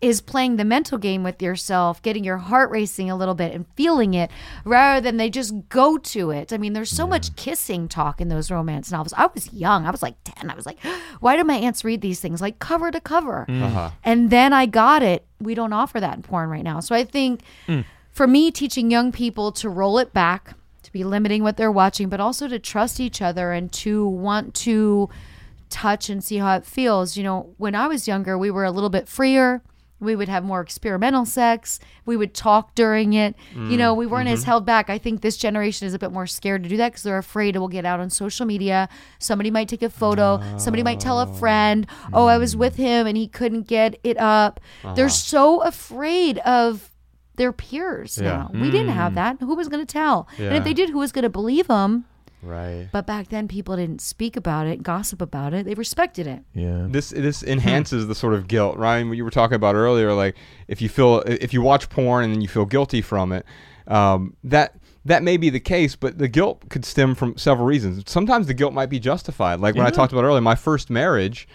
is 0.03 0.21
playing 0.21 0.57
the 0.57 0.65
mental 0.65 0.99
game 0.99 1.23
with 1.23 1.41
yourself, 1.41 2.03
getting 2.03 2.25
your 2.25 2.39
heart 2.39 2.71
racing 2.71 3.09
a 3.09 3.17
little 3.17 3.37
bit 3.37 3.55
and 3.55 3.65
feeling 3.77 4.15
it 4.15 4.33
rather 4.65 5.01
than 5.01 5.17
they 5.17 5.31
just 5.31 5.55
go 5.69 5.97
to 5.97 6.33
it. 6.33 6.53
I 6.53 6.59
mean, 6.59 6.73
there's 6.73 6.91
so 6.91 7.07
much 7.07 7.35
kissing 7.37 7.89
talk 7.89 8.21
in 8.21 8.29
those 8.29 8.51
romance 8.51 8.91
novels. 8.91 9.15
I 9.17 9.29
was 9.33 9.53
young. 9.53 9.87
I 9.87 9.91
was 9.93 10.03
like 10.03 10.17
10. 10.25 10.51
I 10.51 10.57
was 10.57 10.67
like, 10.67 10.79
why 11.21 11.37
do 11.37 11.45
my 11.45 11.55
aunts 11.55 11.85
read 11.85 12.01
these 12.01 12.19
things 12.19 12.41
like 12.41 12.59
cover 12.59 12.91
to 12.91 13.01
cover? 13.01 13.47
Mm. 13.49 13.63
Uh-huh. 13.63 13.91
And 14.03 14.31
then 14.31 14.53
I 14.53 14.67
got 14.67 15.05
it. 15.05 15.25
We 15.41 15.55
don't 15.55 15.73
offer 15.73 16.01
that 16.01 16.17
in 16.17 16.23
porn 16.23 16.51
right 16.51 16.65
now. 16.65 16.81
So 16.81 16.97
I 16.97 17.05
think 17.05 17.43
mm. 17.69 17.85
for 18.11 18.27
me, 18.27 18.51
teaching 18.51 18.91
young 18.91 19.13
people 19.13 19.53
to 19.53 19.69
roll 19.69 19.99
it 19.99 20.13
back, 20.13 20.55
to 20.83 20.93
be 20.93 21.05
limiting 21.05 21.45
what 21.45 21.57
they're 21.57 21.71
watching, 21.71 22.09
but 22.09 22.19
also 22.19 22.49
to 22.49 22.59
trust 22.59 22.99
each 22.99 23.23
other 23.23 23.53
and 23.53 23.71
to 23.73 24.05
want 24.09 24.55
to 24.55 25.09
touch 25.71 26.11
and 26.11 26.25
see 26.25 26.39
how 26.39 26.57
it 26.57 26.67
feels. 26.67 27.17
You 27.17 27.23
know, 27.23 27.55
when 27.57 27.77
I 27.77 27.87
was 27.87 28.09
younger, 28.09 28.37
we 28.37 28.51
were 28.51 28.65
a 28.65 28.73
little 28.73 28.91
bit 28.91 29.09
freer. 29.09 29.63
We 30.03 30.17
would 30.17 30.29
have 30.29 30.45
more 30.45 30.61
experimental 30.61 31.25
sex. 31.25 31.79
We 32.05 32.17
would 32.17 32.35
talk 32.35 32.75
during 32.75 33.13
it. 33.13 33.37
You 33.55 33.77
know, 33.77 33.95
we 33.95 34.07
mm, 34.07 34.11
weren't 34.11 34.29
as 34.29 34.41
mm-hmm. 34.41 34.47
held 34.47 34.67
back. 34.67 34.91
I 34.91 34.99
think 34.99 35.21
this 35.21 35.37
generation 35.37 35.87
is 35.87 35.95
a 35.95 35.99
bit 35.99 36.11
more 36.11 36.27
scared 36.27 36.65
to 36.65 36.69
do 36.69 36.77
that 36.77 36.91
because 36.91 37.05
they're 37.05 37.19
afraid 37.19 37.55
it 37.57 37.61
will 37.61 37.69
get 37.69 37.85
out 37.85 38.01
on 38.01 38.11
social 38.11 38.45
media. 38.45 38.89
Somebody 39.19 39.51
might 39.51 39.69
take 39.69 39.83
a 39.83 39.91
photo. 39.91 40.43
Somebody 40.59 40.83
might 40.83 41.01
tell 41.01 41.21
a 41.21 41.29
oh. 41.29 41.33
friend, 41.35 41.87
oh, 42.13 42.27
I 42.27 42.39
was 42.39 42.57
with 42.57 42.75
mm. 42.75 42.79
him 42.79 43.07
and 43.07 43.17
he 43.17 43.29
couldn't 43.29 43.69
get 43.69 43.99
it 44.03 44.19
up. 44.19 44.61
They're 44.83 45.07
uh-huh. 45.07 45.09
so 45.09 45.63
afraid 45.63 46.39
of 46.39 46.91
their 47.37 47.53
peers 47.53 48.19
Yeah. 48.19 48.29
now. 48.29 48.51
We 48.53 48.71
didn't 48.71 48.91
have 48.91 49.13
mm. 49.13 49.17
that. 49.17 49.37
Who 49.41 49.55
was 49.55 49.69
going 49.69 49.85
to 49.85 49.91
tell? 49.91 50.29
And 50.39 50.57
if 50.57 50.65
they 50.65 50.75
did, 50.75 50.91
who 50.91 50.99
was 50.99 51.13
going 51.13 51.23
to 51.23 51.31
believe 51.31 51.69
them? 51.69 52.05
Right. 52.43 52.89
But 52.91 53.07
back 53.07 53.29
then, 53.29 53.47
people 53.47 53.77
didn't 53.77 54.01
speak 54.01 54.37
about 54.37 54.67
it, 54.67 54.83
gossip 54.83 55.23
about 55.23 55.55
it. 55.55 55.65
They 55.65 55.75
respected 55.75 56.27
it. 56.27 56.43
Yeah. 56.55 56.87
this 56.89 57.11
this 57.11 57.43
enhances 57.43 58.09
the 58.09 58.15
sort 58.15 58.35
of 58.35 58.49
guilt, 58.49 58.77
Ryan. 58.77 59.09
What 59.09 59.17
you 59.17 59.25
were 59.25 59.31
talking 59.31 59.55
about 59.55 59.77
earlier, 59.77 60.13
like 60.13 60.37
if 60.67 60.83
you 60.83 60.89
feel 60.89 61.21
if 61.21 61.55
you 61.55 61.63
watch 61.63 61.89
porn 61.89 62.25
and 62.25 62.35
then 62.35 62.41
you 62.41 62.49
feel 62.49 62.67
guilty 62.67 63.01
from 63.01 63.33
it, 63.33 63.47
um, 63.87 64.37
that 64.43 64.77
that 65.05 65.23
may 65.23 65.37
be 65.37 65.51
the 65.51 65.61
case, 65.61 65.97
but 65.97 66.19
the 66.19 66.29
guilt 66.29 66.69
could 66.69 66.85
stem 66.85 67.15
from 67.15 67.37
several 67.37 67.67
reasons. 67.67 68.03
Sometimes 68.11 68.47
the 68.47 68.55
guilt 68.55 68.73
might 68.73 68.91
be 68.91 68.99
justified. 69.01 69.61
Like 69.61 69.75
when 69.75 69.87
I 69.87 69.91
talked 69.91 70.13
about 70.13 70.25
earlier, 70.25 70.41
my 70.41 70.55
first 70.55 70.91
marriage. 70.91 71.49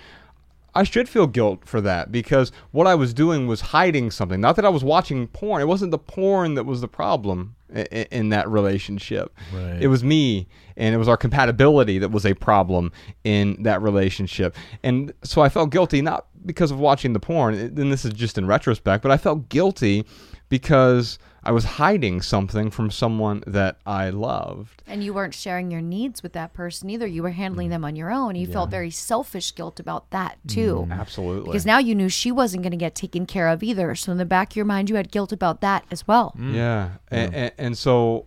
I 0.78 0.84
should 0.84 1.09
feel 1.09 1.25
guilt 1.25 1.65
for 1.65 1.82
that 1.82 2.11
because 2.11 2.51
what 2.69 2.86
I 2.86 2.93
was 2.93 3.11
doing 3.11 3.47
was 3.47 3.61
hiding 3.61 4.11
something. 4.11 4.39
Not 4.39 4.55
that 4.57 4.65
I 4.65 4.69
was 4.69 4.84
watching 4.84 5.25
porn. 5.25 5.59
It 5.59 5.67
wasn't 5.67 5.89
the 5.89 5.97
porn 5.97 6.53
that 6.53 6.65
was 6.65 6.82
the 6.82 6.88
problem 6.88 7.55
in, 7.73 7.86
in 7.86 8.30
that 8.30 8.47
relationship. 8.47 9.36
Right. 9.51 9.82
It 9.82 9.88
was 9.88 10.03
me 10.03 10.47
and 10.75 10.93
it 10.93 10.99
was 10.99 11.07
our 11.07 11.17
compatibility 11.17 11.97
that 11.97 12.11
was 12.11 12.28
a 12.28 12.36
problem 12.36 12.91
in 13.23 13.63
that 13.63 13.82
relationship. 13.82 14.55
And 14.84 15.13
so 15.23 15.41
I 15.41 15.49
felt 15.49 15.71
guilty 15.71 16.03
not 16.03 16.28
because 16.45 16.69
of 16.69 16.78
watching 16.78 17.13
the 17.13 17.19
porn, 17.19 17.55
and 17.55 17.91
this 17.91 18.05
is 18.05 18.13
just 18.13 18.38
in 18.38 18.45
retrospect, 18.45 19.01
but 19.01 19.11
I 19.11 19.17
felt 19.17 19.49
guilty 19.49 20.05
because 20.47 21.17
I 21.48 21.52
was 21.52 21.64
hiding 21.64 22.22
something 22.22 22.70
from 22.70 22.91
someone 22.91 23.41
that 23.48 23.78
I 23.86 24.10
loved. 24.10 24.84
And 24.86 25.02
you 25.02 25.14
weren't 25.14 25.34
sharing 25.34 25.72
your 25.72 25.80
needs 25.80 26.22
with 26.22 26.34
that 26.34 26.54
person 26.54 26.89
either. 26.89 27.08
You 27.08 27.24
were 27.24 27.30
handling 27.30 27.70
mm. 27.70 27.72
them 27.72 27.86
on 27.86 27.95
your 27.95 28.12
own. 28.12 28.36
You 28.36 28.48
felt 28.48 28.70
very 28.70 28.91
selfish 28.91 29.56
guilt 29.56 29.80
about 29.80 30.10
that 30.12 30.39
too. 30.45 30.86
Mm, 30.89 31.00
absolutely. 31.00 31.45
Because 31.45 31.66
now 31.66 31.78
you 31.78 31.95
knew 31.95 32.10
she 32.10 32.34
wasn't 32.34 32.64
going 32.64 32.72
to 32.72 32.78
get 32.78 32.95
taken 32.95 33.26
care 33.26 33.48
of 33.48 33.64
either. 33.64 33.95
So 33.95 34.12
in 34.12 34.18
the 34.18 34.26
back 34.26 34.52
of 34.52 34.56
your 34.58 34.66
mind, 34.66 34.89
you 34.89 34.98
had 34.98 35.10
guilt 35.10 35.32
about 35.32 35.62
that 35.62 35.86
as 35.89 36.06
well. 36.06 36.36
Mm. 36.38 36.54
Yeah, 36.54 36.89
and, 37.10 37.34
and, 37.34 37.52
and 37.58 37.78
so 37.78 38.26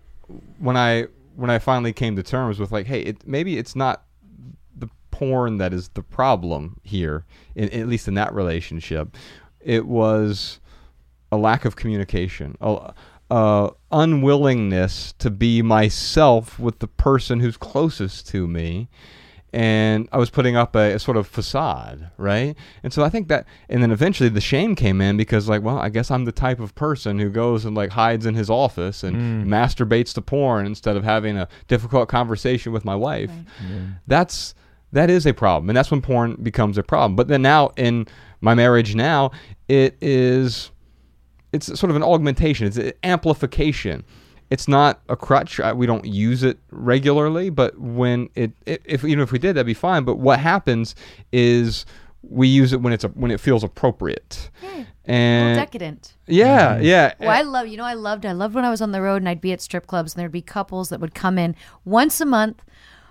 when 0.59 0.79
I 0.79 1.09
when 1.37 1.51
I 1.51 1.59
finally 1.59 1.93
came 1.93 2.16
to 2.16 2.23
terms 2.23 2.59
with 2.59 2.73
like, 2.73 2.87
hey, 2.87 3.03
it, 3.03 3.29
maybe 3.29 3.59
it's 3.59 3.77
not 3.77 4.05
the 4.75 4.89
porn 5.11 5.59
that 5.59 5.75
is 5.75 5.91
the 5.91 6.03
problem 6.03 6.81
here, 6.85 7.27
in, 7.55 7.68
at 7.68 7.87
least 7.87 8.09
in 8.09 8.14
that 8.14 8.33
relationship. 8.33 9.14
It 9.61 9.87
was 9.87 10.59
a 11.33 11.37
lack 11.37 11.64
of 11.64 11.77
communication, 11.77 12.57
a, 12.61 12.93
a 13.31 13.70
unwillingness 13.93 15.12
to 15.18 15.31
be 15.31 15.62
myself 15.62 16.59
with 16.59 16.81
the 16.81 16.89
person 16.89 17.41
who's 17.41 17.57
closest 17.57 18.28
to 18.28 18.47
me. 18.47 18.89
And 19.53 20.09
I 20.12 20.18
was 20.18 20.31
putting 20.31 20.55
up 20.55 20.76
a, 20.76 20.95
a 20.95 20.99
sort 21.01 21.16
of 21.16 21.26
facade, 21.26 22.09
right? 22.16 22.55
And 22.85 22.93
so 22.93 23.03
I 23.03 23.09
think 23.09 23.26
that, 23.28 23.47
and 23.68 23.83
then 23.83 23.91
eventually 23.91 24.28
the 24.28 24.41
shame 24.41 24.76
came 24.76 25.01
in 25.01 25.16
because, 25.16 25.49
like, 25.49 25.62
well, 25.62 25.76
I 25.76 25.89
guess 25.89 26.09
I'm 26.09 26.24
the 26.24 26.31
type 26.31 26.61
of 26.61 26.76
person 26.76 27.18
who 27.18 27.31
goes 27.31 27.64
and 27.64 27.76
like 27.76 27.91
hides 27.91 28.26
in 28.26 28.37
his 28.37 28.49
office 28.49 29.03
and 29.03 29.16
mm. 29.16 29.47
masturbates 29.47 30.14
to 30.14 30.22
porn 30.22 30.66
instead 30.66 30.97
of 30.97 31.03
having 31.03 31.37
a 31.37 31.49
difficult 31.66 32.09
conversation 32.09 32.72
with 32.72 32.85
my 32.85 32.95
wife. 32.95 33.33
That's 34.07 34.55
that 34.93 35.11
is 35.11 35.26
a 35.26 35.35
problem, 35.35 35.68
and 35.68 35.76
that's 35.76 35.91
when 35.91 36.01
porn 36.01 36.37
becomes 36.37 36.78
a 36.78 36.83
problem. 36.85 37.16
But 37.16 37.26
then 37.26 37.43
now 37.43 37.70
in 37.76 38.07
my 38.41 38.55
marriage 38.55 38.95
now, 38.95 39.33
it 39.68 39.97
is 40.01 40.70
it's 41.53 41.66
sort 41.78 41.90
of 41.90 41.96
an 41.96 42.03
augmentation. 42.03 42.66
It's 42.66 42.76
an 42.76 42.92
amplification. 43.03 44.05
It's 44.51 44.66
not 44.66 45.01
a 45.09 45.16
crutch. 45.16 45.61
I- 45.61 45.72
We 45.72 45.86
don't 45.86 46.05
use 46.05 46.42
it 46.42 46.59
regularly, 46.70 47.51
but 47.51 47.78
when 47.78 48.28
it, 48.34 48.53
i 48.66 48.78
if 48.84 49.05
even 49.05 49.20
if 49.20 49.32
we 49.32 49.38
did, 49.38 49.55
that'd 49.57 49.66
be 49.66 49.74
fine. 49.74 50.05
But 50.05 50.16
what 50.18 50.38
happens 50.40 50.94
is 51.32 51.86
we 52.22 52.48
use 52.48 52.72
it 52.72 52.82
when 52.82 52.92
it's 52.92 53.05
a, 53.05 53.09
when 53.09 53.30
it 53.30 53.40
feels 53.40 53.64
appropriate. 53.64 54.51
Hmm. 54.61 54.66
A 54.66 54.70
little 54.76 54.86
And 55.07 55.57
decadent. 55.59 56.14
yeah, 56.26 56.74
mm-hmm. 56.74 56.84
yeah. 56.84 57.14
Well, 57.18 57.30
I 57.30 57.42
love, 57.42 57.66
you 57.66 57.76
know, 57.76 57.84
I 57.84 57.94
loved, 57.94 58.26
I 58.26 58.32
loved 58.32 58.55
when 58.55 58.64
I 58.64 58.70
was 58.70 58.80
on 58.82 58.92
the 58.92 59.01
road 59.01 59.16
and 59.22 59.28
I'd 59.28 59.40
be 59.40 59.53
at 59.53 59.61
strip 59.61 59.86
clubs 59.86 60.14
and 60.14 60.20
there'd 60.20 60.30
be 60.30 60.42
couples 60.42 60.90
that 60.90 61.01
would 61.01 61.14
come 61.14 61.38
in 61.38 61.57
once 61.84 62.20
a 62.20 62.26
month. 62.26 62.62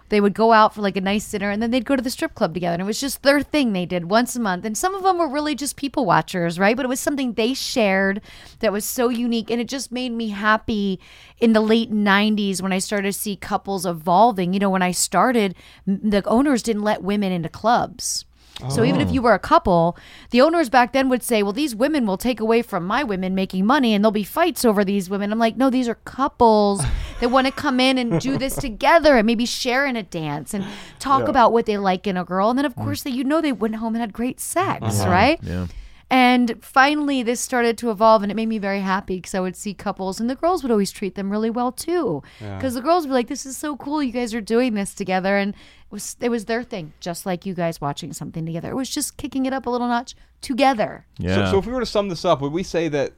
They 0.09 0.21
would 0.21 0.33
go 0.33 0.51
out 0.51 0.75
for 0.75 0.81
like 0.81 0.97
a 0.97 1.01
nice 1.01 1.29
dinner 1.29 1.49
and 1.49 1.61
then 1.61 1.71
they'd 1.71 1.85
go 1.85 1.95
to 1.95 2.01
the 2.01 2.09
strip 2.09 2.35
club 2.35 2.53
together. 2.53 2.73
And 2.73 2.81
it 2.81 2.85
was 2.85 2.99
just 2.99 3.23
their 3.23 3.41
thing 3.41 3.73
they 3.73 3.85
did 3.85 4.09
once 4.09 4.35
a 4.35 4.39
month. 4.39 4.65
And 4.65 4.77
some 4.77 4.95
of 4.95 5.03
them 5.03 5.17
were 5.17 5.27
really 5.27 5.55
just 5.55 5.75
people 5.75 6.05
watchers, 6.05 6.59
right? 6.59 6.75
But 6.75 6.85
it 6.85 6.89
was 6.89 6.99
something 6.99 7.33
they 7.33 7.53
shared 7.53 8.21
that 8.59 8.73
was 8.73 8.85
so 8.85 9.09
unique. 9.09 9.49
And 9.49 9.61
it 9.61 9.67
just 9.67 9.91
made 9.91 10.11
me 10.11 10.29
happy 10.29 10.99
in 11.39 11.53
the 11.53 11.61
late 11.61 11.91
90s 11.91 12.61
when 12.61 12.73
I 12.73 12.79
started 12.79 13.13
to 13.13 13.19
see 13.19 13.35
couples 13.35 13.85
evolving. 13.85 14.53
You 14.53 14.59
know, 14.59 14.69
when 14.69 14.81
I 14.81 14.91
started, 14.91 15.55
the 15.85 16.23
owners 16.25 16.63
didn't 16.63 16.83
let 16.83 17.03
women 17.03 17.31
into 17.31 17.49
clubs. 17.49 18.25
So 18.67 18.83
even 18.83 18.99
if 18.99 19.07
oh. 19.07 19.11
you 19.13 19.21
were 19.21 19.33
a 19.33 19.39
couple, 19.39 19.97
the 20.31 20.41
owners 20.41 20.69
back 20.69 20.91
then 20.91 21.07
would 21.07 21.23
say, 21.23 21.41
"Well, 21.41 21.53
these 21.53 21.73
women 21.73 22.05
will 22.05 22.17
take 22.17 22.41
away 22.41 22.61
from 22.61 22.85
my 22.85 23.03
women 23.03 23.33
making 23.33 23.65
money, 23.65 23.93
and 23.93 24.03
there'll 24.03 24.11
be 24.11 24.25
fights 24.25 24.65
over 24.65 24.83
these 24.83 25.09
women." 25.09 25.31
I'm 25.31 25.39
like, 25.39 25.55
"No, 25.55 25.69
these 25.69 25.87
are 25.87 25.95
couples 25.95 26.83
that 27.19 27.29
want 27.29 27.47
to 27.47 27.53
come 27.53 27.79
in 27.79 27.97
and 27.97 28.19
do 28.19 28.37
this 28.37 28.55
together, 28.67 29.17
and 29.17 29.25
maybe 29.25 29.45
share 29.45 29.85
in 29.85 29.95
a 29.95 30.03
dance 30.03 30.53
and 30.53 30.65
talk 30.99 31.27
about 31.27 31.51
what 31.51 31.65
they 31.65 31.77
like 31.77 32.07
in 32.07 32.17
a 32.17 32.23
girl, 32.23 32.49
and 32.49 32.57
then 32.57 32.65
of 32.65 32.75
mm. 32.75 32.83
course 32.83 33.03
they, 33.03 33.11
you 33.11 33.23
know, 33.23 33.41
they 33.41 33.51
went 33.51 33.75
home 33.75 33.95
and 33.95 34.01
had 34.01 34.13
great 34.13 34.39
sex, 34.39 34.83
uh-huh. 34.83 35.09
right?" 35.09 35.39
Yeah. 35.41 35.67
And 36.11 36.63
finally, 36.63 37.21
this 37.21 37.39
started 37.39 37.77
to 37.79 37.91
evolve, 37.91 38.23
and 38.23 38.31
it 38.31 38.35
made 38.35 38.47
me 38.47 38.57
very 38.57 38.79
happy 38.79 39.17
because 39.17 39.35
I 39.35 39.39
would 39.39 39.55
see 39.55 39.75
couples, 39.75 40.19
and 40.19 40.27
the 40.27 40.35
girls 40.35 40.63
would 40.63 40.71
always 40.71 40.91
treat 40.91 41.13
them 41.13 41.29
really 41.29 41.51
well 41.51 41.71
too. 41.71 42.23
Because 42.39 42.73
the 42.73 42.81
girls 42.81 43.03
would 43.03 43.09
be 43.09 43.13
like, 43.13 43.27
"This 43.27 43.45
is 43.45 43.57
so 43.57 43.77
cool, 43.77 44.01
you 44.01 44.11
guys 44.11 44.33
are 44.33 44.41
doing 44.41 44.73
this 44.73 44.95
together," 44.95 45.37
and 45.37 45.53
it 45.53 45.91
was 45.91 46.17
it 46.19 46.29
was 46.29 46.45
their 46.45 46.63
thing, 46.63 46.93
just 46.99 47.27
like 47.27 47.45
you 47.45 47.53
guys 47.53 47.79
watching 47.79 48.11
something 48.11 48.43
together. 48.43 48.71
It 48.71 48.75
was 48.75 48.89
just 48.89 49.17
kicking 49.17 49.45
it 49.45 49.53
up 49.53 49.67
a 49.67 49.69
little 49.69 49.87
notch 49.87 50.15
together. 50.41 51.05
Yeah. 51.19 51.35
So, 51.35 51.51
so 51.51 51.57
if 51.59 51.67
we 51.67 51.73
were 51.73 51.81
to 51.81 51.85
sum 51.85 52.09
this 52.09 52.25
up, 52.25 52.41
would 52.41 52.53
we 52.53 52.63
say 52.63 52.87
that 52.87 53.13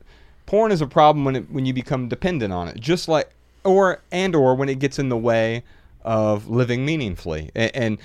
porn 0.46 0.74
is 0.74 0.82
a 0.82 0.88
problem 0.88 1.24
when 1.24 1.38
it, 1.38 1.50
when 1.50 1.66
you 1.66 1.74
become 1.74 2.10
dependent 2.10 2.52
on 2.52 2.68
it, 2.68 2.78
just 2.78 3.08
like 3.08 3.30
or 3.64 4.02
and 4.12 4.36
or 4.36 4.56
when 4.56 4.70
it 4.70 4.80
gets 4.80 5.00
in 5.00 5.10
the 5.10 5.18
way 5.18 5.64
of 6.04 6.48
living 6.50 6.84
meaningfully, 6.86 7.52
and, 7.56 7.76
and 7.76 7.98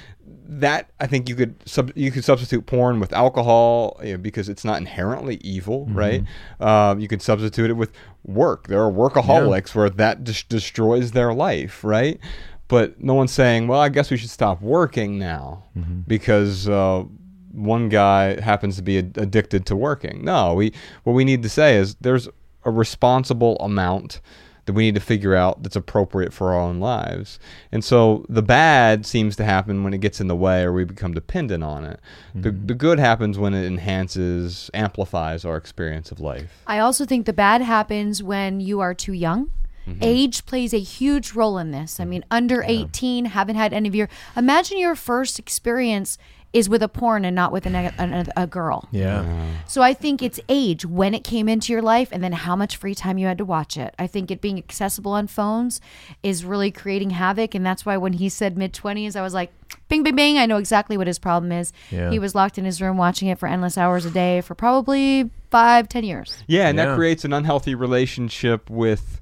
that 0.48 0.90
I 1.00 1.07
think 1.07 1.28
you 1.28 1.34
could 1.34 1.54
sub, 1.66 1.92
you 1.94 2.11
could 2.11 2.24
substitute 2.24 2.66
porn 2.66 3.00
with 3.00 3.12
alcohol 3.12 3.98
you 4.04 4.12
know, 4.12 4.18
because 4.18 4.48
it's 4.48 4.64
not 4.64 4.78
inherently 4.78 5.36
evil, 5.36 5.86
right? 5.86 6.22
Um, 6.61 7.00
you 7.00 7.09
could 7.09 7.22
substitute 7.22 7.70
it 7.70 7.74
with 7.74 7.92
work. 8.24 8.68
There 8.68 8.82
are 8.82 8.90
workaholics 8.92 9.74
where 9.74 9.88
that 9.90 10.24
des- 10.24 10.44
destroys 10.48 11.12
their 11.12 11.32
life, 11.32 11.82
right? 11.84 12.20
But 12.68 13.00
no 13.02 13.14
one's 13.14 13.32
saying, 13.32 13.68
well, 13.68 13.80
I 13.80 13.88
guess 13.88 14.11
we 14.11 14.16
should 14.16 14.30
stop 14.30 14.61
working 14.62 15.18
now 15.18 15.64
because. 16.07 16.68
Uh, 16.68 17.04
one 17.52 17.88
guy 17.88 18.38
happens 18.38 18.76
to 18.76 18.82
be 18.82 18.98
ad- 18.98 19.16
addicted 19.16 19.64
to 19.64 19.74
working. 19.74 20.22
No, 20.22 20.52
we 20.52 20.74
what 21.04 21.14
we 21.14 21.24
need 21.24 21.42
to 21.42 21.48
say 21.48 21.76
is 21.76 21.94
there's 22.02 22.28
a 22.66 22.70
responsible 22.70 23.57
amount 23.61 24.20
that 24.66 24.72
we 24.72 24.84
need 24.84 24.94
to 24.96 25.00
figure 25.00 25.34
out 25.34 25.62
that's 25.62 25.76
appropriate 25.76 26.32
for 26.32 26.52
our 26.52 26.60
own 26.60 26.78
lives. 26.78 27.38
And 27.72 27.84
so 27.84 28.26
the 28.28 28.42
bad 28.42 29.06
seems 29.06 29.36
to 29.36 29.44
happen 29.44 29.82
when 29.84 29.94
it 29.94 29.98
gets 29.98 30.20
in 30.20 30.26
the 30.26 30.36
way 30.36 30.62
or 30.62 30.72
we 30.72 30.84
become 30.84 31.14
dependent 31.14 31.64
on 31.64 31.84
it. 31.84 32.00
The 32.34 32.50
mm-hmm. 32.50 32.66
the 32.66 32.74
good 32.74 32.98
happens 32.98 33.38
when 33.38 33.54
it 33.54 33.64
enhances, 33.64 34.70
amplifies 34.74 35.44
our 35.44 35.56
experience 35.56 36.10
of 36.10 36.20
life. 36.20 36.62
I 36.66 36.80
also 36.80 37.06
think 37.06 37.26
the 37.26 37.32
bad 37.32 37.62
happens 37.62 38.22
when 38.22 38.60
you 38.60 38.80
are 38.80 38.94
too 38.94 39.12
young. 39.12 39.50
Mm-hmm. 39.86 39.98
Age 40.02 40.46
plays 40.46 40.74
a 40.74 40.80
huge 40.80 41.32
role 41.32 41.58
in 41.58 41.70
this. 41.70 42.00
I 42.00 42.02
mm-hmm. 42.02 42.10
mean, 42.10 42.24
under 42.30 42.64
18, 42.66 43.26
haven't 43.26 43.56
had 43.56 43.72
any 43.72 43.88
of 43.88 43.94
your. 43.94 44.08
Imagine 44.36 44.78
your 44.78 44.96
first 44.96 45.38
experience 45.38 46.18
is 46.57 46.70
with 46.70 46.82
a 46.82 46.88
porn 46.88 47.26
and 47.26 47.36
not 47.36 47.52
with 47.52 47.66
an, 47.66 47.74
an, 47.74 48.26
a 48.34 48.46
girl. 48.46 48.88
Yeah. 48.90 49.46
So 49.66 49.82
I 49.82 49.92
think 49.92 50.22
it's 50.22 50.40
age 50.48 50.86
when 50.86 51.12
it 51.12 51.22
came 51.22 51.50
into 51.50 51.70
your 51.70 51.82
life 51.82 52.09
and 52.12 52.24
then 52.24 52.32
how 52.32 52.57
much 52.57 52.76
free 52.78 52.94
time 52.94 53.18
you 53.18 53.26
had 53.26 53.36
to 53.38 53.44
watch 53.44 53.76
it. 53.76 53.94
I 53.98 54.07
think 54.07 54.30
it 54.30 54.40
being 54.40 54.57
accessible 54.57 55.12
on 55.12 55.26
phones 55.26 55.82
is 56.22 56.46
really 56.46 56.70
creating 56.70 57.11
havoc. 57.11 57.54
And 57.54 57.64
that's 57.66 57.84
why 57.84 57.98
when 57.98 58.14
he 58.14 58.30
said 58.30 58.57
mid 58.57 58.72
20s, 58.72 59.16
I 59.16 59.20
was 59.20 59.34
like, 59.34 59.52
bing, 59.88 60.02
bing, 60.02 60.16
bing. 60.16 60.38
I 60.38 60.46
know 60.46 60.57
exactly 60.57 60.96
what 60.96 61.07
his 61.07 61.18
problem 61.18 61.52
is. 61.52 61.74
Yeah. 61.90 62.11
He 62.11 62.18
was 62.18 62.34
locked 62.34 62.57
in 62.57 62.64
his 62.64 62.80
room 62.80 62.96
watching 62.96 63.28
it 63.28 63.38
for 63.38 63.46
endless 63.48 63.76
hours 63.76 64.07
a 64.07 64.11
day 64.11 64.40
for 64.40 64.54
probably 64.54 65.28
five, 65.50 65.90
ten 65.90 66.04
years. 66.04 66.42
Yeah, 66.46 66.68
and 66.68 66.78
Yeah. 66.78 66.86
that 66.86 66.96
creates 66.96 67.24
an 67.26 67.34
unhealthy 67.34 67.74
relationship 67.74 68.70
with 68.70 69.20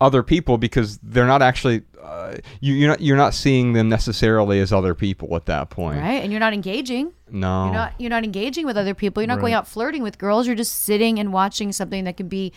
other 0.00 0.22
people 0.22 0.58
because 0.58 0.98
they're 0.98 1.26
not 1.26 1.42
actually 1.42 1.82
uh, 2.02 2.36
you, 2.60 2.74
you're 2.74 2.88
not 2.88 3.00
you're 3.00 3.16
not 3.16 3.32
seeing 3.32 3.72
them 3.72 3.88
necessarily 3.88 4.60
as 4.60 4.72
other 4.72 4.94
people 4.94 5.34
at 5.36 5.46
that 5.46 5.70
point. 5.70 6.00
Right. 6.00 6.22
And 6.22 6.30
you're 6.32 6.40
not 6.40 6.52
engaging. 6.52 7.12
No. 7.30 7.64
You're 7.64 7.74
not 7.74 7.94
you're 7.98 8.10
not 8.10 8.24
engaging 8.24 8.66
with 8.66 8.76
other 8.76 8.94
people. 8.94 9.22
You're 9.22 9.28
not 9.28 9.40
going 9.40 9.54
out 9.54 9.66
flirting 9.66 10.02
with 10.02 10.18
girls. 10.18 10.46
You're 10.46 10.56
just 10.56 10.82
sitting 10.82 11.18
and 11.18 11.32
watching 11.32 11.72
something 11.72 12.04
that 12.04 12.16
can 12.16 12.28
be 12.28 12.52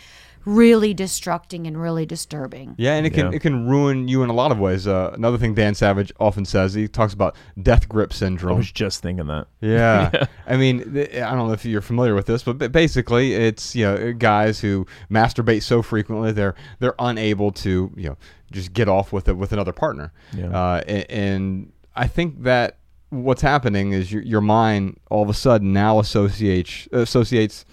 really 0.48 0.96
destructing 0.96 1.68
and 1.68 1.80
really 1.80 2.06
disturbing. 2.06 2.74
Yeah, 2.78 2.94
and 2.96 3.06
it 3.06 3.10
can 3.10 3.32
Yeah. 3.32 3.36
it 3.36 3.40
can 3.42 3.68
ruin 3.68 4.08
you 4.08 4.24
in 4.24 4.30
a 4.30 4.34
lot 4.34 4.52
of 4.52 4.60
ways. 4.60 4.88
Uh, 4.88 5.12
another 5.14 5.38
thing 5.38 5.54
Dan 5.54 5.76
Savage 5.76 6.12
often 6.22 6.46
says, 6.46 6.74
he 6.74 6.88
talks 6.88 7.14
about 7.14 7.36
death 7.62 7.90
grip 7.90 8.14
syndrome. 8.14 8.54
I 8.54 8.58
was 8.58 8.72
just 8.72 9.02
thinking 9.04 9.28
that. 9.28 9.48
Yeah. 9.60 10.26
I 10.48 10.56
mean, 10.56 10.94
th- 10.94 11.16
I 11.16 11.36
don't 11.36 11.48
know 11.48 11.54
if 11.54 11.66
you're 11.66 11.82
familiar 11.82 12.16
with 12.16 12.28
this, 12.28 12.44
but 12.44 12.58
ba- 12.58 12.70
basically, 12.70 13.34
it's 13.34 13.76
you 13.76 13.84
know 13.86 14.14
guys 14.14 14.62
who 14.62 14.86
masturbate 15.12 15.64
so 15.64 15.82
frequently 15.82 16.32
they're 16.32 16.56
they're 16.80 16.96
unable 16.98 17.52
to 17.52 17.92
you 17.98 18.10
know 18.10 18.18
just 18.52 18.72
get 18.72 18.88
off 18.88 19.12
with 19.12 19.28
it 19.28 19.34
with 19.38 19.52
another 19.52 19.74
partner. 19.74 20.14
Yeah. 20.34 20.48
Uh, 20.58 20.82
a- 20.88 21.12
and 21.12 21.74
I 21.96 22.08
think 22.08 22.44
that 22.44 22.78
what's 23.10 23.42
happening 23.42 23.92
is 23.92 24.12
your 24.14 24.22
your 24.22 24.42
mind 24.42 24.98
all 25.12 25.24
of 25.24 25.30
a 25.30 25.34
sudden 25.34 25.74
now 25.74 26.00
associates 26.00 26.88
associates 26.92 27.66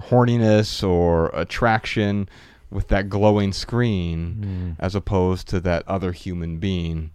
horniness 0.00 0.86
or 0.86 1.28
attraction 1.34 2.28
with 2.70 2.88
that 2.88 3.08
glowing 3.08 3.52
screen 3.52 4.76
as 4.78 4.94
opposed 4.94 5.46
to 5.48 5.60
that 5.60 5.86
other 5.86 6.12
human 6.12 6.58
being 6.58 7.10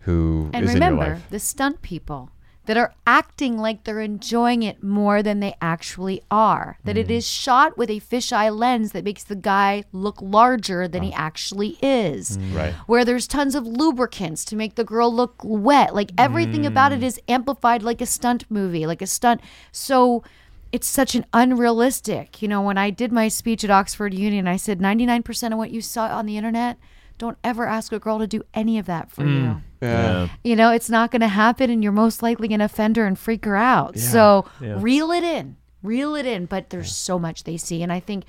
who 0.00 0.50
And 0.52 0.64
is 0.64 0.74
in 0.74 0.80
your 0.80 0.90
remember, 0.90 1.14
life. 1.14 1.26
the 1.30 1.38
stunt 1.38 1.82
people 1.82 2.30
that 2.64 2.76
are 2.76 2.94
acting 3.08 3.58
like 3.58 3.82
they're 3.84 4.00
enjoying 4.00 4.62
it 4.62 4.82
more 4.84 5.20
than 5.22 5.40
they 5.40 5.52
actually 5.60 6.22
are. 6.30 6.78
That 6.84 6.94
Mm. 6.96 7.00
it 7.00 7.10
is 7.10 7.26
shot 7.26 7.76
with 7.76 7.90
a 7.90 7.98
fisheye 8.00 8.56
lens 8.56 8.92
that 8.92 9.02
makes 9.04 9.24
the 9.24 9.34
guy 9.34 9.82
look 9.92 10.16
larger 10.22 10.86
than 10.86 11.02
he 11.02 11.12
actually 11.12 11.76
is. 11.82 12.38
Mm. 12.38 12.54
Right. 12.56 12.74
Where 12.86 13.04
there's 13.04 13.26
tons 13.26 13.56
of 13.56 13.66
lubricants 13.66 14.44
to 14.46 14.56
make 14.56 14.76
the 14.76 14.84
girl 14.84 15.12
look 15.12 15.34
wet. 15.42 15.92
Like 15.92 16.12
everything 16.16 16.64
about 16.64 16.92
Mm. 16.92 16.96
it 16.98 17.02
is 17.02 17.20
amplified 17.28 17.82
like 17.82 18.00
a 18.00 18.06
stunt 18.06 18.44
movie, 18.48 18.86
like 18.86 19.02
a 19.02 19.08
stunt. 19.08 19.40
So 19.72 20.22
it's 20.72 20.86
such 20.86 21.14
an 21.14 21.26
unrealistic. 21.32 22.42
You 22.42 22.48
know, 22.48 22.62
when 22.62 22.78
I 22.78 22.90
did 22.90 23.12
my 23.12 23.28
speech 23.28 23.62
at 23.64 23.70
Oxford 23.70 24.14
Union, 24.14 24.48
I 24.48 24.56
said 24.56 24.80
99% 24.80 25.52
of 25.52 25.58
what 25.58 25.70
you 25.70 25.80
saw 25.80 26.06
on 26.06 26.26
the 26.26 26.36
internet, 26.36 26.78
don't 27.18 27.38
ever 27.44 27.66
ask 27.66 27.92
a 27.92 27.98
girl 27.98 28.18
to 28.18 28.26
do 28.26 28.42
any 28.54 28.78
of 28.78 28.86
that 28.86 29.10
for 29.10 29.24
you 29.24 29.60
yeah. 29.80 30.28
you 30.42 30.56
know 30.56 30.72
it's 30.72 30.90
not 30.90 31.12
going 31.12 31.20
to 31.20 31.28
happen 31.28 31.70
and 31.70 31.82
you're 31.82 31.92
most 31.92 32.20
likely 32.20 32.48
going 32.48 32.58
to 32.58 32.64
offend 32.64 32.96
her 32.96 33.06
and 33.06 33.16
freak 33.16 33.44
her 33.44 33.54
out 33.54 33.96
so 33.96 34.44
Yeah. 34.60 34.76
reel 34.80 35.12
it 35.12 35.22
in 35.22 35.56
reel 35.84 36.16
it 36.16 36.26
in 36.26 36.46
but 36.46 36.70
there's 36.70 36.92
so 36.92 37.20
much 37.20 37.44
they 37.44 37.56
see 37.56 37.80
and 37.82 37.92
i 37.92 38.00
think 38.00 38.24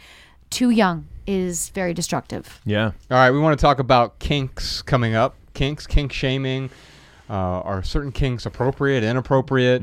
too 0.52 0.70
young 0.70 1.08
is 1.26 1.70
very 1.70 1.94
destructive 1.94 2.60
Yeah. 2.66 2.88
All 3.10 3.18
right, 3.18 3.32
we 3.32 3.40
want 3.40 3.58
to 3.58 3.62
talk 3.62 3.80
about 3.80 4.20
kinks 4.20 4.82
coming 4.84 5.16
up. 5.16 5.36
Kinks, 5.56 5.88
kink 5.88 6.12
shaming. 6.12 6.70
Uh, 7.30 7.34
are 7.62 7.82
certain 7.82 8.12
kinks 8.12 8.46
appropriate, 8.46 9.04
inappropriate? 9.04 9.82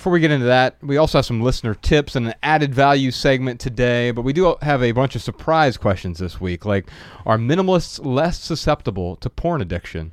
Before 0.00 0.14
we 0.14 0.20
get 0.20 0.30
into 0.30 0.46
that, 0.46 0.76
we 0.80 0.96
also 0.96 1.18
have 1.18 1.26
some 1.26 1.42
listener 1.42 1.74
tips 1.74 2.16
and 2.16 2.28
an 2.28 2.34
added 2.42 2.74
value 2.74 3.10
segment 3.10 3.60
today, 3.60 4.12
but 4.12 4.22
we 4.22 4.32
do 4.32 4.56
have 4.62 4.82
a 4.82 4.92
bunch 4.92 5.14
of 5.14 5.20
surprise 5.20 5.76
questions 5.76 6.18
this 6.18 6.40
week, 6.40 6.64
like 6.64 6.88
Are 7.26 7.36
minimalists 7.36 8.02
less 8.02 8.40
susceptible 8.40 9.16
to 9.16 9.28
porn 9.28 9.60
addiction? 9.60 10.12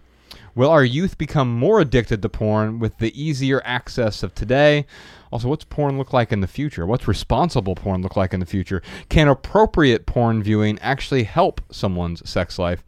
Will 0.55 0.69
our 0.69 0.83
youth 0.83 1.17
become 1.17 1.57
more 1.57 1.79
addicted 1.79 2.21
to 2.21 2.27
porn 2.27 2.79
with 2.79 2.97
the 2.97 3.17
easier 3.17 3.61
access 3.63 4.23
of 4.23 4.35
today? 4.35 4.85
Also, 5.31 5.47
what's 5.47 5.63
porn 5.63 5.97
look 5.97 6.11
like 6.11 6.33
in 6.33 6.41
the 6.41 6.47
future? 6.47 6.85
What's 6.85 7.07
responsible 7.07 7.75
porn 7.75 8.01
look 8.01 8.17
like 8.17 8.33
in 8.33 8.41
the 8.41 8.45
future? 8.45 8.81
Can 9.07 9.29
appropriate 9.29 10.05
porn 10.05 10.43
viewing 10.43 10.77
actually 10.79 11.23
help 11.23 11.61
someone's 11.71 12.29
sex 12.29 12.59
life? 12.59 12.83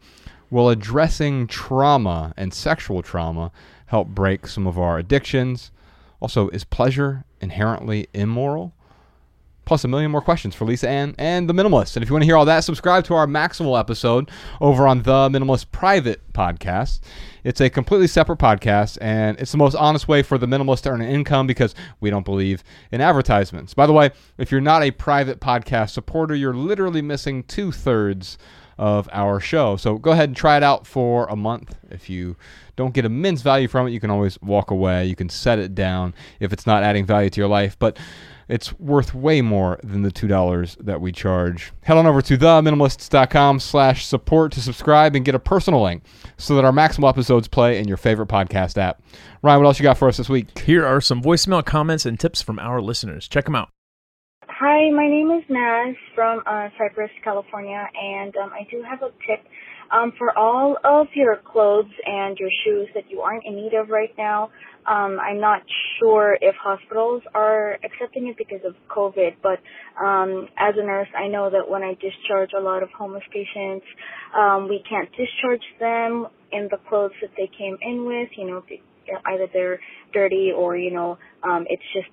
Will 0.50 0.68
addressing 0.68 1.46
trauma 1.46 2.34
and 2.36 2.52
sexual 2.52 3.00
trauma 3.00 3.52
help 3.86 4.08
break 4.08 4.46
some 4.46 4.66
of 4.66 4.78
our 4.78 4.98
addictions? 4.98 5.70
Also, 6.20 6.48
is 6.50 6.64
pleasure 6.64 7.24
inherently 7.40 8.08
immoral? 8.12 8.74
plus 9.70 9.84
a 9.84 9.88
million 9.88 10.10
more 10.10 10.20
questions 10.20 10.52
for 10.52 10.64
Lisa 10.64 10.88
Ann 10.88 11.14
and 11.16 11.48
The 11.48 11.54
Minimalist. 11.54 11.94
And 11.94 12.02
if 12.02 12.08
you 12.08 12.14
want 12.14 12.22
to 12.22 12.26
hear 12.26 12.36
all 12.36 12.44
that, 12.46 12.64
subscribe 12.64 13.04
to 13.04 13.14
our 13.14 13.28
Maximal 13.28 13.78
episode 13.78 14.28
over 14.60 14.88
on 14.88 15.02
The 15.02 15.28
Minimalist 15.28 15.70
Private 15.70 16.20
Podcast. 16.32 16.98
It's 17.44 17.60
a 17.60 17.70
completely 17.70 18.08
separate 18.08 18.40
podcast, 18.40 18.98
and 19.00 19.38
it's 19.38 19.52
the 19.52 19.58
most 19.58 19.76
honest 19.76 20.08
way 20.08 20.24
for 20.24 20.38
The 20.38 20.46
Minimalist 20.46 20.82
to 20.82 20.90
earn 20.90 21.02
an 21.02 21.08
income 21.08 21.46
because 21.46 21.76
we 22.00 22.10
don't 22.10 22.24
believe 22.24 22.64
in 22.90 23.00
advertisements. 23.00 23.72
By 23.72 23.86
the 23.86 23.92
way, 23.92 24.10
if 24.38 24.50
you're 24.50 24.60
not 24.60 24.82
a 24.82 24.90
private 24.90 25.38
podcast 25.38 25.90
supporter, 25.90 26.34
you're 26.34 26.52
literally 26.52 27.00
missing 27.00 27.44
two 27.44 27.70
thirds 27.70 28.38
of 28.76 29.08
our 29.12 29.38
show. 29.38 29.76
So 29.76 29.98
go 29.98 30.10
ahead 30.10 30.30
and 30.30 30.36
try 30.36 30.56
it 30.56 30.64
out 30.64 30.84
for 30.84 31.26
a 31.26 31.36
month. 31.36 31.76
If 31.90 32.10
you 32.10 32.36
don't 32.80 32.94
get 32.94 33.04
immense 33.04 33.42
value 33.42 33.68
from 33.68 33.86
it, 33.86 33.90
you 33.90 34.00
can 34.00 34.10
always 34.10 34.40
walk 34.40 34.70
away. 34.70 35.04
You 35.04 35.14
can 35.14 35.28
set 35.28 35.58
it 35.58 35.74
down 35.74 36.14
if 36.40 36.50
it's 36.50 36.66
not 36.66 36.82
adding 36.82 37.04
value 37.04 37.28
to 37.28 37.40
your 37.40 37.48
life. 37.48 37.78
But 37.78 37.98
it's 38.48 38.72
worth 38.80 39.14
way 39.14 39.42
more 39.42 39.78
than 39.84 40.00
the 40.00 40.10
$2 40.10 40.76
that 40.80 41.00
we 41.00 41.12
charge. 41.12 41.72
Head 41.82 41.98
on 41.98 42.06
over 42.06 42.22
to 42.22 42.38
theminimalists.com 42.38 43.60
slash 43.60 44.06
support 44.06 44.52
to 44.52 44.62
subscribe 44.62 45.14
and 45.14 45.26
get 45.26 45.34
a 45.34 45.38
personal 45.38 45.82
link 45.82 46.04
so 46.38 46.54
that 46.56 46.64
our 46.64 46.72
maximal 46.72 47.10
episodes 47.10 47.48
play 47.48 47.78
in 47.78 47.86
your 47.86 47.98
favorite 47.98 48.28
podcast 48.28 48.78
app. 48.78 49.02
Ryan, 49.42 49.60
what 49.60 49.66
else 49.66 49.78
you 49.78 49.82
got 49.82 49.98
for 49.98 50.08
us 50.08 50.16
this 50.16 50.30
week? 50.30 50.58
Here 50.60 50.86
are 50.86 51.02
some 51.02 51.22
voicemail 51.22 51.62
comments 51.64 52.06
and 52.06 52.18
tips 52.18 52.40
from 52.40 52.58
our 52.58 52.80
listeners. 52.80 53.28
Check 53.28 53.44
them 53.44 53.56
out. 53.56 53.68
Hi, 54.48 54.90
my 54.90 55.06
name 55.06 55.30
is 55.30 55.44
Naz 55.50 55.96
from 56.14 56.42
uh, 56.46 56.70
Cypress, 56.78 57.10
California, 57.22 57.86
and 57.94 58.34
um, 58.36 58.50
I 58.52 58.66
do 58.70 58.82
have 58.82 59.02
a 59.02 59.10
tip 59.26 59.44
um, 59.90 60.12
for 60.18 60.36
all 60.36 60.76
of 60.84 61.08
your 61.14 61.36
clothes 61.36 61.90
and 62.06 62.38
your 62.38 62.50
shoes 62.64 62.88
that 62.94 63.10
you 63.10 63.20
aren't 63.20 63.44
in 63.44 63.56
need 63.56 63.74
of 63.74 63.88
right 63.88 64.12
now. 64.16 64.50
Um, 64.86 65.18
I'm 65.20 65.40
not 65.40 65.62
sure 65.98 66.38
if 66.40 66.54
hospitals 66.56 67.22
are 67.34 67.78
accepting 67.84 68.28
it 68.28 68.36
because 68.38 68.60
of 68.66 68.74
COVID, 68.88 69.36
but 69.42 69.58
um, 70.02 70.48
as 70.56 70.74
a 70.78 70.82
nurse, 70.84 71.08
I 71.16 71.28
know 71.28 71.50
that 71.50 71.68
when 71.68 71.82
I 71.82 71.94
discharge 71.94 72.50
a 72.56 72.60
lot 72.60 72.82
of 72.82 72.88
homeless 72.90 73.24
patients, 73.30 73.84
um, 74.36 74.68
we 74.68 74.82
can't 74.88 75.10
discharge 75.10 75.64
them 75.78 76.26
in 76.52 76.68
the 76.70 76.78
clothes 76.88 77.12
that 77.20 77.30
they 77.36 77.50
came 77.58 77.76
in 77.82 78.06
with. 78.06 78.28
You 78.36 78.46
know, 78.46 78.64
either 79.26 79.48
they're 79.52 79.80
dirty 80.12 80.50
or 80.56 80.76
you 80.76 80.92
know, 80.92 81.18
um, 81.42 81.66
it's 81.68 81.82
just 81.92 82.10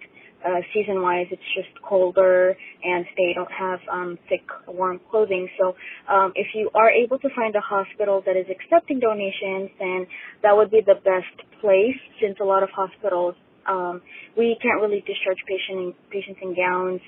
uh, 0.48 0.62
season 0.74 1.02
wise 1.02 1.28
it's 1.32 1.50
just 1.56 1.70
colder 1.84 2.56
and 2.84 3.06
they 3.18 3.34
don't 3.36 3.52
have 3.52 3.80
um, 3.91 4.18
thick 4.30 4.43
warm 4.68 5.00
clothing 5.12 5.48
so 5.60 5.76
um, 6.10 6.32
if 6.36 6.48
you 6.56 6.70
are 6.76 6.89
able 6.89 7.20
to 7.20 7.30
find 7.36 7.56
a 7.56 7.62
hospital 7.62 8.24
that 8.26 8.38
is 8.38 8.45
accepting 8.50 9.00
donations 9.00 9.70
then 9.80 10.08
that 10.43 10.56
would 10.56 10.72
be 10.72 10.82
the 10.86 10.95
best 11.04 11.36
place 11.62 12.00
since 12.22 12.38
a 12.41 12.45
lot 12.45 12.64
of 12.64 12.70
hospitals 12.70 13.36
um, 13.68 14.02
we 14.38 14.58
can't 14.62 14.82
really 14.82 15.04
discharge 15.06 15.38
patient, 15.45 15.93
patients 16.10 16.39
in 16.41 16.56
gowns 16.56 17.02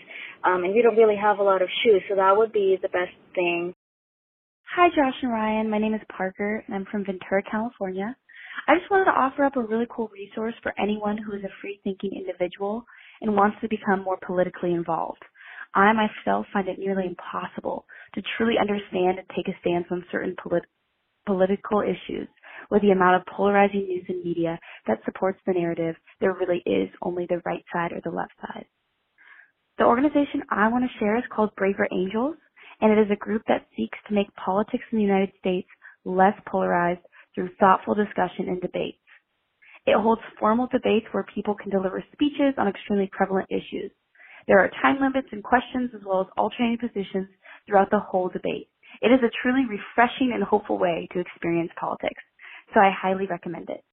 um, 0.44 0.64
and 0.66 0.76
we 0.76 0.82
don't 0.82 0.98
really 0.98 1.18
have 1.18 1.40
a 1.40 1.44
lot 1.44 1.62
of 1.62 1.70
shoes 1.84 2.04
so 2.10 2.16
that 2.16 2.36
would 2.36 2.52
be 2.52 2.78
the 2.82 2.90
best 2.90 3.16
thing 3.36 3.74
Hi, 4.76 4.88
Josh 4.90 5.16
and 5.24 5.32
Ryan. 5.32 5.70
My 5.70 5.80
name 5.80 5.96
is 5.96 6.02
Parker, 6.16 6.64
and 6.68 6.76
I'm 6.76 6.86
from 6.92 7.04
Ventura, 7.04 7.42
California. 7.50 8.16
I 8.68 8.76
just 8.78 8.90
wanted 8.92 9.06
to 9.06 9.18
offer 9.18 9.44
up 9.44 9.58
a 9.58 9.62
really 9.62 9.88
cool 9.90 10.10
resource 10.14 10.54
for 10.62 10.74
anyone 10.80 11.18
who 11.18 11.34
is 11.36 11.44
a 11.44 11.50
free 11.62 11.80
thinking 11.84 12.12
individual 12.14 12.86
and 13.22 13.36
wants 13.36 13.58
to 13.62 13.70
become 13.70 14.04
more 14.04 14.20
politically 14.26 14.74
involved. 14.74 15.24
I 15.76 15.94
myself 15.94 16.48
find 16.54 16.68
it 16.68 16.80
nearly 16.80 17.08
impossible 17.08 17.86
to 18.16 18.24
truly 18.38 18.56
understand 18.60 19.20
and 19.20 19.28
take 19.36 19.48
a 19.48 19.60
stance 19.62 19.86
on 19.92 20.06
certain 20.12 20.36
polit- 20.42 20.66
political 21.26 21.82
issues 21.82 22.28
with 22.72 22.82
the 22.82 22.92
amount 22.92 23.18
of 23.18 23.28
polarizing 23.36 23.82
news 23.88 24.06
and 24.10 24.24
media 24.24 24.60
that 24.88 25.00
supports 25.06 25.40
the 25.46 25.54
narrative 25.54 25.96
there 26.22 26.34
really 26.34 26.64
is 26.66 26.90
only 27.04 27.26
the 27.28 27.42
right 27.46 27.64
side 27.74 27.92
or 27.94 28.02
the 28.04 28.16
left 28.16 28.34
side. 28.42 28.66
The 29.80 29.86
organization 29.86 30.44
I 30.52 30.70
want 30.70 30.86
to 30.86 31.00
share 31.00 31.18
is 31.18 31.26
called 31.36 31.56
Braver 31.58 31.88
Angels, 31.94 32.38
and 32.82 32.92
it 32.92 33.00
is 33.00 33.12
a 33.12 33.18
group 33.18 33.44
that 33.48 33.68
seeks 33.78 33.98
to 34.08 34.16
make 34.16 34.34
politics 34.36 34.84
in 34.92 35.00
the 35.00 35.06
United 35.06 35.32
States 35.40 35.70
less 36.06 36.36
polarized 36.48 37.02
through 37.36 37.50
thoughtful 37.60 37.96
discussion 37.96 38.50
and 38.50 38.62
debates. 38.62 39.00
It 39.90 40.00
holds 40.00 40.22
formal 40.40 40.68
debates 40.72 41.08
where 41.12 41.26
people 41.34 41.56
can 41.56 41.72
deliver 41.72 42.04
speeches 42.14 42.54
on 42.60 42.68
extremely 42.68 43.10
prevalent 43.12 43.48
issues. 43.50 43.92
There 44.48 44.60
are 44.60 44.70
time 44.82 45.02
limits 45.02 45.30
and 45.32 45.44
questions 45.44 45.90
as 45.96 46.02
well 46.06 46.22
as 46.22 46.28
alternating 46.38 46.78
positions 46.78 47.28
throughout 47.66 47.90
the 47.90 48.00
whole 48.00 48.30
debate. 48.30 48.70
It 49.02 49.08
is 49.08 49.20
a 49.24 49.32
truly 49.42 49.66
refreshing 49.66 50.32
and 50.34 50.44
hopeful 50.44 50.78
way 50.78 51.08
to 51.14 51.20
experience 51.20 51.72
politics, 51.80 52.22
so 52.72 52.80
I 52.80 52.92
highly 52.96 53.26
recommend 53.26 53.70
it. 53.70 53.84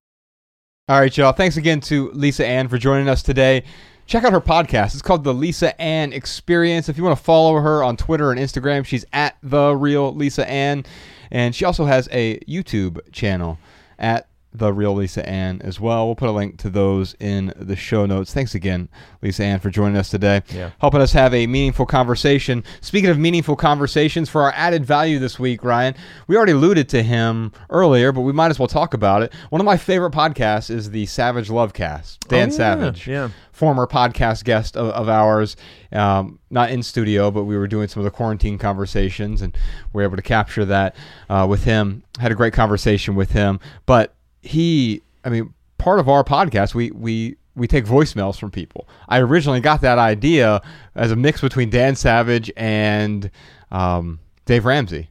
All 0.89 1.01
right, 1.01 1.17
y'all. 1.17 1.33
Thanks 1.33 1.57
again 1.57 1.81
to 1.83 2.11
Lisa 2.13 2.47
Ann 2.47 2.69
for 2.69 2.77
joining 2.77 3.09
us 3.09 3.23
today. 3.23 3.65
Check 4.07 4.23
out 4.23 4.33
her 4.33 4.41
podcast. 4.41 4.93
It's 4.93 5.03
called 5.03 5.25
The 5.25 5.35
Lisa 5.35 5.81
Ann 5.81 6.13
Experience. 6.13 6.91
If 6.91 6.99
you 6.99 7.05
want 7.05 7.19
to 7.19 7.25
follow 7.25 7.55
her 7.55 7.83
on 7.83 7.97
Twitter 7.97 8.31
and 8.31 8.39
Instagram, 8.39 8.85
she's 8.85 9.07
at 9.15 9.37
The 9.43 9.75
Real 9.75 10.15
Lisa 10.15 10.49
Ann. 10.49 10.85
And 11.31 11.55
she 11.55 11.65
also 11.65 11.87
has 11.87 12.07
a 12.13 12.39
YouTube 12.41 13.01
channel 13.13 13.59
at 13.99 14.29
the 14.59 14.73
real 14.73 14.95
Lisa 14.95 15.27
Ann 15.29 15.61
as 15.63 15.79
well. 15.81 16.07
We'll 16.07 16.15
put 16.15 16.29
a 16.29 16.33
link 16.33 16.59
to 16.59 16.71
those 16.71 17.15
in 17.21 17.53
the 17.57 17.77
show 17.77 18.07
notes. 18.07 18.33
Thanks 18.33 18.55
again, 18.55 18.89
Lisa 19.23 19.45
Ann, 19.45 19.61
for 19.61 19.71
joining 19.71 19.97
us 19.97 20.09
today. 20.11 20.43
Yeah. 20.53 20.71
Helping 20.81 21.01
us 21.01 21.13
have 21.13 21.35
a 21.35 21.47
meaningful 21.47 21.87
conversation. 21.87 22.65
Speaking 22.81 23.11
of 23.11 23.19
meaningful 23.19 23.57
conversations, 23.57 24.29
for 24.29 24.43
our 24.43 24.53
added 24.57 24.85
value 24.85 25.19
this 25.19 25.39
week, 25.39 25.63
Ryan, 25.65 25.95
we 26.27 26.37
already 26.37 26.53
alluded 26.53 26.89
to 26.91 27.03
him 27.03 27.53
earlier, 27.71 28.13
but 28.13 28.23
we 28.23 28.33
might 28.33 28.51
as 28.51 28.59
well 28.59 28.69
talk 28.69 28.95
about 28.95 29.23
it. 29.23 29.33
One 29.51 29.61
of 29.61 29.65
my 29.65 29.77
favorite 29.77 30.13
podcasts 30.13 30.71
is 30.71 30.91
the 30.91 31.07
Savage 31.07 31.51
Love 31.51 31.73
Cast. 31.73 32.21
Dan 32.29 32.49
Oh, 32.49 32.53
yeah, 32.53 32.57
Savage 32.57 33.09
yeah. 33.09 33.29
former 33.53 33.87
podcast 33.87 34.45
guest 34.45 34.77
of, 34.77 34.89
of 34.89 35.09
ours, 35.09 35.57
um, 35.93 36.39
not 36.51 36.71
in 36.71 36.83
studio, 36.83 37.31
but 37.31 37.45
we 37.45 37.57
were 37.57 37.67
doing 37.67 37.89
some 37.89 38.01
of 38.01 38.05
the 38.05 38.11
quarantine 38.11 38.59
conversations, 38.59 39.43
and 39.43 39.57
we 39.93 39.99
were 39.99 40.05
able 40.05 40.17
to 40.17 40.23
capture 40.23 40.65
that 40.65 40.95
uh, 41.29 41.47
with 41.49 41.65
him. 41.65 42.03
Had 42.19 42.33
a 42.33 42.35
great 42.35 42.53
conversation 42.55 43.15
with 43.15 43.33
him, 43.33 43.61
but 43.85 44.15
he, 44.47 45.03
I 45.25 45.29
mean, 45.29 45.53
part 45.79 45.99
of 46.01 46.09
our 46.09 46.25
podcast, 46.25 46.75
we 46.75 46.91
we 46.91 47.37
we 47.55 47.67
take 47.67 47.85
voicemails 47.87 48.39
from 48.39 48.51
people. 48.51 48.87
I 49.09 49.19
originally 49.21 49.61
got 49.61 49.81
that 49.81 49.99
idea 49.99 50.61
as 50.95 51.11
a 51.11 51.17
mix 51.17 51.41
between 51.41 51.71
Dan 51.71 51.97
Savage 51.97 52.51
and 52.57 53.31
um, 53.71 54.19
Dave 54.45 54.65
Ramsey. 54.65 55.09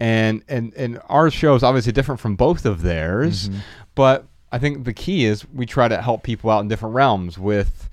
And 0.00 0.44
and 0.48 0.74
and 0.74 1.00
our 1.08 1.30
show 1.30 1.54
is 1.54 1.62
obviously 1.62 1.92
different 1.92 2.20
from 2.20 2.34
both 2.36 2.66
of 2.66 2.82
theirs 2.82 3.48
but 3.94 4.26
i 4.50 4.58
think 4.58 4.84
the 4.84 4.92
key 4.92 5.26
is 5.26 5.46
we 5.50 5.64
try 5.64 5.86
to 5.86 6.00
help 6.02 6.22
people 6.24 6.50
out 6.50 6.60
in 6.60 6.68
different 6.68 6.94
realms. 6.94 7.38
With 7.38 7.88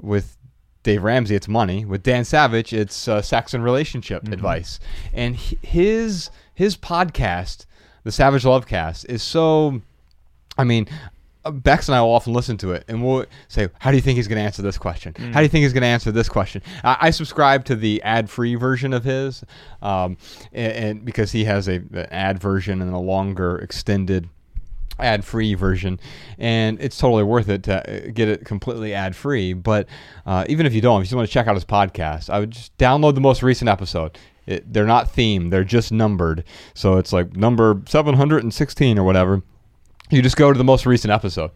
with 0.00 0.36
dave 0.82 1.02
ramsey 1.02 1.34
it's 1.34 1.46
money. 1.48 1.84
With 1.84 2.02
dan 2.02 2.24
savage 2.24 2.72
it's 2.72 3.06
uh, 3.06 3.20
sex 3.20 3.52
and 3.52 3.62
relationship 3.62 4.22
advice. 4.32 4.80
And 5.12 5.36
his 5.36 6.30
his 6.54 6.76
podcast 6.76 7.66
the 8.06 8.12
savage 8.12 8.44
love 8.44 8.68
cast 8.68 9.04
is 9.08 9.20
so 9.20 9.82
I 10.56 10.62
mean, 10.62 10.86
uh, 11.44 11.50
Bex 11.50 11.88
and 11.88 11.96
I 11.96 12.00
will 12.00 12.12
often 12.12 12.32
listen 12.32 12.56
to 12.58 12.70
it, 12.70 12.84
and 12.86 13.04
we'll 13.04 13.26
say, 13.48 13.68
"How 13.80 13.90
do 13.90 13.96
you 13.96 14.00
think 14.00 14.16
he's 14.16 14.28
going 14.28 14.38
to 14.38 14.44
answer 14.44 14.62
this 14.62 14.78
question? 14.78 15.12
How 15.32 15.40
do 15.40 15.42
you 15.42 15.48
think 15.48 15.64
he's 15.64 15.72
going 15.72 15.82
to 15.82 15.88
answer 15.88 16.12
this 16.12 16.28
question?" 16.28 16.62
I, 16.84 16.96
I 17.00 17.10
subscribe 17.10 17.64
to 17.64 17.74
the 17.74 18.00
ad-free 18.04 18.54
version 18.54 18.92
of 18.92 19.02
his, 19.02 19.42
um, 19.82 20.16
and, 20.52 20.72
and 20.72 21.04
because 21.04 21.32
he 21.32 21.44
has 21.44 21.66
a 21.68 21.74
an 21.74 22.06
ad 22.12 22.38
version 22.40 22.80
and 22.80 22.94
a 22.94 22.98
longer, 22.98 23.58
extended 23.58 24.28
ad-free 25.00 25.54
version, 25.54 25.98
and 26.38 26.80
it's 26.80 26.96
totally 26.96 27.24
worth 27.24 27.48
it 27.48 27.64
to 27.64 28.06
uh, 28.06 28.10
get 28.14 28.28
it 28.28 28.44
completely 28.44 28.94
ad-free. 28.94 29.52
But 29.52 29.88
uh, 30.24 30.44
even 30.48 30.64
if 30.64 30.72
you 30.72 30.80
don't, 30.80 31.00
if 31.00 31.06
you 31.06 31.08
just 31.08 31.16
want 31.16 31.28
to 31.28 31.32
check 31.34 31.48
out 31.48 31.54
his 31.54 31.64
podcast, 31.64 32.30
I 32.30 32.38
would 32.38 32.52
just 32.52 32.76
download 32.78 33.16
the 33.16 33.20
most 33.20 33.42
recent 33.42 33.68
episode. 33.68 34.16
It, 34.46 34.72
they're 34.72 34.86
not 34.86 35.12
themed; 35.12 35.50
they're 35.50 35.64
just 35.64 35.92
numbered. 35.92 36.44
So 36.74 36.98
it's 36.98 37.12
like 37.12 37.36
number 37.36 37.82
716 37.86 38.98
or 38.98 39.04
whatever. 39.04 39.42
You 40.10 40.22
just 40.22 40.36
go 40.36 40.52
to 40.52 40.58
the 40.58 40.64
most 40.64 40.86
recent 40.86 41.12
episode 41.12 41.50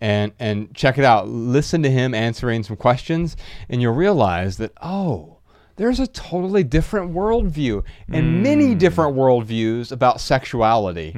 and 0.00 0.32
and 0.38 0.74
check 0.74 0.98
it 0.98 1.04
out. 1.04 1.28
Listen 1.28 1.82
to 1.82 1.90
him 1.90 2.14
answering 2.14 2.62
some 2.62 2.76
questions 2.76 3.36
and 3.68 3.80
you'll 3.80 3.94
realize 3.94 4.58
that 4.58 4.72
oh 4.82 5.38
there's 5.76 5.98
a 5.98 6.06
totally 6.06 6.62
different 6.62 7.12
worldview 7.12 7.82
and 8.08 8.42
many 8.42 8.74
different 8.76 9.16
worldviews 9.16 9.90
about 9.90 10.20
sexuality 10.20 11.12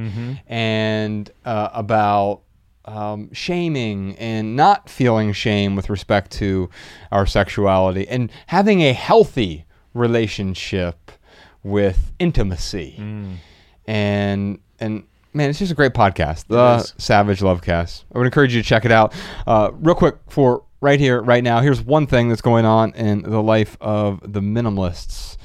and 0.47 1.31
uh, 1.45 1.69
about 1.75 2.43
um, 2.87 3.31
shaming 3.33 4.17
and 4.17 4.57
not 4.57 4.89
feeling 4.89 5.33
shame 5.33 5.75
with 5.77 5.91
respect 5.91 6.31
to 6.31 6.71
our 7.13 7.27
sexuality 7.27 8.07
and 8.09 8.31
having 8.47 8.81
a 8.83 8.93
healthy 8.95 9.67
relationship 9.93 11.11
with 11.67 12.13
intimacy 12.19 12.95
and 13.87 14.59
and 14.79 15.05
man, 15.33 15.51
it's 15.51 15.59
just 15.59 15.73
a 15.73 15.75
great 15.75 15.93
podcast. 15.93 16.47
The. 16.49 16.79
Savage 16.99 17.41
Lovecast. 17.41 18.05
I 18.15 18.19
would 18.19 18.27
encourage 18.27 18.55
you 18.55 18.63
to 18.63 18.69
check 18.69 18.85
it 18.85 18.93
out. 18.93 19.15
Uh, 19.47 19.71
real 19.75 19.95
quick 19.95 20.17
for 20.29 20.65
right 20.81 20.99
here, 20.99 21.23
right 21.23 21.45
now. 21.45 21.61
Here's 21.61 21.81
one 21.81 22.07
thing 22.07 22.29
that's 22.29 22.43
going 22.43 22.65
on 22.65 22.95
in 22.95 23.23
the 23.23 23.43
life 23.43 23.77
of 23.81 24.21
the 24.21 24.41
minimalists. 24.41 25.37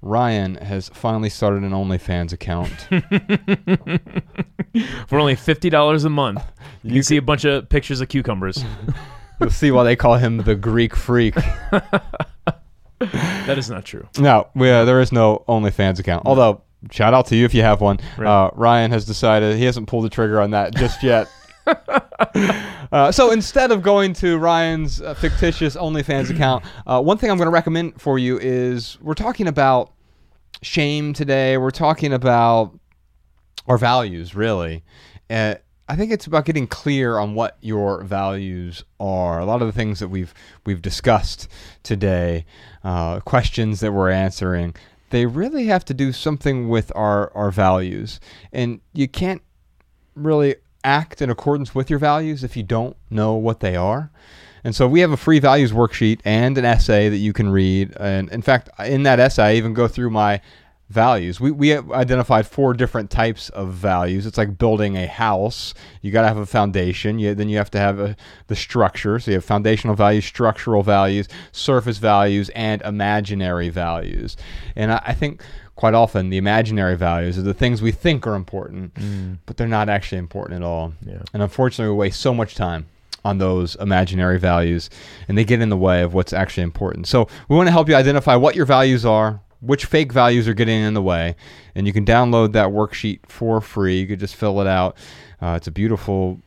Ryan 0.00 0.54
has 0.56 0.88
finally 0.90 1.28
started 1.28 1.64
an 1.64 1.72
OnlyFans 1.72 2.32
account. 2.32 2.86
For 5.08 5.18
only 5.18 5.34
fifty 5.34 5.70
dollars 5.70 6.04
a 6.04 6.10
month, 6.10 6.44
you, 6.84 6.94
can 6.94 7.02
see 7.02 7.16
a 7.16 7.22
bunch 7.22 7.44
of 7.44 7.68
pictures 7.68 8.00
of 8.00 8.08
cucumbers. 8.08 8.64
You'll 9.40 9.50
see 9.50 9.72
why 9.72 9.84
they 9.84 9.96
call 9.96 10.14
him 10.14 10.38
the 10.38 10.54
Greek 10.54 10.94
freak. 10.94 11.34
that 13.46 13.58
is 13.58 13.70
not 13.70 13.84
true. 13.84 14.06
No, 14.18 14.48
we, 14.54 14.70
uh, 14.70 14.84
there 14.84 15.00
is 15.00 15.12
no 15.12 15.44
OnlyFans 15.48 15.98
account. 15.98 16.24
Although, 16.26 16.62
shout 16.90 17.14
out 17.14 17.26
to 17.26 17.36
you 17.36 17.44
if 17.44 17.54
you 17.54 17.62
have 17.62 17.80
one. 17.80 18.00
Right. 18.16 18.28
Uh, 18.28 18.50
Ryan 18.54 18.90
has 18.90 19.04
decided 19.04 19.56
he 19.56 19.64
hasn't 19.64 19.88
pulled 19.88 20.04
the 20.04 20.10
trigger 20.10 20.40
on 20.40 20.50
that 20.50 20.74
just 20.74 21.02
yet. 21.02 21.28
uh, 22.92 23.12
so 23.12 23.30
instead 23.30 23.70
of 23.70 23.82
going 23.82 24.12
to 24.14 24.38
Ryan's 24.38 25.00
uh, 25.00 25.14
fictitious 25.14 25.76
OnlyFans 25.76 26.30
account, 26.30 26.64
uh, 26.86 27.00
one 27.00 27.18
thing 27.18 27.30
I'm 27.30 27.36
going 27.36 27.46
to 27.46 27.52
recommend 27.52 28.00
for 28.00 28.18
you 28.18 28.38
is 28.38 28.98
we're 29.00 29.14
talking 29.14 29.46
about 29.46 29.92
shame 30.62 31.12
today. 31.12 31.56
We're 31.56 31.70
talking 31.70 32.12
about 32.12 32.78
our 33.66 33.78
values, 33.78 34.34
really. 34.34 34.82
Uh, 35.30 35.56
I 35.88 35.96
think 35.96 36.12
it's 36.12 36.26
about 36.26 36.44
getting 36.44 36.66
clear 36.66 37.18
on 37.18 37.34
what 37.34 37.56
your 37.60 38.04
values 38.04 38.84
are. 39.00 39.40
A 39.40 39.46
lot 39.46 39.62
of 39.62 39.68
the 39.68 39.72
things 39.72 40.00
that 40.00 40.08
we've 40.08 40.34
we've 40.66 40.82
discussed 40.82 41.48
today, 41.82 42.44
uh, 42.84 43.20
questions 43.20 43.80
that 43.80 43.92
we're 43.92 44.10
answering, 44.10 44.74
they 45.10 45.24
really 45.24 45.66
have 45.66 45.84
to 45.86 45.94
do 45.94 46.12
something 46.12 46.68
with 46.68 46.92
our 46.94 47.32
our 47.34 47.50
values, 47.50 48.20
and 48.52 48.80
you 48.92 49.08
can't 49.08 49.42
really 50.14 50.56
act 50.84 51.22
in 51.22 51.30
accordance 51.30 51.74
with 51.74 51.88
your 51.88 51.98
values 51.98 52.44
if 52.44 52.56
you 52.56 52.62
don't 52.62 52.96
know 53.10 53.34
what 53.34 53.60
they 53.60 53.74
are. 53.74 54.10
And 54.64 54.74
so 54.74 54.86
we 54.86 55.00
have 55.00 55.12
a 55.12 55.16
free 55.16 55.38
values 55.38 55.72
worksheet 55.72 56.20
and 56.24 56.58
an 56.58 56.64
essay 56.64 57.08
that 57.08 57.16
you 57.16 57.32
can 57.32 57.48
read. 57.48 57.96
And 57.98 58.28
in 58.30 58.42
fact, 58.42 58.68
in 58.84 59.04
that 59.04 59.20
essay, 59.20 59.44
I 59.44 59.54
even 59.54 59.72
go 59.72 59.88
through 59.88 60.10
my 60.10 60.40
values. 60.88 61.38
We, 61.38 61.50
we 61.50 61.76
identified 61.76 62.46
four 62.46 62.72
different 62.72 63.10
types 63.10 63.50
of 63.50 63.72
values. 63.72 64.26
It's 64.26 64.38
like 64.38 64.56
building 64.56 64.96
a 64.96 65.06
house. 65.06 65.74
You 66.00 66.10
got 66.10 66.22
to 66.22 66.28
have 66.28 66.38
a 66.38 66.46
foundation. 66.46 67.18
You, 67.18 67.34
then 67.34 67.48
you 67.48 67.58
have 67.58 67.70
to 67.72 67.78
have 67.78 67.98
a, 68.00 68.16
the 68.46 68.56
structure. 68.56 69.18
So 69.18 69.30
you 69.30 69.36
have 69.36 69.44
foundational 69.44 69.94
values, 69.94 70.24
structural 70.24 70.82
values, 70.82 71.28
surface 71.52 71.98
values, 71.98 72.48
and 72.50 72.80
imaginary 72.82 73.68
values. 73.68 74.36
And 74.76 74.92
I, 74.92 75.02
I 75.06 75.14
think 75.14 75.42
quite 75.76 75.94
often 75.94 76.30
the 76.30 76.38
imaginary 76.38 76.96
values 76.96 77.38
are 77.38 77.42
the 77.42 77.54
things 77.54 77.82
we 77.82 77.92
think 77.92 78.26
are 78.26 78.34
important, 78.34 78.94
mm. 78.94 79.38
but 79.46 79.56
they're 79.56 79.68
not 79.68 79.88
actually 79.88 80.18
important 80.18 80.60
at 80.60 80.66
all. 80.66 80.92
Yeah. 81.06 81.22
And 81.32 81.42
unfortunately, 81.42 81.92
we 81.92 81.98
waste 81.98 82.20
so 82.20 82.34
much 82.34 82.54
time 82.54 82.86
on 83.24 83.38
those 83.38 83.74
imaginary 83.76 84.38
values 84.38 84.88
and 85.28 85.36
they 85.36 85.44
get 85.44 85.60
in 85.60 85.68
the 85.68 85.76
way 85.76 86.02
of 86.02 86.14
what's 86.14 86.32
actually 86.32 86.62
important. 86.62 87.06
So 87.06 87.28
we 87.48 87.56
want 87.56 87.66
to 87.66 87.72
help 87.72 87.88
you 87.88 87.94
identify 87.94 88.36
what 88.36 88.56
your 88.56 88.64
values 88.64 89.04
are, 89.04 89.40
which 89.60 89.84
fake 89.86 90.12
values 90.12 90.46
are 90.46 90.54
getting 90.54 90.82
in 90.82 90.94
the 90.94 91.02
way, 91.02 91.36
and 91.74 91.86
you 91.86 91.92
can 91.92 92.04
download 92.04 92.52
that 92.52 92.68
worksheet 92.68 93.20
for 93.26 93.60
free. 93.60 94.00
You 94.00 94.06
could 94.06 94.20
just 94.20 94.36
fill 94.36 94.60
it 94.60 94.66
out. 94.66 94.96
Uh, 95.40 95.54
it's 95.56 95.66
a 95.66 95.72
beautiful, 95.72 96.40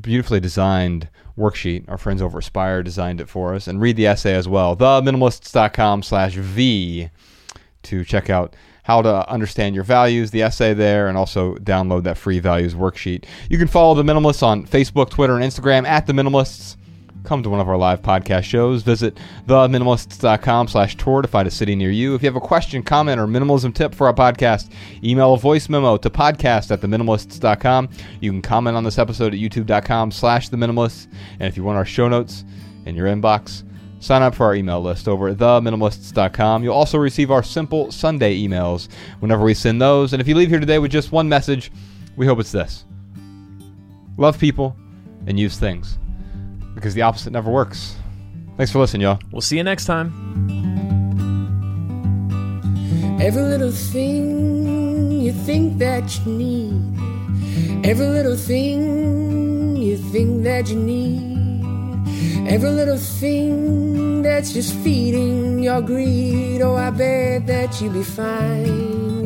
beautifully 0.00 0.40
designed 0.40 1.08
worksheet. 1.36 1.88
Our 1.88 1.98
friends 1.98 2.22
over 2.22 2.38
at 2.38 2.44
Spire 2.44 2.82
designed 2.82 3.20
it 3.20 3.28
for 3.28 3.54
us, 3.54 3.66
and 3.66 3.80
read 3.80 3.96
the 3.96 4.06
essay 4.06 4.34
as 4.34 4.48
well. 4.48 4.76
Theminimalists.com 4.76 6.02
slash 6.02 6.34
V 6.34 7.10
to 7.82 8.04
check 8.04 8.30
out 8.30 8.54
how 8.84 9.00
to 9.00 9.28
understand 9.30 9.74
your 9.74 9.84
values, 9.84 10.30
the 10.30 10.42
essay 10.42 10.74
there, 10.74 11.08
and 11.08 11.16
also 11.16 11.54
download 11.56 12.02
that 12.02 12.18
free 12.18 12.40
values 12.40 12.74
worksheet. 12.74 13.24
You 13.48 13.58
can 13.58 13.68
follow 13.68 13.94
The 13.94 14.02
Minimalists 14.02 14.42
on 14.42 14.66
Facebook, 14.66 15.10
Twitter, 15.10 15.36
and 15.36 15.44
Instagram 15.44 15.86
at 15.86 16.06
The 16.06 16.12
Minimalists. 16.12 16.76
Come 17.24 17.42
to 17.44 17.50
one 17.50 17.60
of 17.60 17.68
our 17.68 17.76
live 17.76 18.02
podcast 18.02 18.44
shows. 18.44 18.82
Visit 18.82 19.18
theminimalists.com 19.46 20.68
slash 20.68 20.96
tour 20.96 21.22
to 21.22 21.28
find 21.28 21.46
a 21.46 21.50
city 21.50 21.76
near 21.76 21.90
you. 21.90 22.14
If 22.14 22.22
you 22.22 22.26
have 22.26 22.36
a 22.36 22.40
question, 22.40 22.82
comment, 22.82 23.20
or 23.20 23.26
minimalism 23.26 23.72
tip 23.74 23.94
for 23.94 24.08
our 24.08 24.14
podcast, 24.14 24.70
email 25.04 25.34
a 25.34 25.38
voice 25.38 25.68
memo 25.68 25.96
to 25.98 26.10
podcast 26.10 26.72
at 26.72 26.80
theminimalists.com. 26.80 27.90
You 28.20 28.32
can 28.32 28.42
comment 28.42 28.76
on 28.76 28.82
this 28.82 28.98
episode 28.98 29.34
at 29.34 29.40
youtube.com 29.40 30.10
slash 30.10 30.50
theminimalists. 30.50 31.06
And 31.38 31.48
if 31.48 31.56
you 31.56 31.62
want 31.62 31.78
our 31.78 31.84
show 31.84 32.08
notes 32.08 32.44
in 32.86 32.96
your 32.96 33.06
inbox, 33.06 33.62
sign 34.00 34.22
up 34.22 34.34
for 34.34 34.44
our 34.46 34.56
email 34.56 34.82
list 34.82 35.06
over 35.06 35.28
at 35.28 35.36
theminimalists.com. 35.36 36.64
You'll 36.64 36.74
also 36.74 36.98
receive 36.98 37.30
our 37.30 37.44
simple 37.44 37.92
Sunday 37.92 38.36
emails 38.36 38.88
whenever 39.20 39.44
we 39.44 39.54
send 39.54 39.80
those. 39.80 40.12
And 40.12 40.20
if 40.20 40.26
you 40.26 40.34
leave 40.34 40.48
here 40.48 40.60
today 40.60 40.80
with 40.80 40.90
just 40.90 41.12
one 41.12 41.28
message, 41.28 41.70
we 42.16 42.26
hope 42.26 42.40
it's 42.40 42.52
this 42.52 42.84
love 44.18 44.38
people 44.38 44.76
and 45.26 45.40
use 45.40 45.56
things 45.58 45.98
because 46.82 46.94
the 46.94 47.02
opposite 47.02 47.32
never 47.32 47.48
works. 47.48 47.94
Thanks 48.56 48.72
for 48.72 48.80
listening, 48.80 49.02
y'all. 49.02 49.20
We'll 49.30 49.40
see 49.40 49.56
you 49.56 49.62
next 49.62 49.84
time. 49.84 50.10
Every 53.22 53.42
little 53.42 53.70
thing 53.70 55.22
you 55.22 55.32
think 55.32 55.78
that 55.78 56.04
you 56.18 56.32
need. 56.32 57.86
Every 57.86 58.08
little 58.08 58.36
thing 58.36 59.76
you 59.76 59.92
you 59.92 59.96
think 59.96 60.42
that 60.42 60.68
you 60.70 60.76
need. 60.76 62.48
Every 62.48 62.70
little 62.70 62.98
thing 62.98 64.22
that's 64.22 64.52
just 64.52 64.74
feeding 64.82 65.62
your 65.62 65.82
greed. 65.82 66.62
Oh, 66.62 66.74
I 66.74 66.90
bet 66.90 67.46
that 67.46 67.80
you'll 67.80 67.92
be 67.92 68.02
fine 68.02 69.22